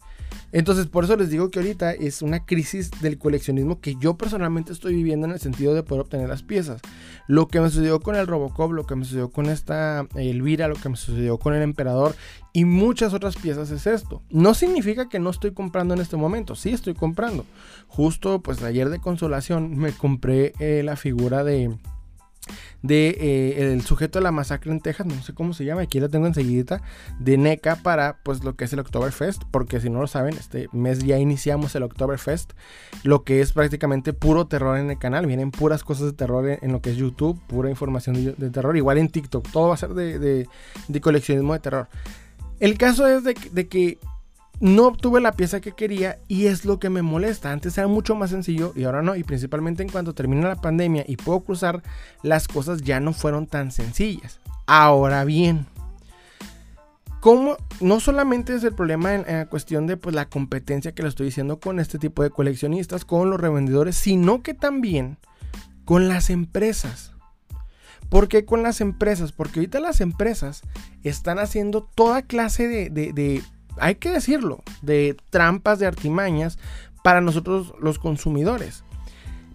Entonces 0.52 0.88
por 0.88 1.04
eso 1.04 1.16
les 1.16 1.30
digo 1.30 1.52
que 1.52 1.60
ahorita 1.60 1.92
es 1.92 2.24
una 2.24 2.46
crisis 2.46 2.90
del 3.02 3.20
coleccionismo 3.20 3.80
que 3.80 3.96
yo 4.00 4.18
personalmente 4.18 4.72
estoy 4.72 4.96
viviendo 4.96 5.28
en 5.28 5.34
el 5.34 5.40
sentido 5.40 5.76
de 5.76 5.84
poder 5.84 6.02
obtener 6.02 6.28
las 6.28 6.42
piezas. 6.42 6.82
Lo 7.28 7.48
que 7.48 7.60
me 7.60 7.70
sucedió 7.70 8.00
con 8.00 8.16
el 8.16 8.26
Robocop, 8.26 8.72
lo 8.72 8.86
que 8.86 8.96
me 8.96 9.06
sucedió 9.06 9.30
con 9.30 9.46
esta 9.46 10.08
Elvira, 10.16 10.68
lo 10.68 10.76
que 10.76 10.90
me 10.90 10.96
sucedió 10.96 11.38
con 11.38 11.54
el 11.54 11.62
Emperador 11.62 12.16
y 12.52 12.66
muchas 12.66 13.14
otras 13.14 13.36
piezas 13.36 13.70
es 13.70 13.86
esto. 13.86 14.24
No 14.32 14.56
significa 14.56 15.08
que 15.08 15.20
no 15.20 15.30
estoy 15.30 15.52
comprando 15.52 15.94
en 15.94 16.02
este 16.02 16.18
momento, 16.18 16.56
sí 16.56 16.72
estoy 16.72 16.96
comprando. 16.96 17.46
Justo 17.88 18.42
pues 18.42 18.64
ayer 18.64 18.90
de 18.90 19.00
consolación 19.00 19.78
me 19.78 19.92
compré 19.92 20.54
eh, 20.60 20.82
la 20.84 20.96
figura 20.96 21.44
de 21.44 21.78
de 22.82 23.10
eh, 23.20 23.72
el 23.72 23.82
sujeto 23.82 24.20
de 24.20 24.24
la 24.24 24.32
masacre 24.32 24.72
en 24.72 24.80
Texas, 24.80 25.06
no 25.06 25.22
sé 25.22 25.34
cómo 25.34 25.54
se 25.54 25.66
llama, 25.66 25.82
aquí 25.82 26.00
la 26.00 26.10
tengo 26.10 26.28
enseguida, 26.28 26.82
de 27.20 27.38
NECA 27.38 27.78
para 27.78 28.18
pues 28.24 28.44
lo 28.44 28.56
que 28.56 28.66
es 28.66 28.74
el 28.74 28.80
Oktoberfest, 28.80 29.44
porque 29.52 29.80
si 29.80 29.90
no 29.90 30.00
lo 30.00 30.08
saben, 30.08 30.36
este 30.38 30.68
mes 30.72 31.00
ya 31.00 31.18
iniciamos 31.18 31.76
el 31.76 31.84
Oktoberfest, 31.84 32.54
lo 33.04 33.24
que 33.24 33.42
es 33.42 33.54
prácticamente 33.54 34.14
puro 34.14 34.48
terror 34.48 34.78
en 34.78 34.90
el 34.90 34.98
canal, 34.98 35.26
vienen 35.26 35.52
puras 35.52 35.84
cosas 35.84 36.08
de 36.08 36.14
terror 36.14 36.58
en, 36.62 36.72
lo 36.72 36.82
que 36.82 36.92
es 36.92 36.98
YouTube, 36.98 37.40
pura 37.48 37.70
información 37.70 38.36
de, 38.38 38.50
terror, 38.50 38.78
igual 38.78 38.98
en 38.98 39.10
TikTok, 39.10 39.50
todo 39.52 39.70
va 39.70 39.74
a 39.74 39.78
ser 39.78 39.94
de, 39.94 40.48
coleccionismo 41.02 41.54
de 41.54 41.60
terror. 41.60 41.88
El 42.60 42.78
caso 42.78 43.08
es 43.08 43.24
de 43.24 43.68
que 43.68 44.00
no 44.60 44.88
obtuve 44.88 45.22
la 45.22 45.32
pieza 45.32 45.62
que 45.62 45.72
quería 45.72 46.20
y 46.28 46.48
es 46.48 46.66
lo 46.66 46.80
que 46.80 46.90
me 46.90 47.02
molesta. 47.02 47.52
Antes 47.52 47.78
era 47.78 47.88
mucho 47.88 48.16
más 48.16 48.30
sencillo 48.30 48.74
y 48.76 48.84
ahora 48.84 49.02
no. 49.02 49.16
Y 49.16 49.24
principalmente 49.24 49.84
en 49.84 49.90
cuanto 49.90 50.14
termina 50.14 50.48
la 50.48 50.56
pandemia 50.62 51.06
y 51.08 51.18
puedo 51.18 51.42
cruzar, 51.42 51.82
las 52.24 52.48
cosas 52.48 52.82
ya 52.82 53.00
no 53.00 53.14
fueron 53.14 53.48
tan 53.48 53.72
sencillas. 53.72 54.40
Ahora 54.68 55.24
bien, 55.24 55.66
como 57.22 57.58
no 57.80 58.00
solamente 58.00 58.54
es 58.54 58.64
el 58.64 58.76
problema 58.76 59.16
en, 59.16 59.26
la 59.28 59.46
cuestión 59.48 59.88
de 59.88 59.98
pues, 59.98 60.14
la 60.14 60.30
competencia 60.30 60.94
que 60.94 61.04
lo 61.04 61.10
estoy 61.10 61.28
diciendo 61.28 61.60
con 61.60 61.80
este 61.80 61.98
tipo 61.98 62.24
de 62.24 62.30
coleccionistas, 62.30 63.06
con 63.06 63.30
los 63.30 63.40
revendedores, 63.40 63.96
sino 63.96 64.44
que 64.44 64.54
también 64.54 65.18
con 65.86 66.08
las 66.08 66.30
empresas. 66.30 67.14
¿Por 68.10 68.28
qué 68.28 68.44
con 68.44 68.64
las 68.64 68.82
empresas? 68.82 69.32
Porque 69.32 69.60
ahorita 69.60 69.80
las 69.80 70.02
empresas 70.02 70.62
están 71.04 71.40
haciendo 71.40 71.84
toda 71.84 72.24
clase 72.24 72.68
de 72.68 73.44
hay 73.80 73.96
que 73.96 74.10
decirlo, 74.10 74.64
de 74.82 75.18
trampas, 75.30 75.80
de 75.80 75.88
artimañas 75.88 76.58
para 77.04 77.22
nosotros 77.22 77.74
los 77.80 78.00
consumidores. 78.00 78.84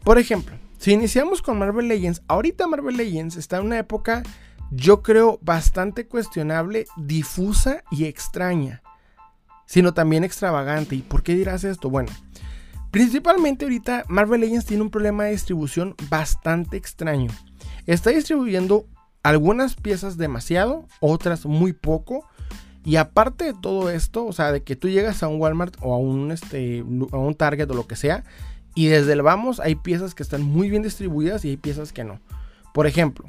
Por 0.03 0.19
ejemplo, 0.19 0.57
si 0.79 0.93
iniciamos 0.93 1.41
con 1.41 1.59
Marvel 1.59 1.89
Legends, 1.89 2.23
ahorita 2.29 2.67
Marvel 2.67 2.97
Legends 2.97 3.37
está 3.37 3.57
en 3.57 3.67
una 3.67 3.79
época, 3.79 4.23
yo 4.71 5.03
creo, 5.03 5.39
bastante 5.43 6.07
cuestionable, 6.07 6.87
difusa 6.97 7.85
y 7.91 8.05
extraña, 8.05 8.83
sino 9.67 9.95
también 9.95 10.25
extravagante. 10.25 10.97
¿Y 10.97 11.03
por 11.03 11.23
qué 11.23 11.35
dirás 11.35 11.65
esto? 11.65 11.89
Bueno, 11.89 12.11
principalmente 12.91 13.65
ahorita 13.65 14.05
Marvel 14.09 14.43
Legends 14.43 14.67
tiene 14.67 14.83
un 14.83 14.91
problema 14.91 15.25
de 15.25 15.31
distribución 15.31 15.95
bastante 16.11 16.77
extraño. 16.77 17.31
Está 17.87 18.11
distribuyendo 18.11 18.87
algunas 19.23 19.77
piezas 19.77 20.19
demasiado, 20.19 20.87
otras 21.01 21.47
muy 21.47 21.73
poco 21.73 22.27
y 22.85 22.97
aparte 22.97 23.45
de 23.45 23.55
todo 23.55 23.91
esto, 23.91 24.27
o 24.27 24.33
sea, 24.33 24.53
de 24.53 24.63
que 24.63 24.77
tú 24.77 24.89
llegas 24.89 25.23
a 25.23 25.29
un 25.29 25.41
Walmart 25.41 25.77
o 25.81 25.95
a 25.95 25.99
un, 25.99 26.31
este, 26.31 26.85
a 27.13 27.17
un 27.17 27.35
Target 27.35 27.71
o 27.71 27.75
lo 27.75 27.87
que 27.87 27.97
sea, 27.97 28.25
y 28.75 28.87
desde 28.87 29.13
el 29.13 29.23
vamos 29.23 29.61
hay 29.61 29.77
piezas 29.77 30.15
que 30.15 30.23
están 30.23 30.43
muy 30.43 30.69
bien 30.69 30.83
distribuidas 30.83 31.45
y 31.45 31.51
hay 31.51 31.57
piezas 31.57 31.93
que 31.93 32.05
no. 32.05 32.21
Por 32.73 32.87
ejemplo, 32.87 33.25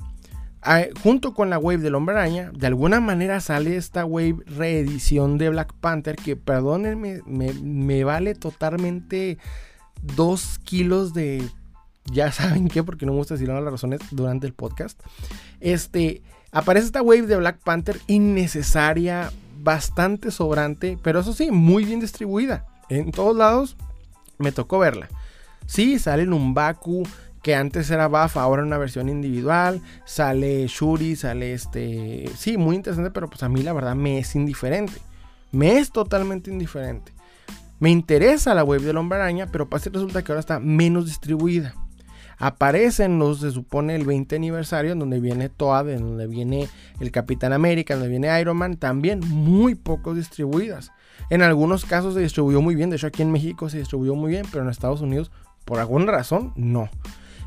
junto 1.04 1.34
con 1.34 1.50
la 1.50 1.60
wave 1.60 1.78
del 1.78 1.96
Hombre 1.96 2.15
Araña, 2.15 2.52
de 2.54 2.68
alguna 2.68 3.00
manera 3.00 3.39
sale 3.39 3.78
esta 3.78 4.06
wave 4.06 4.38
reedición 4.48 5.38
de 5.38 5.50
Black 5.50 5.74
Panther 5.80 6.15
que, 6.15 6.36
perdónenme, 6.36 7.22
me, 7.26 7.54
me 7.54 8.04
vale 8.04 8.36
totalmente 8.36 9.38
2 10.02 10.60
kilos 10.63 11.13
de... 11.13 11.48
Ya 12.12 12.32
saben 12.34 12.68
qué, 12.68 12.84
porque 12.84 13.06
no 13.06 13.13
me 13.13 13.20
gusta 13.20 13.36
decir 13.36 13.48
las 13.48 13.63
razones 13.63 14.02
durante 14.12 14.48
el 14.48 14.54
podcast. 14.54 15.00
Este, 15.60 16.22
aparece 16.52 16.88
esta 16.88 17.02
wave 17.02 17.28
de 17.28 17.38
Black 17.38 17.60
Panther 17.63 18.00
innecesaria, 18.08 19.32
bastante 19.65 20.32
sobrante, 20.32 20.97
pero 21.01 21.19
eso 21.19 21.34
sí, 21.34 21.51
muy 21.51 21.84
bien 21.84 21.99
distribuida. 21.99 22.65
En 22.88 23.12
todos 23.12 23.36
lados 23.36 23.75
me 24.38 24.54
tocó 24.54 24.80
verla. 24.80 25.10
Sí, 25.65 25.99
sale 25.99 26.23
en 26.23 26.34
un 26.34 26.54
Baku 26.54 27.04
que 27.41 27.56
antes 27.56 27.89
era 27.89 28.08
Buff, 28.08 28.38
ahora 28.38 28.63
una 28.63 28.78
versión 28.78 29.10
individual. 29.10 29.82
Sale 30.06 30.67
Shuri, 30.67 31.15
sale 31.15 31.54
este. 31.54 32.30
Sí, 32.38 32.58
muy 32.58 32.75
interesante, 32.75 33.12
pero 33.12 33.28
pues 33.28 33.43
a 33.43 33.49
mí 33.49 33.63
la 33.63 33.73
verdad 33.73 33.95
me 33.95 34.19
es 34.19 34.36
indiferente. 34.36 34.93
Me 35.51 35.80
es 35.80 35.91
totalmente 35.91 36.51
indiferente. 36.51 37.12
Me 37.80 37.89
interesa 37.89 38.54
la 38.54 38.63
web 38.63 38.82
del 38.82 38.97
Hombre 38.97 39.17
Araña, 39.17 39.47
pero 39.51 39.67
pasa 39.67 39.89
resulta 39.91 40.23
que 40.23 40.32
ahora 40.32 40.39
está 40.39 40.60
menos 40.60 41.08
distribuida 41.08 41.75
aparecen 42.38 43.19
los, 43.19 43.39
se 43.39 43.52
supone, 43.52 43.95
el 43.95 44.06
20 44.06 44.36
aniversario, 44.36 44.91
en 44.91 45.00
donde 45.00 45.19
viene 45.19 45.50
Toad, 45.50 45.89
en 45.89 46.02
donde 46.02 46.28
viene 46.28 46.67
el 47.00 47.12
Capitán 47.12 47.54
América, 47.54 47.93
en 47.93 48.00
donde 48.00 48.12
viene 48.12 48.39
Iron 48.39 48.58
Man, 48.58 48.78
también 48.78 49.20
muy 49.20 49.76
poco 49.76 50.14
distribuidas. 50.14 50.91
En 51.30 51.41
algunos 51.41 51.86
casos 51.86 52.14
se 52.14 52.20
distribuyó 52.22 52.62
muy 52.62 52.76
bien, 52.76 52.89
de 52.89 52.97
hecho 52.97 53.07
aquí 53.07 53.22
en 53.22 53.32
México 53.32 53.70
se 53.70 53.80
distribuyó 53.80 54.16
muy 54.16 54.32
bien, 54.32 54.45
pero 54.51 54.64
en 54.64 54.70
Estados 54.70 55.01
Unidos 55.01 55.32
por 55.66 55.80
alguna 55.80 56.12
razón 56.12 56.53
no. 56.55 56.89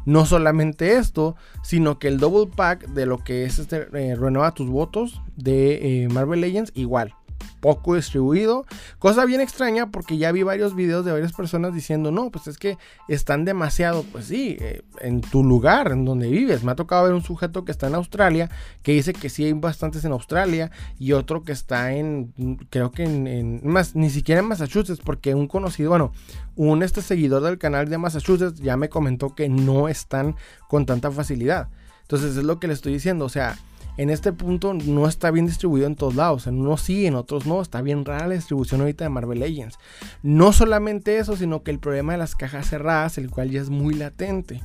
No 0.04 0.24
solamente 0.24 0.96
esto, 0.96 1.36
sino 1.62 1.98
que 1.98 2.08
el 2.08 2.18
double 2.18 2.50
pack 2.54 2.88
de 2.88 3.04
lo 3.04 3.18
que 3.18 3.44
es 3.44 3.58
este 3.58 3.88
eh, 3.92 4.16
Renueva 4.16 4.54
tus 4.54 4.68
votos 4.70 5.20
de 5.36 6.04
eh, 6.04 6.08
Marvel 6.08 6.40
Legends 6.40 6.72
igual 6.74 7.14
poco 7.60 7.94
distribuido. 7.94 8.64
Cosa 8.98 9.24
bien 9.24 9.40
extraña 9.40 9.90
porque 9.90 10.16
ya 10.16 10.32
vi 10.32 10.42
varios 10.42 10.74
videos 10.74 11.04
de 11.04 11.12
varias 11.12 11.32
personas 11.32 11.74
diciendo, 11.74 12.10
no, 12.10 12.30
pues 12.30 12.46
es 12.46 12.58
que 12.58 12.78
están 13.08 13.44
demasiado, 13.44 14.04
pues 14.04 14.26
sí, 14.26 14.56
eh, 14.60 14.82
en 15.00 15.20
tu 15.20 15.42
lugar, 15.42 15.92
en 15.92 16.04
donde 16.04 16.28
vives. 16.28 16.62
Me 16.62 16.72
ha 16.72 16.76
tocado 16.76 17.04
ver 17.04 17.14
un 17.14 17.22
sujeto 17.22 17.64
que 17.64 17.72
está 17.72 17.88
en 17.88 17.94
Australia, 17.94 18.50
que 18.82 18.92
dice 18.92 19.12
que 19.12 19.28
sí 19.28 19.44
hay 19.44 19.52
bastantes 19.52 20.04
en 20.04 20.12
Australia, 20.12 20.70
y 20.98 21.12
otro 21.12 21.42
que 21.42 21.52
está 21.52 21.92
en, 21.92 22.32
creo 22.70 22.90
que 22.90 23.04
en, 23.04 23.60
más, 23.64 23.94
ni 23.94 24.10
siquiera 24.10 24.40
en 24.40 24.46
Massachusetts, 24.46 25.00
porque 25.04 25.34
un 25.34 25.48
conocido, 25.48 25.90
bueno, 25.90 26.12
un 26.56 26.82
este 26.82 27.02
seguidor 27.02 27.42
del 27.42 27.58
canal 27.58 27.88
de 27.88 27.98
Massachusetts 27.98 28.60
ya 28.60 28.76
me 28.76 28.88
comentó 28.88 29.34
que 29.34 29.48
no 29.48 29.88
están 29.88 30.36
con 30.68 30.86
tanta 30.86 31.10
facilidad. 31.10 31.68
Entonces 32.02 32.36
es 32.36 32.44
lo 32.44 32.58
que 32.58 32.68
le 32.68 32.72
estoy 32.72 32.94
diciendo, 32.94 33.26
o 33.26 33.28
sea, 33.28 33.58
en 33.96 34.10
este 34.10 34.32
punto 34.32 34.74
no 34.74 35.08
está 35.08 35.30
bien 35.30 35.46
distribuido 35.46 35.86
en 35.86 35.96
todos 35.96 36.14
lados. 36.14 36.46
En 36.46 36.60
unos 36.60 36.82
sí, 36.82 37.06
en 37.06 37.16
otros 37.16 37.46
no. 37.46 37.60
Está 37.60 37.82
bien 37.82 38.04
rara 38.04 38.28
la 38.28 38.34
distribución 38.34 38.80
ahorita 38.80 39.04
de 39.04 39.10
Marvel 39.10 39.40
Legends. 39.40 39.78
No 40.22 40.52
solamente 40.52 41.18
eso, 41.18 41.36
sino 41.36 41.62
que 41.62 41.72
el 41.72 41.80
problema 41.80 42.12
de 42.12 42.18
las 42.18 42.36
cajas 42.36 42.68
cerradas, 42.68 43.18
el 43.18 43.30
cual 43.30 43.50
ya 43.50 43.60
es 43.60 43.70
muy 43.70 43.94
latente. 43.94 44.62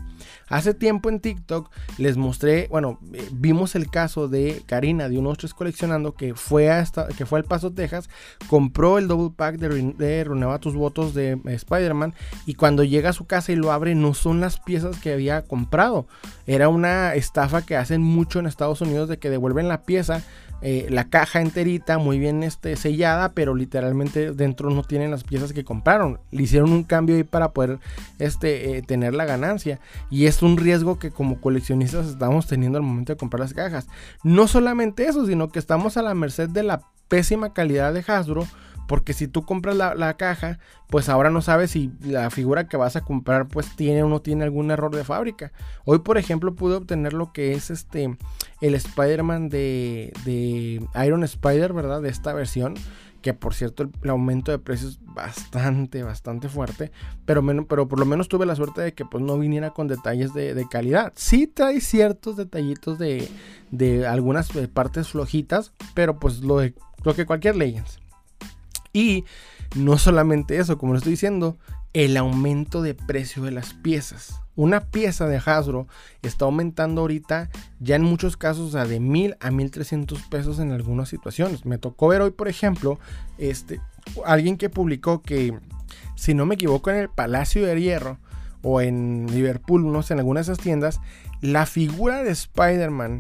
Hace 0.48 0.74
tiempo 0.74 1.10
en 1.10 1.20
TikTok 1.20 1.72
les 1.98 2.16
mostré, 2.16 2.68
bueno, 2.70 3.00
eh, 3.14 3.28
vimos 3.32 3.76
el 3.76 3.90
caso 3.90 4.28
de 4.28 4.62
Karina 4.66 5.10
de 5.10 5.18
unos 5.18 5.38
tres 5.38 5.54
coleccionando 5.54 6.14
que 6.14 6.36
fue, 6.36 6.70
hasta, 6.70 7.08
que 7.08 7.26
fue 7.26 7.40
al 7.40 7.46
Paso, 7.46 7.72
Texas, 7.72 8.10
compró 8.48 8.98
el 8.98 9.08
double 9.08 9.34
pack 9.36 9.58
de, 9.58 9.94
de 9.98 10.60
tus 10.60 10.76
votos 10.76 11.14
de 11.14 11.32
eh, 11.32 11.40
Spider-Man 11.46 12.14
y 12.46 12.54
cuando 12.54 12.84
llega 12.84 13.10
a 13.10 13.14
su 13.14 13.26
casa 13.26 13.52
y 13.52 13.56
lo 13.56 13.72
abre 13.72 13.96
no 13.96 14.14
son 14.14 14.42
las 14.42 14.60
piezas 14.60 15.00
que 15.00 15.14
había 15.14 15.44
comprado. 15.44 16.08
Era 16.46 16.70
una 16.70 17.16
estafa 17.16 17.64
que 17.64 17.76
hacen 17.76 18.02
mucho 18.02 18.40
en 18.40 18.46
Estados 18.46 18.82
Unidos 18.82 19.03
de 19.10 19.18
que 19.18 19.30
devuelven 19.30 19.68
la 19.68 19.84
pieza 19.84 20.24
eh, 20.66 20.88
la 20.90 21.10
caja 21.10 21.42
enterita, 21.42 21.98
muy 21.98 22.20
bien 22.20 22.42
este, 22.42 22.78
sellada, 22.78 23.34
pero 23.34 23.54
literalmente 23.54 24.32
dentro 24.32 24.70
no 24.70 24.84
tienen 24.84 25.12
las 25.12 25.26
piezas 25.26 25.52
que 25.52 25.66
compraron. 25.66 26.22
Le 26.32 26.44
hicieron 26.44 26.72
un 26.72 26.86
cambio 26.86 27.18
ahí 27.18 27.26
para 27.26 27.52
poder 27.52 27.80
este, 28.18 28.78
eh, 28.78 28.82
tener 28.82 29.14
la 29.14 29.26
ganancia. 29.26 29.82
Y 30.10 30.26
es 30.26 30.42
un 30.42 30.56
riesgo 30.56 31.00
que 31.00 31.12
como 31.12 31.42
coleccionistas 31.42 32.08
estamos 32.08 32.48
teniendo 32.48 32.78
al 32.78 32.86
momento 32.86 33.12
de 33.12 33.18
comprar 33.18 33.42
las 33.42 33.54
cajas. 33.54 33.88
No 34.24 34.48
solamente 34.48 35.06
eso, 35.06 35.26
sino 35.26 35.50
que 35.50 35.60
estamos 35.60 35.98
a 35.98 36.02
la 36.02 36.14
merced 36.14 36.48
de 36.48 36.64
la 36.64 36.82
pésima 37.10 37.54
calidad 37.54 37.94
de 37.94 38.06
Hasbro 38.08 38.48
porque 38.88 39.14
si 39.14 39.28
tú 39.28 39.46
compras 39.46 39.76
la, 39.76 40.14
caja, 40.18 40.60
pues 40.90 41.10
ahora 41.10 41.30
no 41.30 41.42
sabes 41.42 41.72
si 41.72 41.92
la 42.02 42.30
figura 42.30 42.68
que 42.68 42.78
vas 42.78 42.96
a 42.96 43.02
comprar 43.02 43.48
pues 43.48 43.76
tiene 43.76 44.04
o 44.04 44.10
no 44.10 44.22
tiene 44.22 44.44
algún 44.44 44.72
error 44.72 44.96
de 44.96 45.04
fábrica. 45.04 45.52
Hoy 45.86 46.00
por 46.00 46.18
ejemplo 46.18 46.56
pude 46.56 46.76
obtener 46.76 47.14
lo 47.14 47.32
que 47.34 47.54
es 47.54 47.70
este 47.70 48.18
el 48.62 48.76
Spider-Man 48.76 49.50
de, 49.50 50.14
de 50.26 50.86
Iron 51.06 51.24
Spider, 51.24 51.74
¿verdad? 51.74 52.02
De 52.02 52.10
esta 52.10 52.34
versión 52.34 52.76
que 53.24 53.34
por 53.34 53.56
cierto 53.56 53.84
el, 53.84 54.10
aumento 54.10 54.52
de 54.52 54.60
precios 54.60 54.92
es 54.92 55.00
bastante, 55.02 56.04
bastante 56.04 56.50
fuerte, 56.50 56.92
pero, 57.26 57.42
pero 57.66 57.88
por 57.88 57.98
lo 57.98 58.06
menos 58.06 58.28
tuve 58.28 58.46
la 58.46 58.56
suerte 58.56 58.82
de 58.82 58.94
que 58.94 59.06
pues 59.06 59.24
no 59.24 59.40
viniera 59.40 59.72
con 59.72 59.88
detalles 59.88 60.34
de, 60.34 60.68
calidad. 60.70 61.14
Sí 61.16 61.48
trae 61.48 61.80
ciertos 61.80 62.36
detallitos 62.36 63.00
de, 63.00 63.28
de 63.72 64.06
algunas 64.06 64.54
eh, 64.56 64.68
partes 64.68 65.08
flojitas, 65.08 65.72
pero 65.94 66.20
pues 66.20 66.42
lo, 66.42 66.58
de, 66.58 66.76
lo 67.04 67.16
que 67.16 67.26
cualquier 67.26 67.56
Legends. 67.56 68.03
Y 68.94 69.26
no 69.76 69.98
solamente 69.98 70.58
eso, 70.58 70.78
como 70.78 70.94
lo 70.94 71.00
estoy 71.00 71.14
diciendo, 71.14 71.58
el 71.94 72.18
aumento 72.18 72.82
de 72.82 72.94
precio 72.96 73.44
de 73.44 73.52
las 73.52 73.74
piezas. 73.74 74.40
Una 74.56 74.82
pieza 74.82 75.28
de 75.28 75.42
Hasbro 75.44 75.88
está 76.22 76.46
aumentando 76.46 77.02
ahorita 77.02 77.50
ya 77.80 77.96
en 77.96 78.04
muchos 78.04 78.38
casos 78.38 78.76
a 78.76 78.86
de 78.86 79.00
mil 79.00 79.36
a 79.40 79.50
1300 79.50 80.22
pesos 80.24 80.60
en 80.60 80.72
algunas 80.72 81.10
situaciones. 81.10 81.66
Me 81.66 81.80
tocó 81.80 82.08
ver 82.10 82.22
hoy, 82.22 82.32
por 82.32 82.48
ejemplo, 82.48 83.00
este, 83.40 83.82
alguien 84.26 84.58
que 84.58 84.70
publicó 84.70 85.24
que, 85.24 85.58
si 86.16 86.36
no 86.36 86.46
me 86.46 86.56
equivoco, 86.56 86.92
en 86.92 86.98
el 86.98 87.10
Palacio 87.10 87.66
de 87.66 87.82
Hierro 87.82 88.20
o 88.62 88.80
en 88.82 89.28
Liverpool, 89.32 89.92
no 89.92 90.04
sé, 90.04 90.14
en 90.14 90.20
algunas 90.20 90.46
de 90.46 90.54
esas 90.54 90.64
tiendas, 90.64 91.00
la 91.42 91.66
figura 91.66 92.24
de 92.24 92.32
Spider-Man 92.32 93.18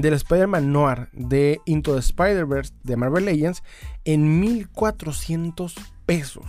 del 0.00 0.14
Spider-Man 0.14 0.72
Noir 0.72 1.08
de 1.12 1.60
Into 1.64 1.94
the 1.94 2.00
Spider-Verse 2.00 2.72
de 2.82 2.96
Marvel 2.96 3.24
Legends 3.24 3.62
en 4.04 4.40
1400 4.40 5.74
pesos. 6.06 6.44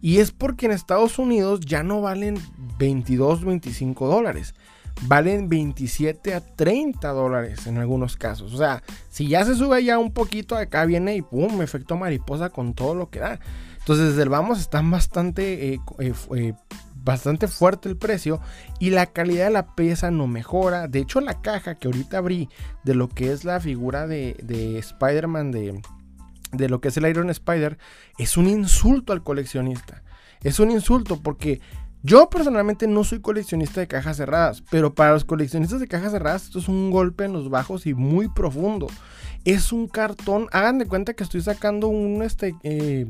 Y 0.00 0.18
es 0.18 0.30
porque 0.30 0.66
en 0.66 0.72
Estados 0.72 1.18
Unidos 1.18 1.60
ya 1.60 1.82
no 1.82 2.00
valen 2.00 2.38
22, 2.78 3.44
25 3.44 4.06
dólares. 4.06 4.54
Valen 5.02 5.48
27 5.48 6.34
a 6.34 6.40
30 6.40 7.08
dólares 7.10 7.66
en 7.66 7.78
algunos 7.78 8.16
casos. 8.16 8.54
O 8.54 8.56
sea, 8.56 8.82
si 9.10 9.28
ya 9.28 9.44
se 9.44 9.54
sube 9.54 9.84
ya 9.84 9.98
un 9.98 10.12
poquito, 10.12 10.56
acá 10.56 10.84
viene 10.84 11.16
y 11.16 11.22
pum, 11.22 11.60
efecto 11.60 11.96
mariposa 11.96 12.50
con 12.50 12.74
todo 12.74 12.94
lo 12.94 13.10
que 13.10 13.20
da. 13.20 13.40
Entonces, 13.78 14.10
desde 14.10 14.22
el 14.22 14.28
vamos 14.28 14.60
están 14.60 14.90
bastante 14.90 15.74
eh, 15.74 15.80
eh, 15.98 16.14
eh, 16.34 16.54
bastante 17.06 17.46
fuerte 17.46 17.88
el 17.88 17.96
precio 17.96 18.40
y 18.80 18.90
la 18.90 19.06
calidad 19.06 19.44
de 19.44 19.52
la 19.52 19.74
pieza 19.76 20.10
no 20.10 20.26
mejora. 20.26 20.88
De 20.88 20.98
hecho, 20.98 21.20
la 21.20 21.40
caja 21.40 21.76
que 21.76 21.86
ahorita 21.86 22.18
abrí 22.18 22.50
de 22.84 22.94
lo 22.94 23.08
que 23.08 23.32
es 23.32 23.44
la 23.44 23.60
figura 23.60 24.08
de, 24.08 24.34
Spider-Man, 24.78 25.52
de, 25.52 25.80
de 26.52 26.68
lo 26.68 26.80
que 26.80 26.88
es 26.88 26.96
el 26.96 27.06
Iron 27.06 27.30
Spider, 27.30 27.78
es 28.18 28.36
un 28.36 28.48
insulto 28.48 29.12
al 29.12 29.22
coleccionista. 29.22 30.02
Es 30.42 30.58
un 30.58 30.72
insulto 30.72 31.22
porque 31.22 31.60
yo 32.02 32.28
personalmente 32.28 32.88
no 32.88 33.04
soy 33.04 33.20
coleccionista 33.20 33.80
de 33.80 33.86
cajas 33.86 34.16
cerradas, 34.16 34.62
pero 34.68 34.92
para 34.92 35.12
los 35.12 35.24
coleccionistas 35.24 35.78
de 35.78 35.88
cajas 35.88 36.10
cerradas 36.10 36.44
esto 36.44 36.58
es 36.58 36.68
un 36.68 36.90
golpe 36.90 37.24
en 37.24 37.32
los 37.32 37.50
bajos 37.50 37.86
y 37.86 37.94
muy 37.94 38.28
profundo. 38.28 38.88
Es 39.44 39.72
un 39.72 39.86
cartón, 39.86 40.48
hagan 40.50 40.78
de 40.78 40.86
cuenta 40.86 41.14
que 41.14 41.22
estoy 41.22 41.40
sacando 41.40 41.86
un, 41.86 42.22
este, 42.22 42.56
eh, 42.64 43.06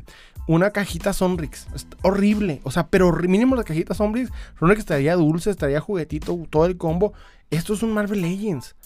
una 0.47 0.71
cajita 0.71 1.13
Sonrix. 1.13 1.67
horrible. 2.03 2.61
O 2.65 2.71
sea, 2.71 2.89
pero 2.89 3.13
mínimo 3.13 3.57
la 3.57 3.65
cajita 3.65 3.95
Sonrix. 3.95 4.31
Sonrix 4.59 4.81
estaría 4.81 5.15
dulce, 5.17 5.51
estaría 5.51 5.81
juguetito, 5.81 6.37
todo 6.51 6.67
el 6.67 6.77
combo. 6.77 7.13
Esto 7.51 7.75
es 7.75 7.83
un 7.83 7.93
Marvel 7.93 8.23
Legends. 8.23 8.77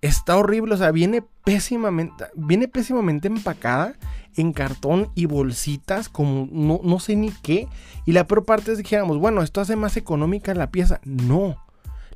Está 0.00 0.36
horrible, 0.36 0.74
o 0.74 0.76
sea, 0.76 0.92
viene 0.92 1.24
pésimamente, 1.44 2.26
viene 2.36 2.68
pésimamente 2.68 3.26
empacada 3.26 3.96
en 4.36 4.52
cartón 4.52 5.10
y 5.16 5.26
bolsitas, 5.26 6.08
como 6.08 6.48
no, 6.52 6.80
no 6.84 7.00
sé 7.00 7.16
ni 7.16 7.30
qué. 7.30 7.66
Y 8.06 8.12
la 8.12 8.26
peor 8.26 8.44
parte 8.44 8.70
es 8.70 8.78
que 8.78 8.84
dijéramos, 8.84 9.18
bueno, 9.18 9.42
esto 9.42 9.60
hace 9.60 9.74
más 9.74 9.96
económica 9.96 10.54
la 10.54 10.70
pieza. 10.70 11.00
No, 11.04 11.56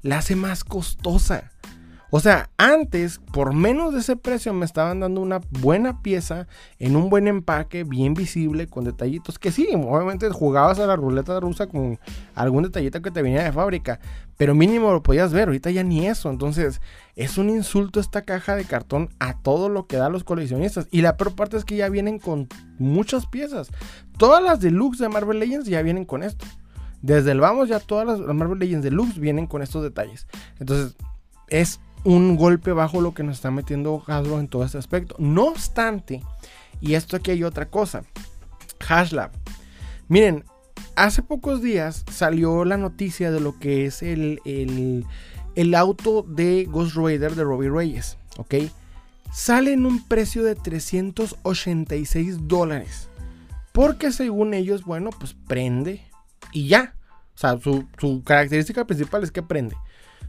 la 0.02 0.18
hace 0.18 0.36
más 0.36 0.62
costosa. 0.62 1.50
O 2.14 2.20
sea, 2.20 2.50
antes, 2.58 3.20
por 3.32 3.54
menos 3.54 3.94
de 3.94 4.00
ese 4.00 4.16
precio, 4.16 4.52
me 4.52 4.66
estaban 4.66 5.00
dando 5.00 5.22
una 5.22 5.40
buena 5.48 6.02
pieza 6.02 6.46
en 6.78 6.94
un 6.94 7.08
buen 7.08 7.26
empaque, 7.26 7.84
bien 7.84 8.12
visible, 8.12 8.66
con 8.66 8.84
detallitos. 8.84 9.38
Que 9.38 9.50
sí, 9.50 9.66
obviamente 9.74 10.28
jugabas 10.28 10.78
a 10.78 10.86
la 10.86 10.94
ruleta 10.94 11.40
rusa 11.40 11.68
con 11.68 11.98
algún 12.34 12.64
detallito 12.64 13.00
que 13.00 13.10
te 13.10 13.22
venía 13.22 13.42
de 13.42 13.50
fábrica, 13.50 13.98
pero 14.36 14.54
mínimo 14.54 14.92
lo 14.92 15.02
podías 15.02 15.32
ver. 15.32 15.48
Ahorita 15.48 15.70
ya 15.70 15.84
ni 15.84 16.06
eso. 16.06 16.28
Entonces, 16.28 16.82
es 17.16 17.38
un 17.38 17.48
insulto 17.48 17.98
esta 17.98 18.20
caja 18.20 18.56
de 18.56 18.66
cartón 18.66 19.08
a 19.18 19.38
todo 19.38 19.70
lo 19.70 19.86
que 19.86 19.96
da 19.96 20.10
los 20.10 20.22
coleccionistas. 20.22 20.88
Y 20.90 21.00
la 21.00 21.16
peor 21.16 21.34
parte 21.34 21.56
es 21.56 21.64
que 21.64 21.76
ya 21.76 21.88
vienen 21.88 22.18
con 22.18 22.46
muchas 22.78 23.24
piezas. 23.24 23.70
Todas 24.18 24.42
las 24.42 24.60
deluxe 24.60 24.98
de 24.98 25.08
Marvel 25.08 25.38
Legends 25.38 25.66
ya 25.66 25.80
vienen 25.80 26.04
con 26.04 26.22
esto. 26.22 26.44
Desde 27.00 27.32
el 27.32 27.40
vamos, 27.40 27.70
ya 27.70 27.80
todas 27.80 28.06
las 28.06 28.20
Marvel 28.20 28.58
Legends 28.58 28.84
Deluxe 28.84 29.18
vienen 29.18 29.46
con 29.46 29.62
estos 29.62 29.82
detalles. 29.82 30.26
Entonces, 30.60 30.94
es 31.48 31.80
un 32.04 32.36
golpe 32.36 32.72
bajo 32.72 33.00
lo 33.00 33.14
que 33.14 33.22
nos 33.22 33.36
está 33.36 33.50
metiendo 33.50 34.02
Hasbro 34.06 34.40
en 34.40 34.48
todo 34.48 34.64
este 34.64 34.78
aspecto. 34.78 35.14
No 35.18 35.44
obstante, 35.46 36.22
y 36.80 36.94
esto 36.94 37.16
aquí 37.16 37.30
hay 37.30 37.44
otra 37.44 37.68
cosa, 37.68 38.02
Hashlab. 38.80 39.30
Miren, 40.08 40.44
hace 40.96 41.22
pocos 41.22 41.62
días 41.62 42.04
salió 42.10 42.64
la 42.64 42.76
noticia 42.76 43.30
de 43.30 43.40
lo 43.40 43.58
que 43.58 43.86
es 43.86 44.02
el, 44.02 44.40
el, 44.44 45.74
auto 45.74 46.22
de 46.22 46.66
Ghost 46.68 46.96
Rider 46.96 47.34
de 47.34 47.44
Robbie 47.44 47.70
Reyes, 47.70 48.18
¿ok? 48.36 48.54
Sale 49.32 49.72
en 49.72 49.86
un 49.86 50.06
precio 50.06 50.42
de 50.42 50.54
386 50.54 52.48
dólares. 52.48 53.08
Porque 53.72 54.12
según 54.12 54.52
ellos, 54.52 54.84
bueno, 54.84 55.08
pues 55.18 55.34
prende 55.48 56.02
y 56.52 56.68
ya. 56.68 56.94
O 57.34 57.38
sea, 57.38 57.58
su, 57.58 57.86
su 57.98 58.22
característica 58.22 58.84
principal 58.84 59.22
es 59.22 59.30
que 59.30 59.42
prende. 59.42 59.74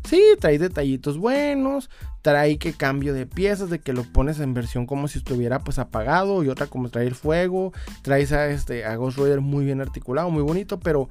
Sí, 0.08 0.22
trae 0.40 0.60
detallitos 0.60 1.18
buenos, 1.18 1.90
trae 2.22 2.58
que 2.58 2.74
cambio 2.74 3.14
de 3.14 3.26
piezas, 3.26 3.70
de 3.70 3.80
que 3.80 3.94
lo 3.94 4.04
pones 4.04 4.40
en 4.40 4.54
versión 4.54 4.86
como 4.86 5.08
si 5.08 5.20
estuviera 5.20 5.60
pues 5.60 5.80
apagado 5.80 6.44
y 6.44 6.50
otra 6.50 6.68
como 6.68 6.90
trae 6.90 7.08
el 7.08 7.16
fuego, 7.16 7.72
traes 8.02 8.32
a, 8.32 8.48
este, 8.48 8.86
a 8.86 8.96
Ghost 8.96 9.18
Rider 9.18 9.42
muy 9.42 9.66
bien 9.66 9.82
articulado, 9.82 10.30
muy 10.30 10.44
bonito, 10.44 10.80
pero 10.80 11.10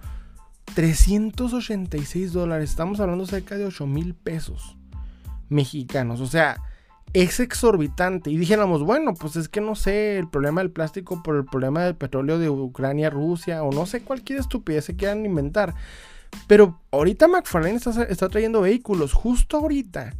386 0.74 2.32
dólares, 2.32 2.70
estamos 2.70 3.00
hablando 3.00 3.26
cerca 3.26 3.56
de 3.56 3.64
8 3.64 3.86
mil 3.86 4.14
pesos 4.14 4.76
mexicanos, 5.48 6.20
o 6.20 6.26
sea, 6.26 6.56
es 7.12 7.40
exorbitante. 7.40 8.30
Y 8.30 8.36
dijéramos, 8.36 8.82
bueno, 8.82 9.14
pues 9.14 9.36
es 9.36 9.48
que 9.48 9.60
no 9.60 9.74
sé, 9.74 10.18
el 10.18 10.28
problema 10.28 10.60
del 10.60 10.70
plástico 10.70 11.22
por 11.22 11.36
el 11.36 11.44
problema 11.44 11.84
del 11.84 11.94
petróleo 11.94 12.38
de 12.38 12.48
Ucrania, 12.48 13.10
Rusia, 13.10 13.62
o 13.62 13.72
no 13.72 13.86
sé 13.86 14.02
cualquier 14.02 14.40
estupidez 14.40 14.86
se 14.86 14.96
quieran 14.96 15.26
inventar. 15.26 15.74
Pero 16.46 16.80
ahorita 16.90 17.28
McFarlane 17.28 17.76
está, 17.76 18.28
trayendo 18.28 18.60
vehículos, 18.60 19.12
justo 19.12 19.58
ahorita. 19.58 20.14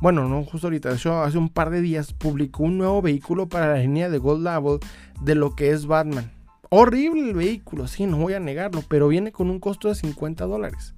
Bueno, 0.00 0.28
no 0.28 0.44
justo 0.44 0.68
ahorita, 0.68 0.92
hecho 0.92 1.22
hace 1.22 1.38
un 1.38 1.48
par 1.48 1.70
de 1.70 1.80
días 1.80 2.12
publicó 2.12 2.62
un 2.64 2.78
nuevo 2.78 3.02
vehículo 3.02 3.48
para 3.48 3.72
la 3.72 3.78
línea 3.80 4.08
de 4.08 4.18
Gold 4.18 4.44
Label 4.44 4.78
de 5.20 5.34
lo 5.34 5.56
que 5.56 5.70
es 5.70 5.86
Batman. 5.86 6.30
Horrible 6.70 7.30
el 7.30 7.34
vehículo, 7.34 7.88
sí, 7.88 8.06
no 8.06 8.18
voy 8.18 8.34
a 8.34 8.40
negarlo, 8.40 8.84
pero 8.88 9.08
viene 9.08 9.32
con 9.32 9.50
un 9.50 9.58
costo 9.58 9.88
de 9.88 9.94
50 9.94 10.44
dólares. 10.44 10.94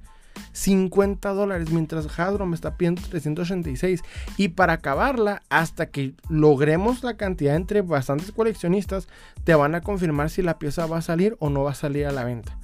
50 0.52 1.28
dólares, 1.30 1.70
mientras 1.70 2.18
Hadro 2.18 2.46
me 2.46 2.54
está 2.54 2.76
pidiendo 2.76 3.02
386. 3.02 4.02
Y 4.36 4.48
para 4.48 4.74
acabarla, 4.74 5.42
hasta 5.48 5.86
que 5.86 6.14
logremos 6.28 7.02
la 7.02 7.16
cantidad 7.16 7.56
entre 7.56 7.82
bastantes 7.82 8.32
coleccionistas, 8.32 9.08
te 9.44 9.54
van 9.54 9.74
a 9.74 9.80
confirmar 9.80 10.30
si 10.30 10.42
la 10.42 10.58
pieza 10.58 10.86
va 10.86 10.98
a 10.98 11.02
salir 11.02 11.36
o 11.38 11.50
no 11.50 11.62
va 11.62 11.72
a 11.72 11.74
salir 11.74 12.06
a 12.06 12.12
la 12.12 12.24
venta. 12.24 12.58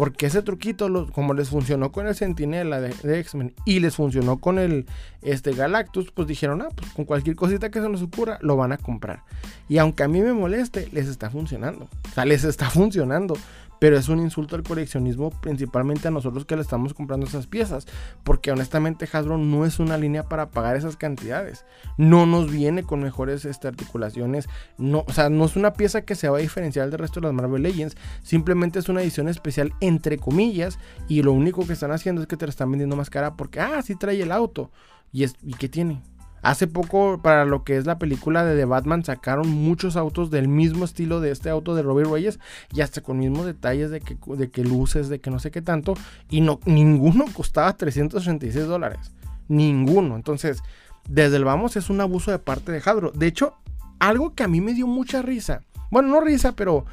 Porque 0.00 0.24
ese 0.24 0.40
truquito, 0.40 1.08
como 1.12 1.34
les 1.34 1.50
funcionó 1.50 1.92
con 1.92 2.06
el 2.06 2.14
Sentinela 2.14 2.80
de, 2.80 3.18
X-Men 3.20 3.52
y 3.66 3.80
les 3.80 3.96
funcionó 3.96 4.38
con 4.40 4.58
el 4.58 4.86
este, 5.20 5.52
Galactus, 5.52 6.10
pues 6.10 6.26
dijeron, 6.26 6.62
ah, 6.62 6.68
pues 6.74 6.90
con 6.92 7.04
cualquier 7.04 7.36
cosita 7.36 7.70
que 7.70 7.82
se 7.82 7.88
nos 7.90 8.00
ocurra, 8.00 8.38
lo 8.40 8.56
van 8.56 8.72
a 8.72 8.78
comprar. 8.78 9.24
Y 9.68 9.76
aunque 9.76 10.02
a 10.02 10.08
mí 10.08 10.22
me 10.22 10.32
moleste, 10.32 10.88
les 10.92 11.06
está 11.06 11.28
funcionando. 11.28 11.86
O 12.10 12.14
sea, 12.14 12.24
les 12.24 12.44
está 12.44 12.70
funcionando 12.70 13.36
pero 13.80 13.96
es 13.96 14.08
un 14.08 14.20
insulto 14.20 14.54
al 14.54 14.62
coleccionismo, 14.62 15.30
principalmente 15.40 16.06
a 16.06 16.12
nosotros 16.12 16.44
que 16.44 16.54
le 16.54 16.62
estamos 16.62 16.94
comprando 16.94 17.26
esas 17.26 17.48
piezas, 17.48 17.88
porque 18.22 18.52
honestamente 18.52 19.08
Hasbro 19.10 19.38
no 19.38 19.66
es 19.66 19.80
una 19.80 19.96
línea 19.96 20.22
para 20.22 20.50
pagar 20.50 20.76
esas 20.76 20.96
cantidades, 20.96 21.64
no 21.96 22.26
nos 22.26 22.52
viene 22.52 22.84
con 22.84 23.02
mejores 23.02 23.44
este, 23.44 23.66
articulaciones, 23.66 24.48
no, 24.78 25.04
o 25.08 25.12
sea, 25.12 25.30
no 25.30 25.46
es 25.46 25.56
una 25.56 25.72
pieza 25.72 26.02
que 26.02 26.14
se 26.14 26.28
va 26.28 26.38
a 26.38 26.42
diferenciar 26.42 26.90
del 26.90 27.00
resto 27.00 27.20
de 27.20 27.26
las 27.26 27.34
Marvel 27.34 27.62
Legends, 27.62 27.96
simplemente 28.22 28.78
es 28.78 28.88
una 28.88 29.02
edición 29.02 29.28
especial 29.28 29.72
entre 29.80 30.18
comillas, 30.18 30.78
y 31.08 31.22
lo 31.22 31.32
único 31.32 31.66
que 31.66 31.72
están 31.72 31.90
haciendo 31.90 32.20
es 32.20 32.28
que 32.28 32.36
te 32.36 32.46
la 32.46 32.50
están 32.50 32.70
vendiendo 32.70 32.96
más 32.96 33.10
cara 33.10 33.34
porque, 33.34 33.60
ah, 33.60 33.80
sí 33.82 33.96
trae 33.96 34.22
el 34.22 34.30
auto, 34.30 34.70
y, 35.10 35.24
es, 35.24 35.34
¿y 35.42 35.54
qué 35.54 35.68
tiene? 35.68 36.02
Hace 36.42 36.66
poco, 36.66 37.20
para 37.22 37.44
lo 37.44 37.64
que 37.64 37.76
es 37.76 37.86
la 37.86 37.98
película 37.98 38.44
de 38.44 38.56
The 38.56 38.64
Batman, 38.64 39.04
sacaron 39.04 39.48
muchos 39.48 39.96
autos 39.96 40.30
del 40.30 40.48
mismo 40.48 40.84
estilo 40.84 41.20
de 41.20 41.30
este 41.30 41.50
auto 41.50 41.74
de 41.74 41.82
Robbie 41.82 42.04
Reyes 42.04 42.40
y 42.72 42.80
hasta 42.80 43.02
con 43.02 43.18
mismos 43.18 43.46
detalles 43.46 43.90
de 43.90 44.00
que, 44.00 44.16
de 44.36 44.50
que 44.50 44.64
luces, 44.64 45.08
de 45.08 45.20
que 45.20 45.30
no 45.30 45.38
sé 45.38 45.50
qué 45.50 45.62
tanto. 45.62 45.94
Y 46.30 46.40
no, 46.40 46.60
ninguno 46.64 47.24
costaba 47.34 47.76
386 47.76 48.66
dólares. 48.66 49.12
Ninguno. 49.48 50.16
Entonces, 50.16 50.62
desde 51.08 51.36
el 51.36 51.44
vamos 51.44 51.76
es 51.76 51.90
un 51.90 52.00
abuso 52.00 52.30
de 52.30 52.38
parte 52.38 52.72
de 52.72 52.82
Hadro. 52.84 53.10
De 53.12 53.26
hecho, 53.26 53.56
algo 53.98 54.34
que 54.34 54.42
a 54.42 54.48
mí 54.48 54.60
me 54.60 54.72
dio 54.72 54.86
mucha 54.86 55.22
risa. 55.22 55.62
Bueno, 55.90 56.08
no 56.08 56.20
risa, 56.20 56.52
pero 56.52 56.86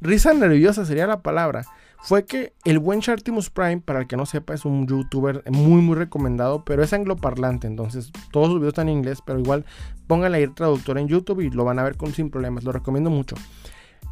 risa 0.00 0.32
nerviosa 0.34 0.84
sería 0.84 1.06
la 1.06 1.22
palabra 1.22 1.64
fue 2.02 2.24
que 2.24 2.52
el 2.64 2.80
buen 2.80 3.00
Chartimus 3.00 3.48
Prime, 3.48 3.80
para 3.80 4.00
el 4.00 4.06
que 4.08 4.16
no 4.16 4.26
sepa, 4.26 4.54
es 4.54 4.64
un 4.64 4.86
youtuber 4.86 5.44
muy 5.50 5.80
muy 5.80 5.94
recomendado, 5.94 6.64
pero 6.64 6.82
es 6.82 6.92
angloparlante, 6.92 7.68
entonces 7.68 8.10
todos 8.32 8.48
sus 8.48 8.56
videos 8.56 8.72
están 8.72 8.88
en 8.88 8.98
inglés, 8.98 9.20
pero 9.24 9.38
igual 9.38 9.64
pónganle 10.08 10.38
ahí 10.38 10.48
traductor 10.48 10.98
en 10.98 11.08
YouTube 11.08 11.40
y 11.40 11.50
lo 11.50 11.64
van 11.64 11.78
a 11.78 11.84
ver 11.84 11.96
con 11.96 12.12
sin 12.12 12.30
problemas, 12.30 12.64
lo 12.64 12.72
recomiendo 12.72 13.08
mucho. 13.08 13.36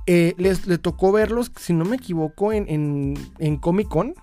Eh, 0.07 0.35
les, 0.39 0.67
le 0.67 0.79
tocó 0.79 1.13
verlos, 1.13 1.51
si 1.57 1.73
no 1.73 1.85
me 1.85 1.97
equivoco, 1.97 2.53
en, 2.53 3.17
en, 3.39 3.57
Comic 3.59 3.89
Con. 3.89 4.15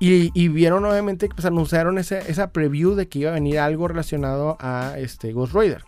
Y, 0.00 0.48
vieron 0.48 0.84
obviamente 0.84 1.28
que 1.28 1.34
pues, 1.34 1.46
anunciaron 1.46 1.96
esa 1.96 2.52
preview 2.52 2.94
de 2.94 3.08
que 3.08 3.20
iba 3.20 3.30
a 3.30 3.34
venir 3.34 3.58
algo 3.58 3.88
relacionado 3.88 4.58
a 4.60 4.98
este 4.98 5.32
Ghost 5.32 5.54
Rider 5.54 5.82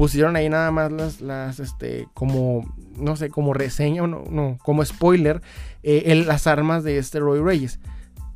pusieron 0.00 0.34
ahí 0.34 0.48
nada 0.48 0.70
más 0.70 0.90
las, 0.90 1.20
las 1.20 1.60
este, 1.60 2.08
como, 2.14 2.64
no 2.96 3.16
sé, 3.16 3.28
como 3.28 3.52
reseña, 3.52 4.06
no, 4.06 4.24
no 4.30 4.56
como 4.62 4.82
spoiler, 4.82 5.42
eh, 5.82 6.22
las 6.26 6.46
armas 6.46 6.84
de 6.84 6.98
este 6.98 7.20
Roy 7.20 7.40
Reyes. 7.40 7.78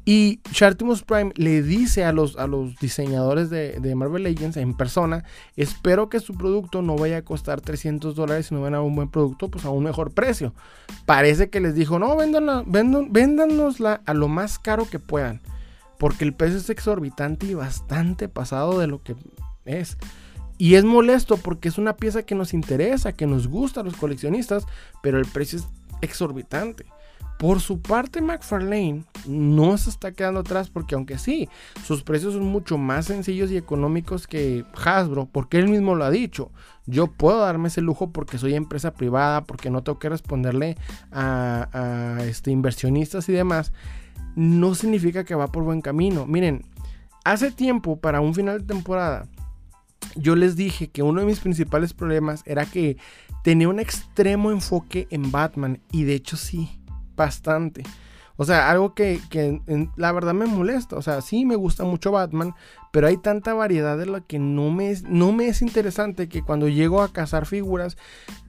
Y 0.07 0.40
Shartimus 0.53 1.03
Prime 1.03 1.32
le 1.34 1.62
dice 1.62 2.05
a 2.05 2.12
los, 2.12 2.36
a 2.36 2.47
los 2.47 2.76
diseñadores 2.76 3.49
de, 3.49 3.95
Marvel 3.95 4.24
Legends 4.24 4.59
en 4.59 4.74
persona, 4.74 5.24
espero 5.57 6.11
que 6.11 6.20
su 6.20 6.34
producto 6.34 6.82
no 6.82 6.97
vaya 6.97 7.18
a 7.18 7.22
costar 7.22 7.62
300 7.62 8.14
dólares, 8.14 8.47
sino 8.47 8.61
van 8.61 8.74
a 8.74 8.82
un 8.82 8.95
buen 8.95 9.09
producto, 9.09 9.51
pues 9.51 9.64
a 9.64 9.70
un 9.70 9.84
mejor 9.84 10.12
precio. 10.12 10.53
Parece 11.07 11.49
que 11.49 11.61
les 11.61 11.74
dijo, 11.74 11.99
no, 11.99 12.14
véndanla, 12.16 12.64
véndanosla 12.66 14.03
a 14.05 14.12
lo 14.12 14.28
más 14.28 14.59
caro 14.59 14.86
que 14.86 14.99
puedan, 14.99 15.40
porque 15.99 16.24
el 16.24 16.34
precio 16.34 16.59
es 16.59 16.68
exorbitante 16.68 17.47
y 17.47 17.55
bastante 17.55 18.28
pasado 18.28 18.78
de 18.78 18.88
lo 18.88 19.03
que 19.03 19.16
es. 19.64 19.97
Y 20.59 20.74
es 20.74 20.84
molesto 20.84 21.38
porque 21.38 21.68
es 21.68 21.78
una 21.78 21.97
pieza 21.97 22.24
que 22.24 22.34
nos 22.34 22.53
interesa, 22.53 23.12
que 23.12 23.26
nos 23.26 23.49
gusta 23.49 23.80
a 23.80 23.84
los 23.84 23.97
coleccionistas, 23.97 24.66
pero 25.03 25.18
el 25.18 25.24
precio 25.24 25.61
es 25.61 25.66
exorbitante. 26.03 26.84
Por 27.45 27.61
su 27.61 27.82
parte, 27.82 28.22
McFarlane 28.22 29.05
no 29.26 29.76
se 29.76 29.90
está 29.90 30.12
quedando 30.12 30.40
atrás 30.40 30.70
porque 30.70 30.95
aunque 30.95 31.18
sí, 31.18 31.51
sus 31.84 32.03
precios 32.03 32.32
son 32.32 32.45
mucho 32.45 32.78
más 32.78 33.05
sencillos 33.05 33.51
y 33.51 33.59
económicos 33.59 34.26
que 34.26 34.64
Hasbro, 34.82 35.28
porque 35.30 35.59
él 35.59 35.68
mismo 35.68 35.95
lo 35.95 36.07
ha 36.07 36.11
dicho. 36.11 36.51
Yo 36.86 37.07
puedo 37.07 37.40
darme 37.40 37.68
ese 37.68 37.82
lujo 37.82 38.12
porque 38.12 38.38
soy 38.38 38.55
empresa 38.55 38.95
privada, 38.95 39.45
porque 39.45 39.68
no 39.68 39.82
tengo 39.82 39.99
que 39.99 40.09
responderle 40.09 40.78
a, 41.12 42.16
este, 42.22 42.51
inversionistas 42.51 43.28
y 43.28 43.32
demás. 43.32 43.74
No 44.34 44.74
significa 44.74 45.24
que 45.24 45.34
va 45.34 45.49
por 45.49 45.64
buen 45.64 45.82
camino. 45.82 46.24
Miren, 46.24 46.64
hace 47.26 47.51
tiempo, 47.51 48.01
para 48.01 48.22
un 48.22 48.34
final 48.34 48.61
de 48.61 48.66
temporada, 48.72 49.28
yo 50.16 50.34
les 50.34 50.57
dije 50.57 50.88
que 50.88 51.03
uno 51.03 51.20
de 51.20 51.26
mis 51.26 51.40
principales 51.40 51.92
problemas 51.92 52.42
era 52.47 52.64
que 52.64 52.97
tenía 53.42 53.68
un 53.68 53.80
extremo 53.80 54.51
enfoque 54.51 55.09
en 55.11 55.30
Batman. 55.30 55.82
Y 55.92 56.05
de 56.05 56.14
hecho 56.14 56.38
sí, 56.38 56.80
bastante. 57.17 57.83
O 58.37 58.45
sea, 58.45 58.71
algo 58.71 58.95
que, 58.95 59.21
la 59.97 60.12
verdad 60.12 60.35
me 60.35 60.47
molesta. 60.47 60.97
O 60.97 61.03
sea, 61.03 61.21
sí 61.21 61.45
me 61.45 61.57
gusta 61.57 61.85
mucho 61.85 62.12
Batman, 62.12 62.55
pero 62.93 63.07
hay 63.07 63.17
tanta 63.17 63.55
variedad 63.55 63.97
de 63.97 64.07
lo 64.07 64.27
que 64.27 64.39
no 64.39 64.71
me, 64.71 64.91
es, 64.91 65.05
no 65.05 65.33
me 65.33 65.47
es 65.47 65.62
interesante 65.62 66.29
que 66.29 66.43
cuando 66.43 66.69
llego 66.69 67.03
a 67.03 67.12
cazar 67.12 67.47
figuras, 67.47 67.97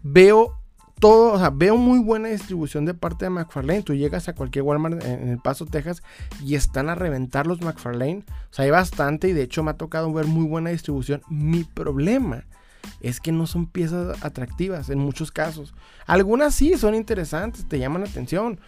veo 0.02 0.58
todo, 1.00 1.34
o 1.34 1.38
sea, 1.38 1.50
veo 1.50 1.78
muy 1.78 2.00
buena 2.00 2.30
distribución 2.30 2.86
de 2.86 2.94
parte 2.94 3.26
de 3.26 3.30
McFarlane. 3.30 3.84
Tú 3.84 3.94
llegas 3.94 4.28
a 4.28 4.34
cualquier 4.34 4.64
Walmart 4.64 5.04
en 5.04 5.30
El 5.30 5.40
Paso, 5.40 5.66
Texas, 5.66 6.02
y 6.44 6.56
están 6.56 6.90
a 6.90 6.96
reventar 6.96 7.46
los 7.46 7.62
McFarlane. 7.62 8.24
O 8.50 8.54
sea, 8.54 8.66
hay 8.66 8.72
bastante 8.72 9.28
y 9.28 9.34
de 9.34 9.44
hecho 9.44 9.62
me 9.62 9.72
ha 9.72 9.78
tocado 9.78 10.12
ver 10.12 10.26
muy 10.26 10.46
buena 10.46 10.72
distribución. 10.72 11.22
Mi 11.30 11.64
problema 11.64 12.46
es 13.02 13.20
que 13.20 13.32
no 13.32 13.48
son 13.48 13.68
piezas 13.68 14.24
atractivas 14.24 14.90
en 14.90 15.00
muchos 15.00 15.32
casos. 15.32 15.74
Algunas 16.06 16.56
sí 16.56 16.78
son 16.78 16.96
interesantes, 16.96 17.68
te 17.68 17.80
llaman 17.80 18.04
la 18.04 18.10
atención, 18.10 18.60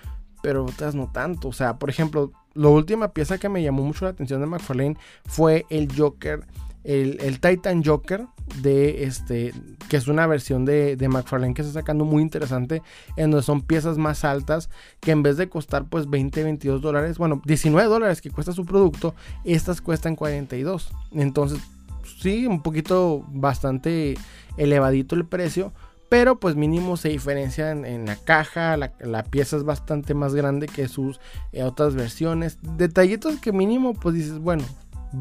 pero 0.42 0.66
otras 0.66 0.96
no 0.96 1.12
tanto. 1.12 1.50
O 1.50 1.54
sea, 1.54 1.78
por 1.78 1.90
ejemplo, 1.90 2.32
la 2.54 2.70
última 2.70 3.10
pieza 3.10 3.38
que 3.38 3.50
me 3.50 3.64
llamó 3.64 3.84
mucho 3.84 4.06
la 4.06 4.12
atención 4.12 4.42
de 4.42 4.48
McFarlane 4.48 4.98
fue 5.26 5.66
el 5.70 5.88
Joker 5.96 6.46
el, 6.88 7.40
Titan 7.42 7.84
Joker 7.84 8.28
de 8.62 9.04
este 9.04 9.54
que 9.90 9.98
es 9.98 10.08
una 10.08 10.26
versión 10.26 10.64
de, 10.64 10.96
de, 10.96 11.10
McFarlane 11.10 11.54
que 11.54 11.62
está 11.62 11.74
sacando 11.74 12.06
muy 12.06 12.22
interesante 12.22 12.82
en 13.18 13.32
donde 13.32 13.44
son 13.44 13.62
piezas 13.62 13.98
más 13.98 14.24
altas 14.24 14.70
que 15.02 15.12
en 15.12 15.22
vez 15.22 15.36
de 15.36 15.50
costar 15.50 15.86
pues 15.90 16.10
20 16.10 16.44
22 16.44 16.82
dólares 16.82 17.18
bueno 17.18 17.42
19 17.46 17.90
dólares 17.90 18.22
que 18.22 18.32
cuesta 18.32 18.54
su 18.54 18.66
producto 18.66 19.16
estas 19.44 19.82
cuestan 19.82 20.16
42 20.16 20.90
entonces 21.12 21.60
sí 22.08 22.48
un 22.48 22.62
poquito 22.62 23.26
bastante 23.30 24.16
elevadito 24.58 25.16
el 25.16 25.26
precio 25.26 25.74
pero 26.10 26.40
pues 26.40 26.56
mínimo 26.56 26.96
se 26.96 27.10
diferencia 27.10 27.72
en, 27.72 28.06
la 28.06 28.16
caja, 28.16 28.78
la, 28.78 29.24
pieza 29.24 29.58
es 29.58 29.64
bastante 29.64 30.14
más 30.14 30.34
grande 30.34 30.68
que 30.68 30.88
sus 30.88 31.20
eh, 31.52 31.64
otras 31.64 31.96
versiones. 31.96 32.60
Detallitos 32.62 33.40
que 33.40 33.52
mínimo 33.52 33.94
pues 33.94 34.16
dices, 34.16 34.40
bueno, 34.40 34.64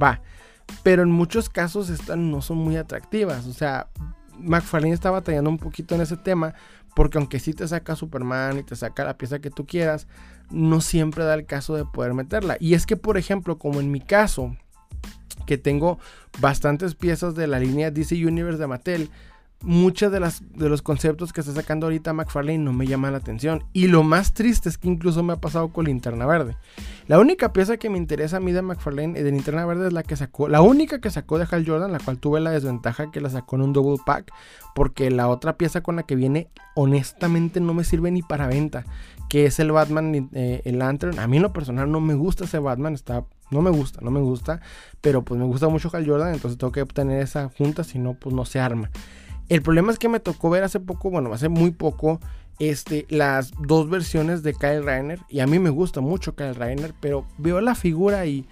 va. 0.01 0.21
Pero 0.85 1.03
en 1.03 1.11
muchos 1.11 1.49
casos 1.49 1.91
estas 1.91 2.19
no 2.19 2.41
son 2.41 2.59
muy 2.59 2.77
atractivas. 2.77 3.47
O 3.47 3.53
sea, 3.53 3.89
McFarlane 4.39 4.95
está 4.95 5.11
batallando 5.11 5.51
un 5.51 5.59
poquito 5.59 5.97
en 5.97 6.03
ese 6.03 6.17
tema. 6.17 6.55
Porque 6.95 7.19
aunque 7.19 7.41
sí 7.41 7.53
te 7.53 7.69
saca 7.69 7.95
Superman 7.95 8.59
y 8.59 8.63
te 8.63 8.75
saca 8.75 9.05
la 9.05 9.19
pieza 9.19 9.41
que 9.41 9.51
tú 9.51 9.67
quieras, 9.67 10.07
no 10.51 10.81
siempre 10.81 11.25
da 11.25 11.35
el 11.35 11.45
caso 11.45 11.75
de 11.77 11.85
poder 11.85 12.15
meterla. 12.15 12.57
Y 12.59 12.73
es 12.73 12.87
que, 12.87 12.97
por 12.97 13.19
ejemplo, 13.19 13.59
como 13.59 13.81
en 13.81 13.91
mi 13.91 14.01
caso, 14.01 14.57
que 15.47 15.59
tengo 15.59 15.99
bastantes 16.41 16.95
piezas 16.95 17.35
de 17.35 17.47
la 17.47 17.59
línea 17.59 17.91
DC 17.91 18.15
Universe 18.27 18.59
de 18.59 18.67
Mattel, 18.67 19.11
muchos 19.63 20.13
de, 20.13 20.21
las, 20.21 20.43
de 20.55 20.69
los 20.69 20.83
conceptos 20.83 21.33
que 21.33 21.41
está 21.41 21.53
sacando 21.53 21.87
ahorita 21.87 22.13
McFarlane 22.13 22.59
no 22.59 22.73
me 22.73 22.87
llaman 22.87 23.13
la 23.13 23.19
atención. 23.19 23.65
Y 23.73 23.89
lo 23.89 24.03
más 24.03 24.35
triste 24.35 24.69
es 24.69 24.79
que 24.79 24.89
incluso 24.89 25.23
me 25.23 25.33
ha 25.33 25.41
pasado 25.41 25.69
con 25.69 25.87
Linterna 25.87 26.27
Verde. 26.27 26.57
La 27.09 27.19
única 27.19 27.53
pieza 27.53 27.77
que 27.77 27.91
me 27.91 27.99
interesa 27.99 28.37
a 28.37 28.41
mí 28.41 28.53
de 28.53 28.63
McFarlane 28.63 29.23
de 29.23 29.31
Linterna 29.31 29.65
Verde 29.67 29.89
es 29.89 29.93
la 29.93 30.03
que 30.03 30.17
sacó, 30.17 30.49
la 30.49 30.61
única 30.61 31.01
que 31.01 31.11
sacó 31.11 31.39
de 31.39 31.47
Hal 31.51 31.67
Jordan, 31.67 31.93
la 31.93 32.01
cual 32.01 32.19
tuve 32.19 32.41
la 32.41 32.51
desventaja 32.51 33.11
que 33.11 33.21
la 33.21 33.31
sacó 33.31 33.57
en 33.57 33.63
un 33.63 33.73
double 33.73 34.03
pack, 34.05 34.33
porque 34.75 35.11
la 35.11 35.29
otra 35.29 35.57
pieza 35.57 35.83
con 35.83 35.97
la 35.97 36.03
que 36.03 36.17
viene 36.17 36.49
honestamente 36.75 37.61
no 37.61 37.75
me 37.75 37.85
sirve 37.85 38.11
ni 38.11 38.23
para 38.23 38.47
venta, 38.47 38.85
que 39.37 39.45
es 39.45 39.59
el 39.59 39.71
Batman, 39.71 40.31
eh, 40.33 40.63
el 40.65 40.79
Lantern. 40.79 41.19
A 41.19 41.27
mí 41.27 41.37
en 41.37 41.43
lo 41.43 41.53
personal 41.53 41.93
no 41.93 42.01
me 42.01 42.15
gusta 42.15 42.45
ese 42.45 42.59
Batman, 42.59 42.95
está, 42.95 43.27
no 43.51 43.61
me 43.61 43.69
gusta, 43.69 44.01
no 44.01 44.11
me 44.11 44.21
gusta, 44.21 44.63
pero 45.03 45.27
pues 45.27 45.39
me 45.39 45.45
gusta 45.45 45.69
mucho 45.69 45.91
Hal 45.93 46.09
Jordan, 46.09 46.33
entonces 46.33 46.57
tengo 46.57 46.73
que 46.73 46.81
obtener 46.81 47.21
esa 47.21 47.51
junta, 47.51 47.85
si 47.85 47.99
no, 47.99 48.15
pues 48.15 48.35
no 48.35 48.47
se 48.47 48.61
arma. 48.61 48.91
El 49.51 49.61
problema 49.61 49.93
es 49.93 49.99
que 49.99 50.09
me 50.09 50.21
tocó 50.21 50.49
ver 50.49 50.65
hace 50.65 50.81
poco, 50.81 51.11
bueno, 51.11 51.31
hace 51.35 51.51
muy 51.51 51.71
poco, 51.71 52.19
este, 52.59 53.05
las 53.11 53.53
dos 53.61 53.91
versiones 53.91 54.43
de 54.43 54.55
Kyle 54.55 54.83
Reiner. 54.83 55.21
Y 55.29 55.41
a 55.41 55.47
mí 55.47 55.59
me 55.59 55.69
gusta 55.69 56.01
mucho 56.01 56.35
Kyle 56.35 56.55
Reiner, 56.55 56.95
pero 56.99 57.27
veo 57.37 57.61
la 57.61 57.75
figura 57.75 58.25
y 58.25 58.47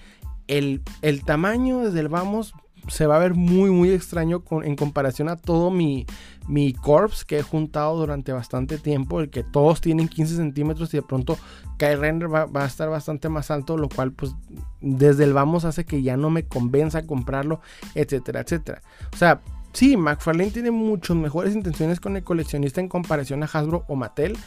el, 0.49 0.83
el 1.01 1.25
tamaño 1.25 1.79
desde 1.79 2.01
el 2.01 2.11
vamos 2.11 2.53
se 2.89 3.07
va 3.07 3.17
a 3.17 3.19
ver 3.19 3.35
muy, 3.35 3.71
muy 3.71 3.91
extraño 3.91 4.43
en 4.63 4.77
comparación 4.77 5.29
a 5.29 5.37
todo 5.37 5.71
mi, 5.71 6.07
mi 6.49 6.73
corpse 6.73 7.25
que 7.27 7.39
he 7.39 7.43
juntado 7.43 7.97
durante 7.97 8.33
bastante 8.33 8.79
tiempo. 8.79 9.21
El 9.21 9.31
que 9.31 9.43
todos 9.43 9.81
tienen 9.81 10.09
15 10.09 10.37
centímetros 10.37 10.93
y 10.95 10.99
de 10.99 11.03
pronto 11.03 11.39
Reiner 11.79 12.33
va, 12.33 12.47
va, 12.47 12.65
a 12.65 12.67
estar 12.67 12.89
bastante 12.89 13.29
más 13.29 13.51
alto, 13.51 13.77
lo 13.77 13.89
cual, 13.89 14.13
pues, 14.13 14.35
desde 14.81 15.25
el 15.25 15.33
vamos 15.33 15.65
hace 15.65 15.85
que 15.85 16.03
ya 16.03 16.17
no 16.17 16.31
me 16.31 16.47
convenza 16.47 17.07
comprarlo, 17.07 17.61
etcétera, 17.95 18.41
etcétera. 18.41 18.83
O 19.13 19.17
sea, 19.17 19.41
Sí, 19.75 19.97
McFarlane 19.97 20.53
tiene 20.53 20.71
muchas 20.71 21.17
mejores 21.17 21.53
intenciones 21.53 21.99
con 21.99 22.17
el 22.17 22.23
coleccionista 22.23 22.81
en 22.81 22.89
comparación 22.89 23.43
a 23.43 23.47
Hasbro 23.47 23.85
o 23.89 23.97
Mattel, 23.97 24.39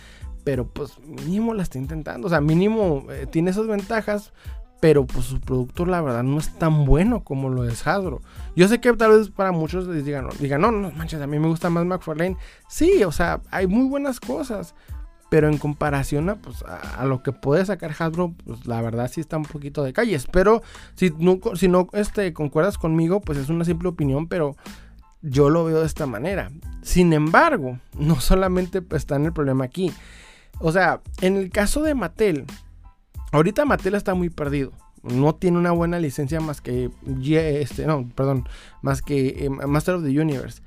pero 0.46 0.66
pues 0.66 0.98
mínimo 1.06 1.54
la 1.54 1.64
está 1.64 1.78
intentando. 1.78 2.28
O 2.28 2.30
sea, 2.30 2.40
mínimo 2.40 3.06
eh, 3.12 3.28
tiene 3.30 3.52
esas 3.52 3.68
ventajas, 3.68 4.32
pero 4.80 5.06
pues 5.06 5.26
su 5.26 5.40
producto 5.40 5.86
la 5.86 6.02
verdad 6.02 6.24
no 6.24 6.38
es 6.38 6.54
tan 6.58 6.86
bueno 6.86 7.24
como 7.24 7.50
lo 7.50 7.66
es 7.66 7.86
Hasbro. 7.88 8.22
Yo 8.56 8.68
sé 8.68 8.80
que 8.80 8.94
tal 8.94 9.18
vez 9.18 9.30
para 9.30 9.52
muchos 9.52 9.88
les 9.88 10.06
digan, 10.06 10.28
digan 10.40 10.62
no, 10.62 10.72
no 10.72 10.92
manches, 10.92 11.22
a 11.22 11.28
mí 11.28 11.40
me 11.40 11.48
gusta 11.48 11.70
más 11.70 11.86
McFarlane. 11.86 12.38
Sí, 12.70 13.04
o 13.04 13.12
sea, 13.12 13.42
hay 13.52 13.68
muy 13.68 13.88
buenas 13.88 14.20
cosas. 14.20 14.76
Pero 15.30 15.50
en 15.50 15.58
comparación 15.58 16.30
a, 16.30 16.38
pues, 16.38 16.64
a, 16.64 17.04
lo 17.04 17.22
que 17.22 17.34
puede 17.34 17.66
sacar 17.66 17.94
Hasbro, 18.00 18.34
pues 18.46 18.66
la 18.66 18.82
verdad 18.82 19.12
sí 19.12 19.20
está 19.20 19.36
un 19.36 19.44
poquito 19.44 19.84
de 19.84 19.92
calles. 19.92 20.26
Pero 20.32 20.62
si 20.96 21.14
no, 21.18 21.40
si 21.56 21.68
no 21.68 21.90
este, 21.92 22.32
concuerdas 22.32 22.78
conmigo, 22.78 23.20
pues 23.20 23.38
es 23.38 23.50
una 23.50 23.66
simple 23.66 23.90
opinión, 23.90 24.28
pero 24.28 24.56
yo 25.22 25.50
lo 25.50 25.66
veo 25.66 25.82
de 25.82 25.86
esta 25.86 26.06
manera. 26.06 26.50
Sin 26.82 27.12
embargo, 27.12 27.78
no 28.00 28.22
solamente 28.22 28.82
está 28.92 29.18
en 29.18 29.26
el 29.26 29.34
problema 29.34 29.66
aquí. 29.66 29.92
O 30.60 30.72
sea, 30.72 31.02
en 31.20 31.36
el 31.36 31.50
caso 31.50 31.82
de 31.82 31.94
Mattel, 31.94 32.46
ahorita 33.32 33.66
Mattel 33.66 33.96
está 33.96 34.14
muy 34.14 34.30
perdido. 34.30 34.72
No 35.04 35.36
tiene 35.36 35.58
una 35.58 35.72
buena 35.72 36.00
licencia 36.00 36.40
más 36.40 36.60
que 36.60 36.90
este, 37.30 37.86
no, 37.86 38.10
perdón, 38.16 38.48
más 38.82 39.02
que 39.02 39.46
eh, 39.46 39.50
Master 39.50 39.96
of 39.96 40.04
the 40.04 40.20
Universe. 40.20 40.62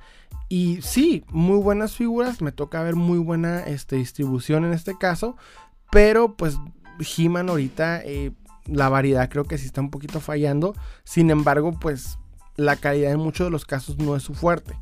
Y 0.49 0.81
sí, 0.81 1.23
muy 1.29 1.57
buenas 1.59 1.95
figuras, 1.95 2.41
me 2.41 2.51
toca 2.51 2.83
ver 2.83 2.95
muy 2.95 3.19
buena 3.19 3.61
este, 3.61 3.97
distribución 3.97 4.65
en 4.65 4.73
este 4.73 4.97
caso, 4.97 5.37
pero 5.91 6.35
pues 6.35 6.57
He-Man 6.99 7.49
ahorita 7.49 8.01
eh, 8.03 8.31
la 8.65 8.89
variedad 8.89 9.29
creo 9.29 9.45
que 9.45 9.57
sí 9.57 9.65
está 9.65 9.81
un 9.81 9.91
poquito 9.91 10.19
fallando. 10.19 10.75
Sin 11.03 11.29
embargo, 11.29 11.71
pues 11.79 12.17
la 12.55 12.75
calidad 12.75 13.11
en 13.11 13.19
muchos 13.19 13.47
de 13.47 13.51
los 13.51 13.65
casos 13.65 13.97
no 13.97 14.15
es 14.15 14.23
su 14.23 14.33
fuerte. 14.33 14.77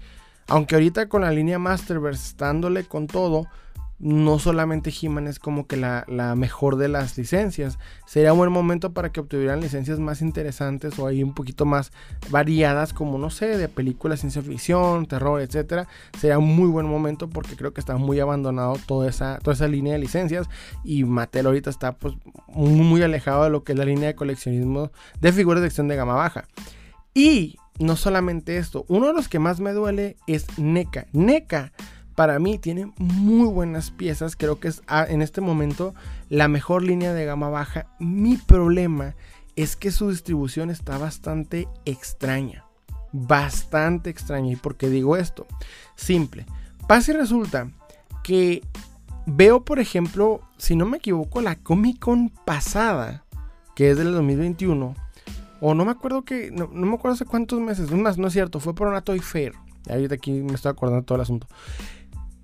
Aunque 0.48 0.76
ahorita 0.76 1.08
con 1.10 1.22
la 1.22 1.32
línea 1.32 1.60
Masterverse, 1.60 2.30
estándole 2.30 2.84
con 2.84 3.08
todo, 3.08 3.48
no 4.00 4.40
solamente 4.40 4.94
He-Man 5.00 5.28
es 5.28 5.40
como 5.40 5.68
que 5.68 5.76
la, 5.76 6.06
mejor 6.36 6.78
de 6.78 6.88
las 6.88 7.18
licencias. 7.18 7.78
Sería 8.06 8.32
un 8.32 8.40
buen 8.40 8.52
momento 8.52 8.94
para 8.94 9.12
que 9.12 9.20
obtuvieran 9.20 9.60
licencias 9.60 10.00
más 10.00 10.22
interesantes 10.22 10.98
o 10.98 11.08
ahí 11.08 11.22
un 11.22 11.34
poquito 11.34 11.66
más 11.66 11.92
variadas, 12.30 12.94
como 12.94 13.18
no 13.18 13.30
sé, 13.30 13.58
de 13.58 13.68
películas, 13.68 14.22
ciencia 14.22 14.42
ficción, 14.42 15.06
terror, 15.06 15.42
etcétera. 15.42 15.88
Sería 16.18 16.40
un 16.40 16.56
muy 16.56 16.70
buen 16.70 16.88
momento 16.88 17.30
porque 17.30 17.58
creo 17.58 17.74
que 17.74 17.82
está 17.82 17.98
muy 17.98 18.20
abandonado 18.20 18.78
toda 18.86 19.10
esa, 19.10 19.38
toda 19.40 19.54
esa 19.54 19.68
línea 19.68 19.94
de 19.94 20.00
licencias. 20.00 20.48
Y 20.84 21.04
Mattel 21.04 21.48
ahorita 21.48 21.70
está 21.70 21.92
pues 21.92 22.16
muy, 22.48 22.70
muy 22.70 23.04
alejado 23.04 23.44
de 23.44 23.50
lo 23.50 23.64
que 23.64 23.74
es 23.74 23.78
la 23.78 23.86
línea 23.86 24.08
de 24.08 24.16
coleccionismo 24.16 24.92
de 25.20 25.34
figuras 25.34 25.62
de 25.62 25.68
acción 25.68 25.90
de 25.90 25.98
gama 25.98 26.16
baja. 26.16 26.46
Y 27.14 27.58
no 27.80 27.96
solamente 27.96 28.58
esto, 28.58 28.86
uno 28.88 29.08
de 29.08 29.14
los 29.14 29.28
que 29.28 29.40
más 29.40 29.60
me 29.60 29.74
duele 29.74 30.16
es 30.28 30.58
NECA. 30.58 31.08
NECA 31.12 31.74
para 32.20 32.38
mí 32.38 32.58
tiene 32.58 32.92
muy 32.98 33.48
buenas 33.48 33.92
piezas, 33.92 34.36
creo 34.36 34.60
que 34.60 34.68
es 34.68 34.82
ah, 34.88 35.06
en 35.08 35.22
este 35.22 35.40
momento 35.40 35.96
la 36.28 36.50
mejor 36.50 36.84
línea 36.84 37.14
de 37.14 37.24
gama 37.24 37.48
baja. 37.48 37.88
Mi 37.98 38.36
problema 38.36 39.16
es 39.56 39.78
que 39.78 39.90
su 39.90 40.10
distribución 40.10 40.70
está 40.70 40.98
bastante 40.98 41.70
extraña. 41.86 42.66
Bastante 43.14 44.10
extraña. 44.10 44.52
¿Y 44.52 44.58
por 44.58 44.76
qué 44.76 44.90
digo 44.90 45.16
esto? 45.16 45.48
Simple. 45.96 46.46
Pasa 46.90 47.14
y 47.14 47.16
resulta 47.16 47.72
que 48.22 48.64
veo, 49.26 49.64
por 49.64 49.80
ejemplo, 49.80 50.42
si 50.58 50.76
no 50.76 50.86
me 50.86 50.98
equivoco, 50.98 51.40
la 51.40 51.56
Comic 51.56 52.00
Con 52.00 52.28
pasada, 52.28 53.24
que 53.78 53.92
es 53.92 53.98
del 53.98 54.12
2021 54.12 54.94
o 55.62 55.74
no 55.74 55.86
me 55.86 55.92
acuerdo 55.92 56.26
que. 56.26 56.52
No, 56.52 56.68
me 56.68 56.96
acuerdo 56.96 57.16
hace 57.16 57.24
cuántos 57.24 57.62
meses. 57.62 57.90
No 57.92 58.28
es 58.28 58.34
cierto. 58.34 58.60
Fue 58.60 58.76
por 58.76 58.90
una 58.90 59.00
Toy 59.00 59.20
Fair. 59.20 59.54
Ahorita 59.90 60.16
aquí 60.16 60.32
me 60.32 60.56
estoy 60.56 60.72
acordando 60.72 61.06
todo 61.06 61.16
el 61.16 61.22
asunto. 61.22 61.48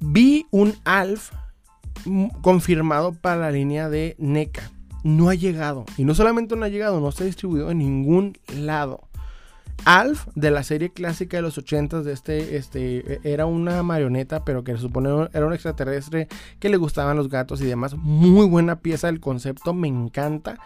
Vi 0.06 0.46
un 0.52 0.74
ALF 0.84 1.32
confirmado 2.42 3.14
para 3.14 3.42
la 3.42 3.52
línea 3.52 3.90
de 3.90 4.16
NECA. 4.20 4.72
No 5.04 5.30
ha 5.30 5.36
llegado. 5.36 5.86
Y 5.98 6.04
no 6.04 6.16
solamente 6.16 6.56
no 6.56 6.66
ha 6.66 6.70
llegado, 6.70 7.00
no 7.00 7.12
se 7.12 7.24
ha 7.24 7.26
distribuido 7.28 7.72
en 7.72 7.80
ningún 7.80 8.38
lado. 8.56 9.08
Alf 9.84 10.28
de 10.36 10.52
la 10.52 10.64
serie 10.64 10.92
clásica 10.92 11.38
de 11.38 11.44
los 11.44 11.58
80 11.58 12.02
de 12.02 12.14
este, 12.14 12.56
este, 12.56 13.20
era 13.24 13.46
una 13.46 13.84
marioneta, 13.84 14.46
pero 14.46 14.64
que 14.64 14.72
se 14.72 14.80
supone 14.80 15.10
era 15.34 15.46
un 15.46 15.54
extraterrestre 15.54 16.28
que 16.60 16.70
le 16.70 16.78
gustaban 16.78 17.18
los 17.18 17.30
gatos 17.30 17.62
y 17.62 17.66
demás. 17.66 17.96
Muy 17.96 18.48
buena 18.48 18.80
pieza 18.80 19.08
del 19.08 19.20
concepto, 19.20 19.74
me 19.74 19.88
encanta 19.88 20.60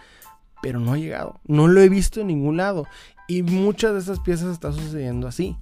pero 0.61 0.79
no 0.79 0.93
ha 0.93 0.97
llegado. 0.97 1.39
No 1.45 1.67
lo 1.67 1.81
he 1.81 1.89
visto 1.89 2.21
en 2.21 2.27
ningún 2.27 2.57
lado. 2.57 2.85
Y 3.27 3.43
muchas 3.43 3.93
de 3.93 3.99
esas 3.99 4.19
piezas 4.19 4.51
están 4.51 4.73
sucediendo 4.73 5.27
así. 5.27 5.57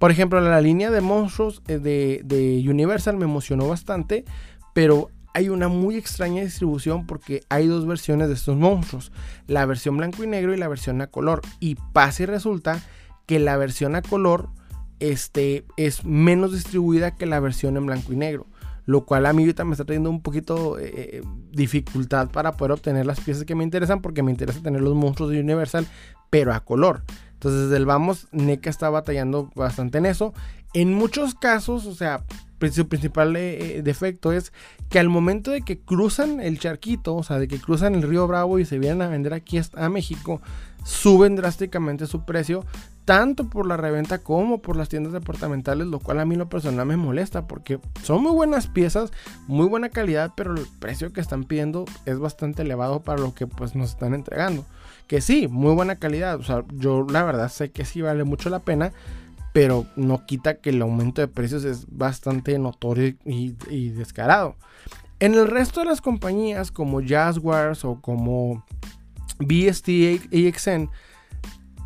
Por 0.00 0.10
ejemplo, 0.10 0.40
la 0.40 0.62
línea 0.62 0.90
de 0.90 1.02
monstruos 1.02 1.62
eh, 1.68 1.78
de, 1.78 2.64
Universal 2.66 3.18
me 3.18 3.26
emocionó 3.26 3.68
bastante, 3.68 4.24
pero 4.72 5.10
hay 5.34 5.50
una 5.50 5.68
muy 5.68 5.96
extraña 5.96 6.42
distribución 6.42 7.06
porque 7.06 7.42
hay 7.50 7.66
dos 7.66 7.86
versiones 7.86 8.28
de 8.28 8.34
estos 8.34 8.56
monstruos, 8.56 9.12
la 9.46 9.66
versión 9.66 9.98
blanco 9.98 10.24
y 10.24 10.26
negro 10.26 10.54
y 10.54 10.56
la 10.56 10.68
versión 10.68 11.02
a 11.02 11.08
color. 11.08 11.42
Y 11.60 11.74
pasa 11.92 12.22
y 12.22 12.26
resulta 12.26 12.82
que 13.26 13.38
la 13.38 13.58
versión 13.58 13.94
a 13.94 14.00
color 14.00 14.48
este, 15.00 15.66
es 15.76 16.02
menos 16.06 16.54
distribuida 16.54 17.14
que 17.14 17.26
la 17.26 17.38
versión 17.38 17.76
en 17.76 17.84
blanco 17.84 18.14
y 18.14 18.16
negro 18.16 18.46
lo 18.86 19.04
cual 19.04 19.26
a 19.26 19.32
mí 19.32 19.42
ahorita 19.44 19.64
me 19.64 19.72
está 19.72 19.84
trayendo 19.84 20.10
un 20.10 20.20
poquito 20.20 20.76
eh, 20.78 20.90
eh, 20.94 21.22
dificultad 21.52 22.28
para 22.30 22.56
poder 22.56 22.72
obtener 22.72 23.06
las 23.06 23.20
piezas 23.20 23.44
que 23.44 23.54
me 23.54 23.62
interesan 23.62 24.00
porque 24.00 24.24
me 24.24 24.32
interesa 24.32 24.62
tener 24.62 24.80
los 24.80 24.96
monstruos 24.96 25.30
de 25.30 25.38
Universal 25.38 25.86
pero 26.30 26.54
a 26.54 26.60
color. 26.60 27.02
Entonces 27.40 27.62
desde 27.62 27.78
el 27.78 27.86
vamos, 27.86 28.28
NECA 28.32 28.68
está 28.68 28.90
batallando 28.90 29.50
bastante 29.54 29.96
en 29.96 30.04
eso. 30.04 30.34
En 30.74 30.92
muchos 30.92 31.34
casos, 31.34 31.86
o 31.86 31.94
sea, 31.94 32.22
su 32.70 32.86
principal 32.86 33.34
eh, 33.34 33.80
defecto 33.82 34.30
es 34.30 34.52
que 34.90 34.98
al 34.98 35.08
momento 35.08 35.50
de 35.50 35.62
que 35.62 35.78
cruzan 35.78 36.40
el 36.40 36.58
charquito, 36.58 37.16
o 37.16 37.22
sea, 37.22 37.38
de 37.38 37.48
que 37.48 37.58
cruzan 37.58 37.94
el 37.94 38.02
río 38.02 38.26
Bravo 38.26 38.58
y 38.58 38.66
se 38.66 38.78
vienen 38.78 39.00
a 39.00 39.08
vender 39.08 39.32
aquí 39.32 39.58
a 39.74 39.88
México, 39.88 40.42
suben 40.84 41.34
drásticamente 41.34 42.06
su 42.06 42.26
precio, 42.26 42.66
tanto 43.06 43.48
por 43.48 43.66
la 43.66 43.78
reventa 43.78 44.18
como 44.18 44.60
por 44.60 44.76
las 44.76 44.90
tiendas 44.90 45.14
departamentales, 45.14 45.86
lo 45.86 45.98
cual 45.98 46.20
a 46.20 46.26
mí 46.26 46.36
lo 46.36 46.50
personal 46.50 46.84
me 46.84 46.98
molesta 46.98 47.46
porque 47.46 47.80
son 48.02 48.22
muy 48.22 48.32
buenas 48.32 48.66
piezas, 48.66 49.12
muy 49.46 49.66
buena 49.66 49.88
calidad, 49.88 50.32
pero 50.36 50.54
el 50.54 50.66
precio 50.78 51.14
que 51.14 51.22
están 51.22 51.44
pidiendo 51.44 51.86
es 52.04 52.18
bastante 52.18 52.60
elevado 52.60 53.00
para 53.00 53.22
lo 53.22 53.32
que 53.32 53.46
pues 53.46 53.74
nos 53.74 53.88
están 53.88 54.12
entregando. 54.12 54.66
Que 55.10 55.20
sí, 55.20 55.48
muy 55.48 55.74
buena 55.74 55.96
calidad, 55.96 56.38
o 56.38 56.44
sea, 56.44 56.62
yo 56.72 57.04
la 57.10 57.24
verdad 57.24 57.48
sé 57.48 57.72
que 57.72 57.84
sí 57.84 58.00
vale 58.00 58.22
mucho 58.22 58.48
la 58.48 58.60
pena, 58.60 58.92
pero 59.52 59.84
no 59.96 60.24
quita 60.24 60.60
que 60.60 60.70
el 60.70 60.80
aumento 60.80 61.20
de 61.20 61.26
precios 61.26 61.64
es 61.64 61.84
bastante 61.88 62.56
notorio 62.60 63.16
y, 63.24 63.88
descarado. 63.88 64.54
En 65.18 65.34
el 65.34 65.48
resto 65.48 65.80
de 65.80 65.86
las 65.86 66.00
compañías 66.00 66.70
como 66.70 67.00
Jaguars 67.04 67.84
o 67.84 68.00
como 68.00 68.64
BST 69.40 69.88
AXN, 70.32 70.88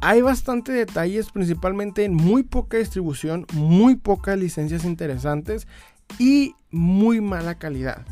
hay 0.03 0.21
bastante 0.21 0.73
detalles, 0.73 1.31
principalmente 1.31 2.05
en 2.05 2.13
muy 2.13 2.43
poca 2.43 2.77
distribución, 2.77 3.47
muy 3.55 3.95
pocas 3.95 4.39
licencias 4.39 4.85
interesantes 4.85 5.67
y 6.19 6.55
muy 6.71 7.23
mala 7.23 7.55
calidad. 7.55 8.05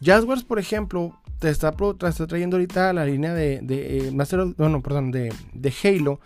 Jaguars, 0.00 0.44
por 0.44 0.60
ejemplo, 0.60 1.20
está, 1.50 1.72
trayendo 1.72 2.56
ahorita 2.56 2.92
la 2.92 3.04
línea 3.04 3.34
de, 3.34 3.60
de 3.62 4.08
eh, 4.08 4.12
perdón, 4.82 5.10
de, 5.10 5.32
Halo. 5.84 6.20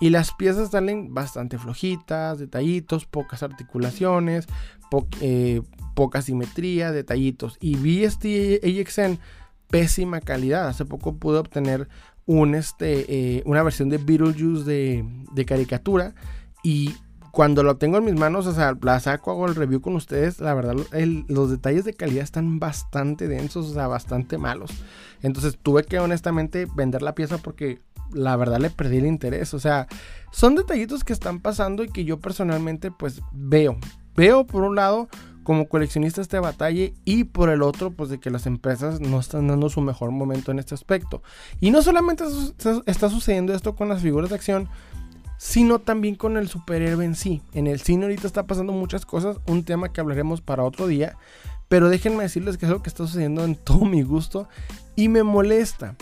Y 0.00 0.10
las 0.10 0.32
piezas 0.32 0.70
salen 0.70 1.14
bastante 1.14 1.58
flojitas, 1.58 2.38
detallitos, 2.38 3.06
pocas 3.06 3.42
articulaciones, 3.42 4.46
eh, 5.20 5.62
poca 5.94 6.22
simetría, 6.22 6.90
detallitos. 6.90 7.56
Y 7.60 7.76
VST 7.76 8.64
AXN, 8.64 9.18
pésima 9.68 10.20
calidad. 10.20 10.66
Hace 10.66 10.84
poco 10.84 11.16
pude 11.16 11.38
obtener 11.38 11.88
este, 12.54 13.36
eh, 13.38 13.42
una 13.46 13.62
versión 13.62 13.88
de 13.90 13.98
Beetlejuice 13.98 14.64
de, 14.64 15.04
de 15.32 15.44
caricatura 15.44 16.14
y 16.62 16.94
cuando 17.32 17.62
lo 17.62 17.78
tengo 17.78 17.96
en 17.96 18.04
mis 18.04 18.14
manos, 18.14 18.46
o 18.46 18.52
sea, 18.52 18.76
la 18.80 19.00
saco, 19.00 19.30
hago 19.30 19.46
el 19.46 19.54
review 19.54 19.80
con 19.80 19.96
ustedes, 19.96 20.38
la 20.38 20.52
verdad, 20.52 20.76
los 21.28 21.50
detalles 21.50 21.86
de 21.86 21.94
calidad 21.94 22.22
están 22.22 22.60
bastante 22.60 23.26
densos, 23.26 23.70
o 23.70 23.72
sea, 23.72 23.88
bastante 23.88 24.36
malos. 24.36 24.70
Entonces 25.22 25.58
tuve 25.60 25.84
que 25.84 25.98
honestamente 25.98 26.68
vender 26.76 27.00
la 27.00 27.14
pieza 27.14 27.38
porque 27.38 27.80
la 28.12 28.36
verdad 28.36 28.58
le 28.58 28.68
perdí 28.68 28.98
el 28.98 29.06
interés. 29.06 29.54
O 29.54 29.58
sea, 29.58 29.86
son 30.30 30.56
detallitos 30.56 31.04
que 31.04 31.14
están 31.14 31.40
pasando 31.40 31.82
y 31.82 31.88
que 31.88 32.04
yo 32.04 32.20
personalmente 32.20 32.90
pues 32.90 33.22
veo. 33.32 33.78
Veo 34.14 34.46
por 34.46 34.64
un 34.64 34.76
lado 34.76 35.08
como 35.42 35.68
coleccionista 35.68 36.20
este 36.20 36.38
batalla 36.38 36.90
y 37.06 37.24
por 37.24 37.48
el 37.48 37.62
otro 37.62 37.92
pues 37.92 38.10
de 38.10 38.20
que 38.20 38.30
las 38.30 38.46
empresas 38.46 39.00
no 39.00 39.18
están 39.18 39.48
dando 39.48 39.70
su 39.70 39.80
mejor 39.80 40.10
momento 40.10 40.50
en 40.50 40.58
este 40.58 40.74
aspecto. 40.74 41.22
Y 41.60 41.70
no 41.70 41.80
solamente 41.80 42.24
está 42.84 43.08
sucediendo 43.08 43.54
esto 43.54 43.74
con 43.74 43.88
las 43.88 44.02
figuras 44.02 44.28
de 44.28 44.36
acción, 44.36 44.68
sino 45.42 45.80
también 45.80 46.14
con 46.14 46.36
el 46.36 46.48
superhéroe 46.48 47.04
en 47.04 47.16
sí. 47.16 47.42
En 47.52 47.66
el 47.66 47.80
cine 47.80 48.04
ahorita 48.04 48.28
está 48.28 48.46
pasando 48.46 48.72
muchas 48.72 49.04
cosas, 49.04 49.38
un 49.48 49.64
tema 49.64 49.92
que 49.92 50.00
hablaremos 50.00 50.40
para 50.40 50.62
otro 50.62 50.86
día, 50.86 51.16
pero 51.68 51.88
déjenme 51.88 52.22
decirles 52.22 52.56
que 52.56 52.64
es 52.64 52.70
algo 52.70 52.84
que 52.84 52.88
está 52.88 53.04
sucediendo 53.04 53.42
en 53.42 53.56
todo 53.56 53.84
mi 53.84 54.02
gusto 54.02 54.48
y 54.94 55.08
me 55.08 55.24
molesta. 55.24 55.96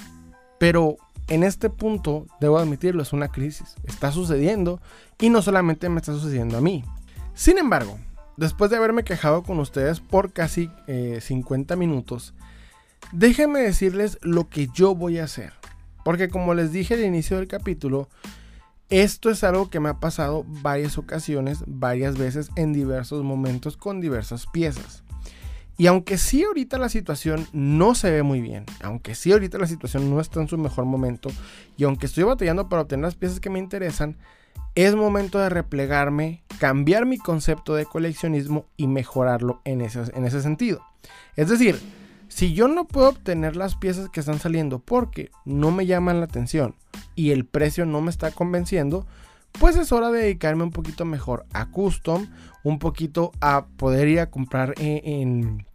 Pero 0.58 0.98
en 1.28 1.42
este 1.42 1.70
punto, 1.70 2.26
debo 2.38 2.58
admitirlo, 2.58 3.02
es 3.02 3.14
una 3.14 3.28
crisis. 3.28 3.76
Está 3.84 4.12
sucediendo 4.12 4.78
y 5.18 5.30
no 5.30 5.40
solamente 5.40 5.88
me 5.88 6.00
está 6.00 6.12
sucediendo 6.12 6.58
a 6.58 6.60
mí. 6.60 6.84
Sin 7.32 7.56
embargo, 7.56 7.98
después 8.36 8.70
de 8.70 8.76
haberme 8.76 9.04
quejado 9.04 9.42
con 9.42 9.58
ustedes 9.58 10.00
por 10.00 10.34
casi 10.34 10.70
50 10.86 11.72
eh, 11.72 11.76
minutos, 11.78 12.34
déjenme 13.10 13.60
decirles 13.60 14.18
lo 14.20 14.50
que 14.50 14.68
yo 14.74 14.94
voy 14.94 15.18
a 15.18 15.24
hacer. 15.24 15.54
Porque 16.04 16.28
como 16.28 16.52
les 16.52 16.72
dije 16.72 16.92
al 16.92 17.04
inicio 17.04 17.38
del 17.38 17.48
capítulo, 17.48 18.10
esto 18.90 19.30
es 19.30 19.44
algo 19.44 19.70
que 19.70 19.80
me 19.80 19.88
ha 19.88 20.00
pasado 20.00 20.44
varias 20.46 20.98
ocasiones, 20.98 21.62
varias 21.66 22.18
veces, 22.18 22.50
en 22.56 22.72
diversos 22.72 23.22
momentos 23.22 23.76
con 23.76 24.00
diversas 24.00 24.46
piezas. 24.46 25.04
Y 25.78 25.86
aunque 25.86 26.18
sí 26.18 26.44
ahorita 26.44 26.76
la 26.76 26.90
situación 26.90 27.46
no 27.52 27.94
se 27.94 28.10
ve 28.10 28.22
muy 28.22 28.40
bien, 28.40 28.66
aunque 28.82 29.14
sí 29.14 29.32
ahorita 29.32 29.56
la 29.58 29.66
situación 29.66 30.10
no 30.10 30.20
está 30.20 30.40
en 30.40 30.48
su 30.48 30.58
mejor 30.58 30.84
momento, 30.84 31.30
y 31.76 31.84
aunque 31.84 32.06
estoy 32.06 32.24
batallando 32.24 32.68
para 32.68 32.82
obtener 32.82 33.04
las 33.04 33.14
piezas 33.14 33.40
que 33.40 33.48
me 33.48 33.58
interesan, 33.58 34.18
es 34.74 34.94
momento 34.94 35.38
de 35.38 35.48
replegarme, 35.48 36.42
cambiar 36.58 37.06
mi 37.06 37.16
concepto 37.16 37.74
de 37.74 37.86
coleccionismo 37.86 38.66
y 38.76 38.88
mejorarlo 38.88 39.62
en 39.64 39.80
ese, 39.80 40.02
en 40.14 40.26
ese 40.26 40.42
sentido. 40.42 40.84
Es 41.36 41.48
decir, 41.48 41.80
si 42.30 42.54
yo 42.54 42.68
no 42.68 42.86
puedo 42.86 43.08
obtener 43.08 43.56
las 43.56 43.74
piezas 43.74 44.08
que 44.08 44.20
están 44.20 44.38
saliendo 44.38 44.78
porque 44.78 45.30
no 45.44 45.72
me 45.72 45.84
llaman 45.84 46.20
la 46.20 46.26
atención 46.26 46.76
y 47.16 47.32
el 47.32 47.44
precio 47.44 47.84
no 47.86 48.00
me 48.00 48.10
está 48.10 48.30
convenciendo, 48.30 49.04
pues 49.58 49.76
es 49.76 49.90
hora 49.90 50.10
de 50.10 50.22
dedicarme 50.22 50.62
un 50.62 50.70
poquito 50.70 51.04
mejor 51.04 51.44
a 51.52 51.66
custom, 51.70 52.28
un 52.62 52.78
poquito 52.78 53.32
a 53.40 53.66
poder 53.66 54.06
ir 54.08 54.20
a 54.20 54.30
comprar 54.30 54.74
en 54.78 55.66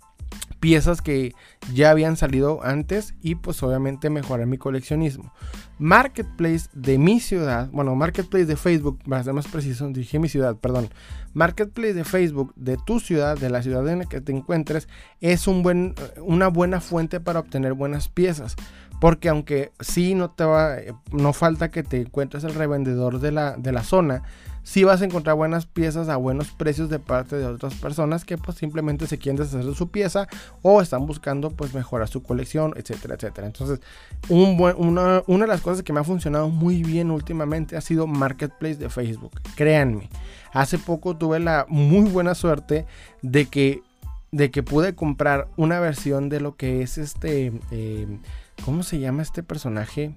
piezas 0.60 1.02
que 1.02 1.34
ya 1.74 1.92
habían 1.92 2.18
salido 2.18 2.64
antes 2.64 3.14
y 3.22 3.36
pues 3.36 3.62
obviamente 3.64 4.10
mejorar 4.10 4.48
mi 4.48 4.58
coleccionismo. 4.58 5.34
Marketplace 5.78 6.70
de 6.74 6.98
mi 6.98 7.20
ciudad, 7.20 7.70
bueno, 7.72 7.96
Marketplace 7.96 8.46
de 8.46 8.56
Facebook, 8.56 9.00
para 9.08 9.24
ser 9.24 9.34
más 9.34 9.48
preciso, 9.48 9.88
dije 9.90 10.20
mi 10.20 10.30
ciudad, 10.30 10.56
perdón. 10.58 10.90
Marketplace 11.34 11.94
de 11.94 12.06
Facebook 12.06 12.54
de 12.56 12.78
tu 12.86 13.00
ciudad, 13.00 13.38
de 13.38 13.50
la 13.50 13.62
ciudad 13.62 13.88
en 13.90 14.00
la 14.00 14.06
que 14.06 14.22
te 14.22 14.32
encuentres, 14.32 14.88
es 15.20 15.48
un 15.48 15.64
buen, 15.64 15.96
una 16.22 16.48
buena 16.48 16.80
fuente 16.80 17.20
para 17.20 17.40
obtener 17.40 17.74
buenas 17.74 18.08
piezas. 18.08 18.56
Porque 19.02 19.28
aunque 19.28 19.74
sí 19.82 20.16
no 20.16 20.32
te 20.32 20.46
va, 20.46 20.78
no 21.12 21.34
falta 21.34 21.70
que 21.70 21.84
te 21.84 22.00
encuentres 22.02 22.46
el 22.46 22.54
revendedor 22.54 23.20
de 23.20 23.34
la, 23.34 23.58
de 23.58 23.74
la 23.74 23.84
zona, 23.84 24.24
si 24.66 24.84
vas 24.84 25.00
a 25.02 25.06
encontrar 25.06 25.36
buenas 25.36 25.68
piezas 25.68 26.10
a 26.10 26.18
buenos 26.18 26.50
precios 26.50 26.90
de 26.90 26.98
parte 26.98 27.36
de 27.36 27.46
otras 27.46 27.76
personas 27.76 28.26
que 28.26 28.36
pues 28.36 28.58
simplemente 28.58 29.06
se 29.06 29.20
quieren 29.20 29.38
deshacer 29.38 29.64
de 29.64 29.76
su 29.76 29.90
pieza 29.90 30.28
o 30.64 30.82
están 30.82 31.06
buscando 31.06 31.52
pues 31.52 31.76
mejorar 31.76 32.08
su 32.08 32.24
colección, 32.24 32.74
etcétera, 32.76 33.14
etcétera. 33.14 33.46
Entonces, 33.46 33.80
una 34.28 35.22
de 35.24 35.48
las 35.48 35.62
cosas 35.62 35.84
que 35.84 35.94
me 35.94 36.00
ha 36.00 36.04
funcionado 36.04 36.50
muy 36.50 36.82
bien 36.82 37.12
últimamente 37.12 37.78
ha 37.78 37.82
sido 37.82 38.08
Marketplace 38.08 38.78
de 38.78 38.90
Facebook. 38.90 39.40
Créanme, 39.56 40.10
hace 40.52 40.80
poco 40.80 41.16
tuve 41.16 41.40
la 41.40 41.68
muy 41.70 42.10
buena 42.10 42.34
suerte 42.34 42.88
de 43.22 43.46
que, 43.46 43.84
de 44.32 44.50
que 44.50 44.64
pude 44.64 44.96
comprar 44.96 45.48
una 45.58 45.80
versión 45.80 46.28
de 46.28 46.40
lo 46.40 46.56
que 46.56 46.82
es 46.82 46.98
este, 46.98 47.54
eh, 47.70 48.18
¿cómo 48.66 48.82
se 48.82 48.98
llama 48.98 49.22
este 49.22 49.44
personaje? 49.44 50.16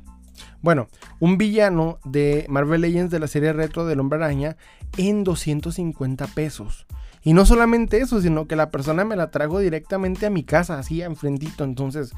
Bueno, 0.62 0.88
un 1.20 1.38
villano 1.38 1.98
de 2.04 2.46
Marvel 2.48 2.82
Legends 2.82 3.10
de 3.10 3.20
la 3.20 3.26
serie 3.26 3.52
retro 3.52 3.86
del 3.86 4.00
Hombre 4.00 4.18
Araña 4.18 4.56
en 4.96 5.24
250 5.24 6.26
pesos. 6.28 6.86
Y 7.22 7.32
no 7.32 7.44
solamente 7.46 7.98
eso, 7.98 8.20
sino 8.20 8.46
que 8.46 8.56
la 8.56 8.70
persona 8.70 9.04
me 9.04 9.16
la 9.16 9.30
trago 9.30 9.58
directamente 9.58 10.26
a 10.26 10.30
mi 10.30 10.44
casa, 10.44 10.78
así 10.78 11.02
enfrentito. 11.02 11.64
Entonces, 11.64 12.12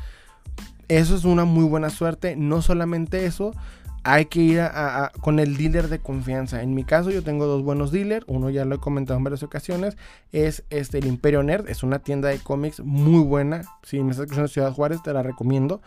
eso 0.89 1.16
es 1.16 1.25
una 1.25 1.45
muy 1.45 1.64
buena 1.64 1.91
suerte. 1.91 2.37
No 2.37 2.62
solamente 2.62 3.25
eso, 3.25 3.53
hay 4.03 4.27
que 4.27 4.41
ir 4.41 4.63
con 5.21 5.39
el 5.39 5.57
dealer 5.57 5.89
de 5.89 5.99
confianza. 5.99 6.63
En 6.63 6.75
mi 6.75 6.85
caso, 6.85 7.11
yo 7.11 7.23
tengo 7.23 7.47
dos 7.47 7.63
buenos 7.63 7.93
dealers. 7.93 8.25
Uno 8.29 8.49
ya 8.49 8.65
lo 8.65 8.77
he 8.77 8.79
comentado 8.79 9.19
en 9.19 9.25
varias 9.25 9.43
ocasiones. 9.43 9.97
Es 10.33 10.65
este, 10.71 10.99
el 10.99 11.07
Imperio 11.07 11.43
Nerd. 11.43 11.69
Es 11.69 11.83
una 11.83 11.99
tienda 11.99 12.29
de 12.29 12.39
cómics 12.39 12.81
muy 12.81 13.23
buena. 13.23 13.63
Si 13.83 14.03
me 14.03 14.11
estás 14.11 14.25
escuchando 14.25 14.47
en 14.47 14.53
Ciudad 14.53 14.73
Juárez, 14.73 15.03
te 15.03 15.13
la 15.13 15.23
recomiendo. 15.23 15.83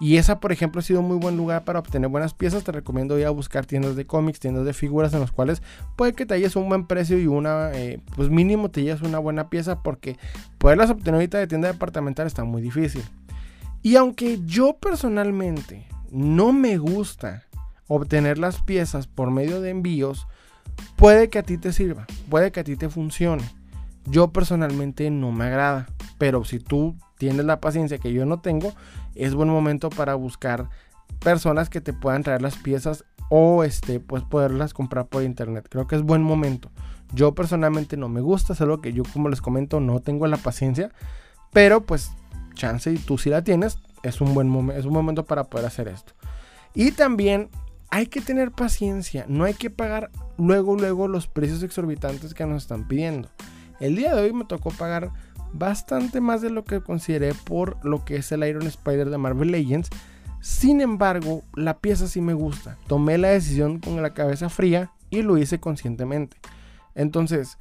Y 0.00 0.16
esa, 0.16 0.40
por 0.40 0.52
ejemplo, 0.52 0.78
ha 0.78 0.82
sido 0.82 1.00
un 1.00 1.08
muy 1.08 1.18
buen 1.18 1.36
lugar 1.36 1.64
para 1.64 1.80
obtener 1.80 2.08
buenas 2.08 2.32
piezas. 2.32 2.64
Te 2.64 2.72
recomiendo 2.72 3.18
ir 3.18 3.26
a 3.26 3.30
buscar 3.30 3.66
tiendas 3.66 3.96
de 3.96 4.06
cómics, 4.06 4.40
tiendas 4.40 4.64
de 4.64 4.72
figuras 4.72 5.12
en 5.12 5.20
las 5.20 5.32
cuales 5.32 5.60
puede 5.96 6.14
que 6.14 6.24
te 6.24 6.34
halles 6.34 6.56
un 6.56 6.68
buen 6.68 6.86
precio 6.86 7.18
y 7.18 7.26
una, 7.26 7.72
eh, 7.74 8.00
pues 8.16 8.30
mínimo 8.30 8.70
te 8.70 8.82
lleves 8.82 9.02
una 9.02 9.18
buena 9.18 9.50
pieza 9.50 9.82
porque 9.82 10.16
poderlas 10.58 10.90
obtener 10.90 11.14
ahorita 11.14 11.38
de 11.38 11.48
tienda 11.48 11.70
departamental 11.70 12.26
está 12.26 12.44
muy 12.44 12.62
difícil. 12.62 13.02
Y 13.82 13.96
aunque 13.96 14.40
yo 14.46 14.76
personalmente 14.80 15.86
no 16.10 16.52
me 16.52 16.78
gusta 16.78 17.47
obtener 17.88 18.38
las 18.38 18.62
piezas 18.62 19.06
por 19.06 19.30
medio 19.30 19.60
de 19.60 19.70
envíos, 19.70 20.26
puede 20.96 21.28
que 21.28 21.38
a 21.38 21.42
ti 21.42 21.58
te 21.58 21.72
sirva, 21.72 22.06
puede 22.30 22.52
que 22.52 22.60
a 22.60 22.64
ti 22.64 22.76
te 22.76 22.88
funcione. 22.88 23.42
Yo 24.04 24.32
personalmente 24.32 25.10
no 25.10 25.32
me 25.32 25.46
agrada, 25.46 25.88
pero 26.18 26.44
si 26.44 26.60
tú 26.60 26.96
tienes 27.18 27.44
la 27.44 27.60
paciencia 27.60 27.98
que 27.98 28.12
yo 28.12 28.24
no 28.24 28.40
tengo, 28.40 28.72
es 29.14 29.34
buen 29.34 29.48
momento 29.48 29.90
para 29.90 30.14
buscar 30.14 30.68
personas 31.18 31.68
que 31.68 31.80
te 31.80 31.92
puedan 31.92 32.22
traer 32.22 32.42
las 32.42 32.56
piezas 32.56 33.04
o 33.28 33.64
este 33.64 34.00
pues 34.00 34.22
poderlas 34.22 34.72
comprar 34.72 35.06
por 35.06 35.22
internet. 35.22 35.66
Creo 35.68 35.86
que 35.86 35.96
es 35.96 36.02
buen 36.02 36.22
momento. 36.22 36.70
Yo 37.12 37.34
personalmente 37.34 37.96
no 37.96 38.08
me 38.08 38.20
gusta, 38.20 38.52
es 38.52 38.60
algo 38.60 38.80
que 38.80 38.92
yo 38.92 39.02
como 39.12 39.28
les 39.28 39.40
comento 39.40 39.80
no 39.80 40.00
tengo 40.00 40.26
la 40.26 40.36
paciencia, 40.36 40.90
pero 41.52 41.82
pues 41.82 42.10
chance 42.54 42.92
y 42.92 42.98
tú 42.98 43.18
si 43.18 43.30
la 43.30 43.42
tienes, 43.42 43.78
es 44.02 44.20
un 44.20 44.34
buen 44.34 44.48
momento, 44.48 44.78
es 44.78 44.86
un 44.86 44.92
momento 44.92 45.24
para 45.24 45.44
poder 45.44 45.66
hacer 45.66 45.88
esto. 45.88 46.12
Y 46.74 46.92
también 46.92 47.48
hay 47.90 48.06
que 48.06 48.20
tener 48.20 48.50
paciencia, 48.50 49.24
no 49.28 49.44
hay 49.44 49.54
que 49.54 49.70
pagar 49.70 50.10
luego 50.36 50.76
luego 50.76 51.08
los 51.08 51.26
precios 51.26 51.62
exorbitantes 51.62 52.34
que 52.34 52.46
nos 52.46 52.62
están 52.62 52.86
pidiendo. 52.86 53.28
El 53.80 53.96
día 53.96 54.14
de 54.14 54.22
hoy 54.22 54.32
me 54.32 54.44
tocó 54.44 54.70
pagar 54.70 55.10
bastante 55.52 56.20
más 56.20 56.42
de 56.42 56.50
lo 56.50 56.64
que 56.64 56.80
consideré 56.80 57.32
por 57.34 57.84
lo 57.84 58.04
que 58.04 58.16
es 58.16 58.30
el 58.32 58.44
Iron 58.44 58.66
Spider 58.66 59.08
de 59.10 59.18
Marvel 59.18 59.50
Legends. 59.50 59.88
Sin 60.40 60.80
embargo, 60.80 61.42
la 61.54 61.78
pieza 61.78 62.06
sí 62.06 62.20
me 62.20 62.34
gusta. 62.34 62.76
Tomé 62.86 63.18
la 63.18 63.28
decisión 63.28 63.80
con 63.80 64.00
la 64.02 64.14
cabeza 64.14 64.48
fría 64.48 64.92
y 65.10 65.22
lo 65.22 65.38
hice 65.38 65.58
conscientemente. 65.58 66.36
Entonces, 66.94 67.58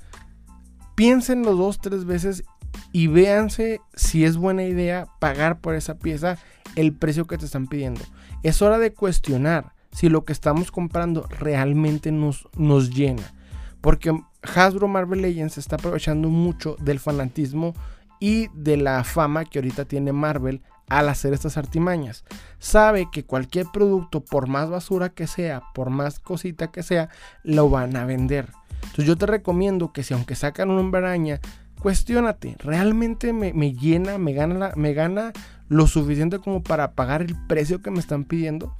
piénsenlo 0.96 1.56
dos, 1.56 1.80
tres 1.80 2.06
veces 2.06 2.44
y 2.92 3.08
véanse 3.08 3.82
si 3.96 4.26
es 4.26 4.38
buena 4.38 4.64
idea 4.64 5.08
pagar 5.20 5.60
por 5.60 5.76
esa 5.76 5.98
pieza 5.98 6.38
el 6.76 6.94
precio 6.94 7.26
que 7.26 7.38
te 7.38 7.46
están 7.46 7.68
pidiendo. 7.68 8.02
Es 8.44 8.62
hora 8.62 8.78
de 8.78 8.94
cuestionar 8.94 9.77
si 9.98 10.10
lo 10.10 10.26
que 10.26 10.32
estamos 10.32 10.70
comprando 10.70 11.28
realmente 11.40 12.12
nos, 12.12 12.48
nos 12.56 12.92
llena. 12.92 13.34
Porque 13.82 14.16
Hasbro 14.44 14.88
Marvel 14.88 15.24
Legends 15.24 15.58
está 15.58 15.78
aprovechando 15.78 16.30
mucho 16.30 16.76
del 16.80 17.00
fanatismo 17.00 17.74
y 18.20 18.48
de 18.50 18.78
la 18.78 19.04
fama 19.04 19.44
que 19.46 19.58
ahorita 19.58 19.86
tiene 19.86 20.14
Marvel 20.14 20.62
al 20.88 21.10
hacer 21.10 21.34
estas 21.34 21.58
artimañas. 21.58 22.26
Sabe 22.60 23.10
que 23.12 23.26
cualquier 23.26 23.66
producto, 23.74 24.24
por 24.24 24.48
más 24.48 24.70
basura 24.70 25.10
que 25.10 25.26
sea, 25.26 25.64
por 25.74 25.90
más 25.90 26.20
cosita 26.20 26.68
que 26.68 26.84
sea, 26.84 27.10
lo 27.42 27.72
van 27.72 27.96
a 27.96 28.06
vender. 28.06 28.52
Entonces 28.84 29.06
yo 29.06 29.16
te 29.16 29.26
recomiendo 29.26 29.94
que 29.94 30.04
si 30.04 30.14
aunque 30.14 30.36
sacan 30.36 30.70
una 30.70 30.96
araña, 30.96 31.40
cuestionate, 31.82 32.56
¿realmente 32.60 33.34
me, 33.34 33.74
llena, 33.74 34.20
me 34.20 34.34
gana, 34.34 34.74
me 34.76 34.94
gana 34.94 35.34
lo 35.70 35.88
suficiente 35.88 36.38
como 36.38 36.62
para 36.62 36.92
pagar 36.92 37.24
el 37.24 37.36
precio 37.48 37.82
que 37.82 37.90
me 37.90 38.00
están 38.00 38.26
pidiendo? 38.26 38.78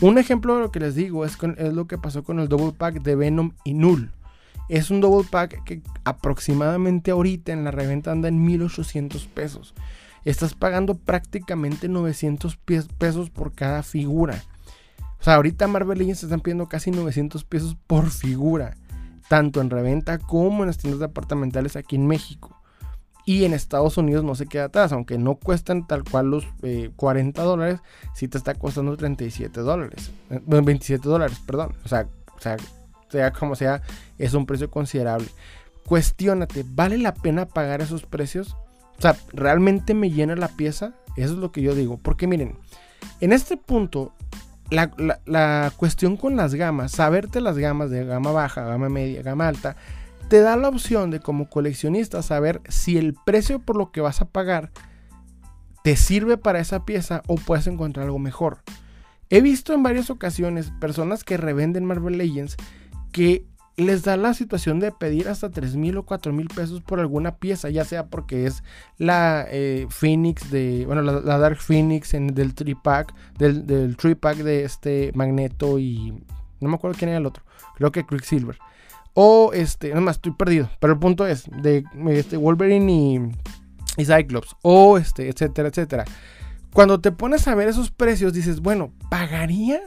Un 0.00 0.16
ejemplo 0.18 0.54
de 0.54 0.60
lo 0.60 0.70
que 0.70 0.78
les 0.78 0.94
digo 0.94 1.24
es, 1.24 1.36
es 1.56 1.72
lo 1.72 1.86
que 1.88 1.98
pasó 1.98 2.22
con 2.22 2.38
el 2.38 2.48
double 2.48 2.72
pack 2.72 3.02
de 3.02 3.16
Venom 3.16 3.52
y 3.64 3.74
Null. 3.74 4.12
Es 4.68 4.90
un 4.90 5.00
double 5.00 5.26
pack 5.28 5.64
que 5.64 5.82
aproximadamente 6.04 7.10
ahorita 7.10 7.52
en 7.52 7.64
la 7.64 7.70
reventa 7.72 8.12
anda 8.12 8.28
en 8.28 8.44
1800 8.44 9.26
pesos. 9.26 9.74
Estás 10.24 10.54
pagando 10.54 10.94
prácticamente 10.94 11.88
900 11.88 12.58
pesos 12.98 13.30
por 13.30 13.52
cada 13.52 13.82
figura. 13.82 14.44
O 15.20 15.24
sea, 15.24 15.34
ahorita 15.34 15.66
Marvel 15.66 15.98
Legends 15.98 16.22
están 16.22 16.40
pidiendo 16.40 16.68
casi 16.68 16.90
900 16.90 17.42
pesos 17.44 17.76
por 17.86 18.10
figura. 18.10 18.76
tanto 19.28 19.60
en 19.60 19.68
reventa 19.68 20.16
como 20.16 20.62
en 20.62 20.68
las 20.68 20.78
tiendas 20.78 21.00
departamentales 21.00 21.76
aquí 21.76 21.96
en 21.96 22.06
México. 22.06 22.57
Y 23.28 23.44
en 23.44 23.52
Estados 23.52 23.98
Unidos 23.98 24.24
no 24.24 24.34
se 24.34 24.46
queda 24.46 24.64
atrás, 24.64 24.90
aunque 24.90 25.18
no 25.18 25.34
cuestan 25.34 25.86
tal 25.86 26.02
cual 26.02 26.30
los 26.30 26.46
40 26.96 27.42
eh, 27.42 27.44
dólares, 27.44 27.80
sí 28.14 28.26
te 28.26 28.38
está 28.38 28.54
costando 28.54 28.96
37 28.96 29.60
dólares. 29.60 30.12
27 30.30 30.94
eh, 30.94 31.10
dólares, 31.10 31.38
perdón. 31.44 31.74
O 31.84 31.88
sea, 31.88 32.08
sea, 32.38 33.32
como 33.32 33.54
sea, 33.54 33.82
es 34.16 34.32
un 34.32 34.46
precio 34.46 34.70
considerable. 34.70 35.28
Cuestiónate, 35.84 36.64
¿vale 36.66 36.96
la 36.96 37.12
pena 37.12 37.44
pagar 37.44 37.82
esos 37.82 38.06
precios? 38.06 38.56
O 38.96 39.02
sea, 39.02 39.14
¿realmente 39.34 39.92
me 39.92 40.10
llena 40.10 40.34
la 40.34 40.48
pieza? 40.48 40.94
Eso 41.14 41.34
es 41.34 41.38
lo 41.38 41.52
que 41.52 41.60
yo 41.60 41.74
digo. 41.74 41.98
Porque 41.98 42.26
miren, 42.26 42.56
en 43.20 43.34
este 43.34 43.58
punto, 43.58 44.14
la, 44.70 44.90
la 45.26 45.70
cuestión 45.76 46.16
con 46.16 46.34
las 46.34 46.54
gamas, 46.54 46.92
saberte 46.92 47.42
las 47.42 47.58
gamas 47.58 47.90
de 47.90 48.06
gama 48.06 48.32
baja, 48.32 48.64
gama 48.64 48.88
media, 48.88 49.20
gama 49.20 49.48
alta, 49.48 49.76
te 50.28 50.40
da 50.40 50.56
la 50.56 50.68
opción 50.68 51.10
de 51.10 51.20
como 51.20 51.48
coleccionista 51.48 52.22
saber 52.22 52.60
si 52.68 52.98
el 52.98 53.14
precio 53.14 53.60
por 53.60 53.76
lo 53.76 53.90
que 53.90 54.02
vas 54.02 54.20
a 54.20 54.26
pagar 54.26 54.70
te 55.82 55.96
sirve 55.96 56.36
para 56.36 56.60
esa 56.60 56.84
pieza 56.84 57.22
o 57.26 57.36
puedes 57.36 57.66
encontrar 57.66 58.06
algo 58.06 58.18
mejor. 58.18 58.62
He 59.30 59.40
visto 59.40 59.72
en 59.72 59.82
varias 59.82 60.10
ocasiones 60.10 60.70
personas 60.80 61.24
que 61.24 61.36
revenden 61.36 61.86
Marvel 61.86 62.18
Legends 62.18 62.56
que 63.10 63.46
les 63.76 64.02
da 64.02 64.16
la 64.16 64.34
situación 64.34 64.80
de 64.80 64.90
pedir 64.90 65.28
hasta 65.28 65.50
3 65.50 65.76
mil 65.76 65.96
o 65.98 66.02
4 66.02 66.32
mil 66.32 66.48
pesos 66.48 66.82
por 66.82 66.98
alguna 66.98 67.36
pieza, 67.36 67.70
ya 67.70 67.84
sea 67.84 68.08
porque 68.08 68.44
es 68.44 68.64
la 68.98 69.46
eh, 69.48 69.86
Phoenix 69.88 70.50
de, 70.50 70.84
bueno, 70.84 71.00
la, 71.00 71.38
Dark 71.38 71.58
Phoenix 71.58 72.12
en, 72.12 72.34
del 72.34 72.54
3 72.54 72.74
pack, 72.82 73.14
del, 73.38 73.66
del 73.66 73.96
pack 74.16 74.38
de 74.38 74.64
este 74.64 75.12
Magneto 75.14 75.78
y 75.78 76.12
no 76.60 76.68
me 76.68 76.74
acuerdo 76.74 76.98
quién 76.98 77.10
era 77.10 77.18
el 77.18 77.26
otro, 77.26 77.44
creo 77.76 77.92
que 77.92 78.04
Quicksilver. 78.04 78.58
O 79.20 79.50
este, 79.52 79.88
nada 79.88 80.00
más 80.00 80.16
estoy 80.18 80.30
perdido. 80.30 80.70
Pero 80.78 80.92
el 80.92 81.00
punto 81.00 81.26
es 81.26 81.50
de 81.50 81.82
este, 82.10 82.36
Wolverine 82.36 82.92
y, 82.92 84.00
y 84.00 84.04
Cyclops. 84.04 84.54
O 84.62 84.96
este, 84.96 85.28
etcétera, 85.28 85.70
etcétera. 85.70 86.04
Cuando 86.72 87.00
te 87.00 87.10
pones 87.10 87.48
a 87.48 87.56
ver 87.56 87.66
esos 87.66 87.90
precios, 87.90 88.32
dices, 88.32 88.60
bueno, 88.60 88.92
¿pagaría 89.10 89.80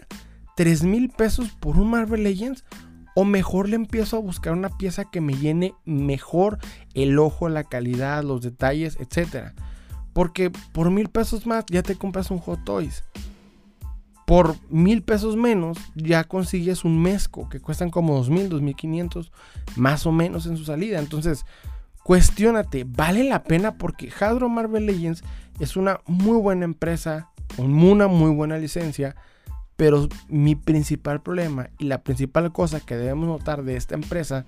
3 0.57 0.83
mil 0.83 1.07
pesos 1.07 1.47
por 1.61 1.77
un 1.77 1.91
Marvel 1.91 2.23
Legends? 2.23 2.65
O 3.15 3.23
mejor 3.23 3.69
le 3.69 3.77
empiezo 3.77 4.17
a 4.17 4.19
buscar 4.19 4.51
una 4.51 4.77
pieza 4.77 5.05
que 5.09 5.21
me 5.21 5.33
llene 5.33 5.75
mejor 5.85 6.57
el 6.93 7.17
ojo, 7.17 7.47
la 7.47 7.63
calidad, 7.63 8.25
los 8.25 8.41
detalles, 8.41 8.97
etcétera. 8.99 9.53
Porque 10.11 10.51
por 10.73 10.91
mil 10.91 11.07
pesos 11.07 11.47
más 11.47 11.63
ya 11.69 11.83
te 11.83 11.95
compras 11.95 12.31
un 12.31 12.39
Hot 12.39 12.65
Toys 12.65 13.05
por 14.31 14.55
mil 14.69 15.03
pesos 15.03 15.35
menos 15.35 15.77
ya 15.93 16.23
consigues 16.23 16.85
un 16.85 17.01
mezco 17.01 17.49
que 17.49 17.59
cuestan 17.59 17.89
como 17.89 18.15
dos 18.15 18.29
mil, 18.29 18.47
dos 18.47 18.61
mil 18.61 18.77
quinientos 18.77 19.29
más 19.75 20.05
o 20.05 20.13
menos 20.13 20.45
en 20.45 20.55
su 20.55 20.63
salida. 20.63 20.99
Entonces, 20.99 21.45
cuestionate, 22.01 22.85
¿vale 22.87 23.25
la 23.25 23.43
pena? 23.43 23.73
Porque 23.77 24.09
Hadro 24.17 24.47
Marvel 24.47 24.85
Legends 24.85 25.21
es 25.59 25.75
una 25.75 25.99
muy 26.07 26.37
buena 26.37 26.63
empresa, 26.63 27.29
con 27.57 27.73
una 27.83 28.07
muy 28.07 28.33
buena 28.33 28.57
licencia, 28.57 29.17
pero 29.75 30.07
mi 30.29 30.55
principal 30.55 31.21
problema 31.21 31.69
y 31.77 31.87
la 31.87 32.01
principal 32.01 32.53
cosa 32.53 32.79
que 32.79 32.95
debemos 32.95 33.27
notar 33.27 33.63
de 33.63 33.75
esta 33.75 33.95
empresa 33.95 34.45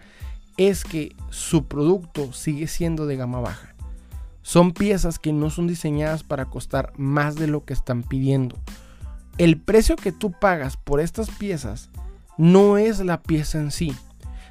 es 0.55 0.85
que 0.85 1.13
su 1.29 1.65
producto 1.65 2.31
sigue 2.31 2.67
siendo 2.67 3.05
de 3.05 3.17
gama 3.17 3.41
baja. 3.41 3.75
Son 4.43 4.71
piezas 4.71 5.19
que 5.19 5.33
no 5.33 5.49
son 5.49 5.67
diseñadas 5.67 6.23
para 6.23 6.45
costar 6.45 6.93
más 6.95 7.35
de 7.35 7.47
lo 7.47 7.65
que 7.65 7.73
están 7.73 8.03
pidiendo 8.03 8.55
el 9.37 9.59
precio 9.59 9.95
que 9.95 10.11
tú 10.11 10.31
pagas 10.31 10.77
por 10.77 10.99
estas 10.99 11.29
piezas 11.29 11.89
no 12.37 12.77
es 12.77 12.99
la 12.99 13.21
pieza 13.21 13.59
en 13.59 13.71
sí, 13.71 13.95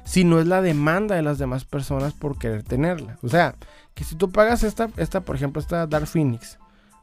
sino 0.03 0.39
es 0.39 0.47
la 0.47 0.61
demanda 0.61 1.15
de 1.15 1.21
las 1.21 1.37
demás 1.37 1.65
personas 1.65 2.13
por 2.13 2.37
querer 2.37 2.63
tenerla. 2.63 3.17
O 3.21 3.29
sea, 3.29 3.55
que 3.93 4.03
si 4.03 4.15
tú 4.15 4.31
pagas 4.31 4.63
esta, 4.63 4.89
esta 4.97 5.21
por 5.21 5.35
ejemplo, 5.35 5.61
esta 5.61 5.87
Dark 5.87 6.07
Phoenix 6.07 6.59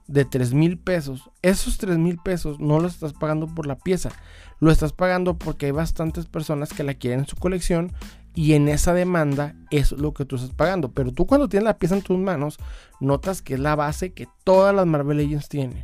de 0.06 0.24
3 0.24 0.54
mil 0.54 0.78
pesos, 0.78 1.30
esos 1.42 1.78
3 1.78 1.96
mil 1.98 2.18
pesos 2.18 2.58
no 2.58 2.80
los 2.80 2.94
estás 2.94 3.12
pagando 3.12 3.46
por 3.46 3.66
la 3.66 3.76
pieza, 3.76 4.10
lo 4.58 4.70
estás 4.70 4.92
pagando 4.92 5.38
porque 5.38 5.66
hay 5.66 5.72
bastantes 5.72 6.26
personas 6.26 6.72
que 6.72 6.82
la 6.82 6.94
quieren 6.94 7.20
en 7.20 7.26
su 7.26 7.36
colección 7.36 7.92
y 8.34 8.54
en 8.54 8.68
esa 8.68 8.92
demanda 8.92 9.54
es 9.70 9.92
lo 9.92 10.12
que 10.12 10.24
tú 10.24 10.36
estás 10.36 10.50
pagando. 10.50 10.92
Pero 10.92 11.12
tú 11.12 11.26
cuando 11.26 11.48
tienes 11.48 11.64
la 11.64 11.78
pieza 11.78 11.96
en 11.96 12.02
tus 12.02 12.18
manos, 12.18 12.58
notas 13.00 13.42
que 13.42 13.54
es 13.54 13.60
la 13.60 13.76
base 13.76 14.12
que 14.12 14.28
todas 14.44 14.74
las 14.74 14.86
Marvel 14.86 15.18
Legends 15.18 15.48
tienen 15.48 15.80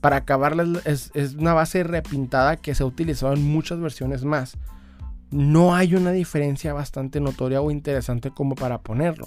para 0.00 0.16
acabarla 0.16 0.80
es, 0.84 1.12
una 1.38 1.54
base 1.54 1.82
repintada 1.84 2.56
que 2.56 2.74
se 2.74 2.82
ha 2.82 2.86
utilizado 2.86 3.34
en 3.34 3.46
muchas 3.46 3.80
versiones 3.80 4.24
más. 4.24 4.56
No 5.30 5.74
hay 5.74 5.94
una 5.94 6.10
diferencia 6.10 6.72
bastante 6.72 7.20
notoria 7.20 7.60
o 7.60 7.70
interesante 7.70 8.30
como 8.30 8.54
para 8.54 8.78
ponerlo. 8.78 9.26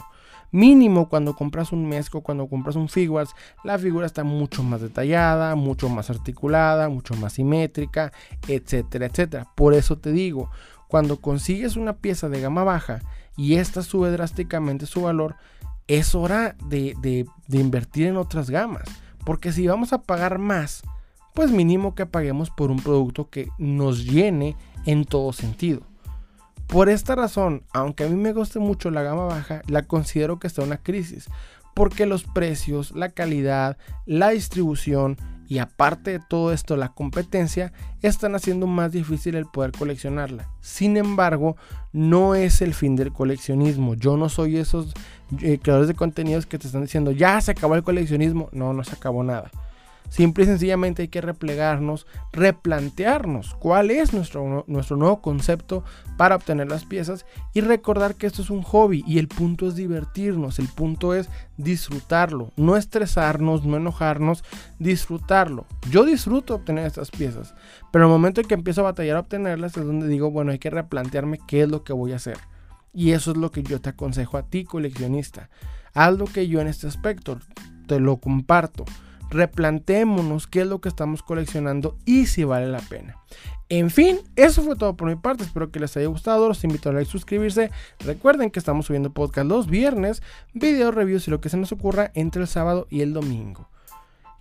Mínimo 0.52 1.10
cuando 1.10 1.36
compras 1.36 1.72
un 1.72 1.88
mezco, 1.88 2.22
cuando 2.22 2.48
compras 2.48 2.76
un 2.76 2.90
figuras, 2.90 3.30
la 3.64 3.80
figura 3.80 4.06
está 4.06 4.24
mucho 4.24 4.62
más 4.62 4.82
detallada, 4.82 5.56
mucho 5.56 5.90
más 5.90 6.10
articulada, 6.10 6.90
mucho 6.90 7.16
más 7.16 7.34
simétrica, 7.34 8.12
etcétera, 8.48 9.08
etcétera. 9.08 9.48
Por 9.56 9.74
eso 9.74 9.98
te 9.98 10.12
digo, 10.12 10.52
cuando 10.88 11.22
consigues 11.22 11.76
una 11.76 11.94
pieza 11.94 12.30
de 12.30 12.42
gama 12.42 12.64
baja 12.64 13.00
y 13.36 13.56
esta 13.56 13.82
sube 13.82 14.12
drásticamente 14.12 14.86
su 14.86 15.02
valor, 15.02 15.36
es 15.88 16.14
hora 16.14 16.56
de 16.68 17.26
invertir 17.50 18.08
en 18.08 18.18
otras 18.18 18.50
gamas. 18.50 18.88
Porque 19.26 19.52
si 19.52 19.68
vamos 19.68 19.94
a 19.94 20.02
pagar 20.02 20.38
más, 20.40 20.84
pues 21.34 21.52
mínimo 21.52 21.96
que 21.96 22.06
paguemos 22.06 22.50
por 22.50 22.72
un 22.72 22.78
producto 22.78 23.30
que 23.30 23.50
nos 23.58 24.06
llene 24.06 24.56
en 24.86 25.06
todo 25.06 25.34
sentido. 25.34 25.82
Por 26.68 26.90
esta 26.90 27.16
razón, 27.16 27.64
aunque 27.74 28.04
a 28.04 28.08
mí 28.08 28.16
me 28.16 28.34
guste 28.34 28.60
mucho 28.60 28.90
la 28.90 29.04
gama 29.04 29.26
baja, 29.26 29.62
la 29.68 29.84
considero 29.84 30.40
que 30.40 30.48
está 30.48 30.62
en 30.62 30.70
una 30.70 30.78
crisis. 30.78 31.28
Porque 31.74 32.06
los 32.06 32.24
precios, 32.24 32.92
la 32.92 33.10
calidad, 33.10 33.78
la 34.06 34.30
distribución 34.30 35.18
y 35.48 35.60
aparte 35.60 36.12
de 36.12 36.20
todo 36.20 36.54
esto 36.54 36.76
la 36.78 36.90
competencia 36.90 37.74
están 38.02 38.36
haciendo 38.36 38.68
más 38.68 38.92
difícil 38.92 39.36
el 39.36 39.46
poder 39.46 39.72
coleccionarla. 39.72 40.48
Sin 40.62 40.98
embargo, 40.98 41.56
no 41.92 42.36
es 42.36 42.62
el 42.62 42.74
fin 42.74 42.96
del 42.96 43.12
coleccionismo. 43.12 43.96
Yo 43.96 44.18
no 44.18 44.30
soy 44.30 44.58
esos 44.58 44.94
eh, 45.42 45.60
creadores 45.62 45.88
de 45.88 45.96
contenidos 45.96 46.46
que 46.46 46.58
te 46.58 46.68
están 46.68 46.84
diciendo 46.84 47.12
ya 47.12 47.40
se 47.42 47.52
acabó 47.52 47.76
el 47.76 47.84
coleccionismo. 47.84 48.50
No, 48.52 48.74
no 48.74 48.84
se 48.84 48.96
acabó 48.96 49.24
nada. 49.24 49.52
Simple 50.10 50.44
y 50.44 50.48
sencillamente 50.48 51.02
hay 51.02 51.08
que 51.08 51.22
replegarnos, 51.22 52.06
replantearnos 52.32 53.56
cuál 53.56 53.90
es 53.90 54.14
nuestro, 54.14 54.64
nuestro 54.68 54.96
nuevo 54.96 55.22
concepto 55.22 55.84
para 56.18 56.36
obtener 56.36 56.70
las 56.70 56.86
piezas 56.86 57.26
y 57.54 57.62
recordar 57.62 58.14
que 58.16 58.28
esto 58.28 58.44
es 58.44 58.52
un 58.52 58.62
hobby 58.62 59.04
y 59.08 59.18
el 59.18 59.28
punto 59.28 59.68
es 59.68 59.76
divertirnos, 59.76 60.60
el 60.60 60.68
punto 60.68 61.16
es 61.16 61.30
disfrutarlo, 61.58 62.52
no 62.58 62.78
estresarnos, 62.78 63.66
no 63.66 63.78
enojarnos, 63.78 64.44
disfrutarlo. 64.78 65.66
Yo 65.90 66.06
disfruto 66.06 66.56
obtener 66.56 66.86
estas 66.86 67.10
piezas, 67.10 67.56
pero 67.92 68.06
el 68.06 68.12
momento 68.12 68.40
en 68.40 68.48
que 68.48 68.54
empiezo 68.54 68.82
a 68.82 68.92
batallar 68.92 69.18
a 69.18 69.22
obtenerlas 69.22 69.76
es 69.78 69.86
donde 69.86 70.08
digo, 70.08 70.30
bueno, 70.30 70.52
hay 70.52 70.60
que 70.60 70.70
replantearme 70.70 71.40
qué 71.48 71.64
es 71.64 71.70
lo 71.70 71.84
que 71.84 71.94
voy 71.94 72.14
a 72.14 72.18
hacer. 72.18 72.38
Y 72.94 73.12
eso 73.12 73.32
es 73.32 73.38
lo 73.38 73.52
que 73.52 73.64
yo 73.64 73.82
te 73.82 73.90
aconsejo 73.90 74.38
a 74.38 74.44
ti, 74.44 74.64
coleccionista. 74.64 75.50
Haz 75.96 76.16
lo 76.18 76.26
que 76.26 76.48
yo 76.48 76.62
en 76.62 76.68
este 76.68 76.88
aspecto, 76.88 77.40
te 77.88 78.00
lo 78.00 78.18
comparto 78.18 78.86
replantémonos 79.34 80.48
qué 80.48 80.62
es 80.62 80.68
lo 80.68 80.80
que 80.80 80.90
estamos 80.90 81.24
coleccionando 81.24 81.98
y 82.06 82.28
si 82.28 82.44
vale 82.44 82.68
la 82.68 82.80
pena. 82.80 83.18
En 83.70 83.90
fin, 83.90 84.20
eso 84.36 84.62
fue 84.62 84.76
todo 84.76 84.96
por 84.96 85.08
mi 85.08 85.16
parte. 85.16 85.44
Espero 85.44 85.72
que 85.72 85.80
les 85.80 85.98
haya 85.98 86.08
gustado. 86.08 86.48
Los 86.48 86.64
invito 86.64 86.90
a 86.90 86.94
like, 86.94 87.10
suscribirse. 87.10 87.72
Recuerden 88.00 88.52
que 88.52 88.60
estamos 88.60 88.86
subiendo 88.86 89.14
podcast 89.14 89.48
los 89.48 89.68
viernes, 89.68 90.22
video 90.54 90.92
reviews 90.92 91.28
y 91.28 91.32
lo 91.32 91.42
que 91.42 91.50
se 91.50 91.58
nos 91.58 91.72
ocurra 91.72 92.12
entre 92.14 92.44
el 92.44 92.48
sábado 92.48 92.88
y 92.90 93.02
el 93.02 93.14
domingo. 93.14 93.70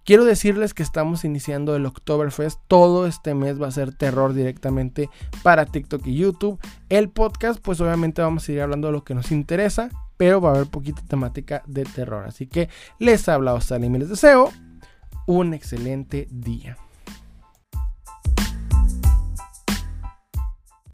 Quiero 0.04 0.24
decirles 0.24 0.74
que 0.74 0.82
estamos 0.82 1.24
iniciando 1.24 1.76
el 1.76 1.86
Oktoberfest. 1.86 2.60
Todo 2.66 3.06
este 3.06 3.34
mes 3.34 3.62
va 3.62 3.68
a 3.68 3.70
ser 3.70 3.94
terror 3.94 4.34
directamente 4.34 5.08
para 5.44 5.64
TikTok 5.64 6.04
y 6.08 6.16
YouTube. 6.16 6.58
El 6.88 7.08
podcast, 7.08 7.60
pues 7.62 7.80
obviamente 7.80 8.20
vamos 8.20 8.48
a 8.48 8.52
ir 8.52 8.60
hablando 8.60 8.88
de 8.88 8.92
lo 8.92 9.04
que 9.04 9.14
nos 9.14 9.30
interesa, 9.30 9.90
pero 10.16 10.40
va 10.40 10.50
a 10.50 10.54
haber 10.56 10.66
poquita 10.66 11.02
temática 11.08 11.62
de 11.66 11.84
terror. 11.84 12.24
Así 12.26 12.48
que 12.48 12.68
les 12.98 13.28
ha 13.28 13.34
hablado 13.34 13.60
Salim 13.60 13.94
y 13.94 14.00
les 14.00 14.08
deseo 14.08 14.50
un 15.26 15.54
excelente 15.54 16.26
día. 16.30 16.76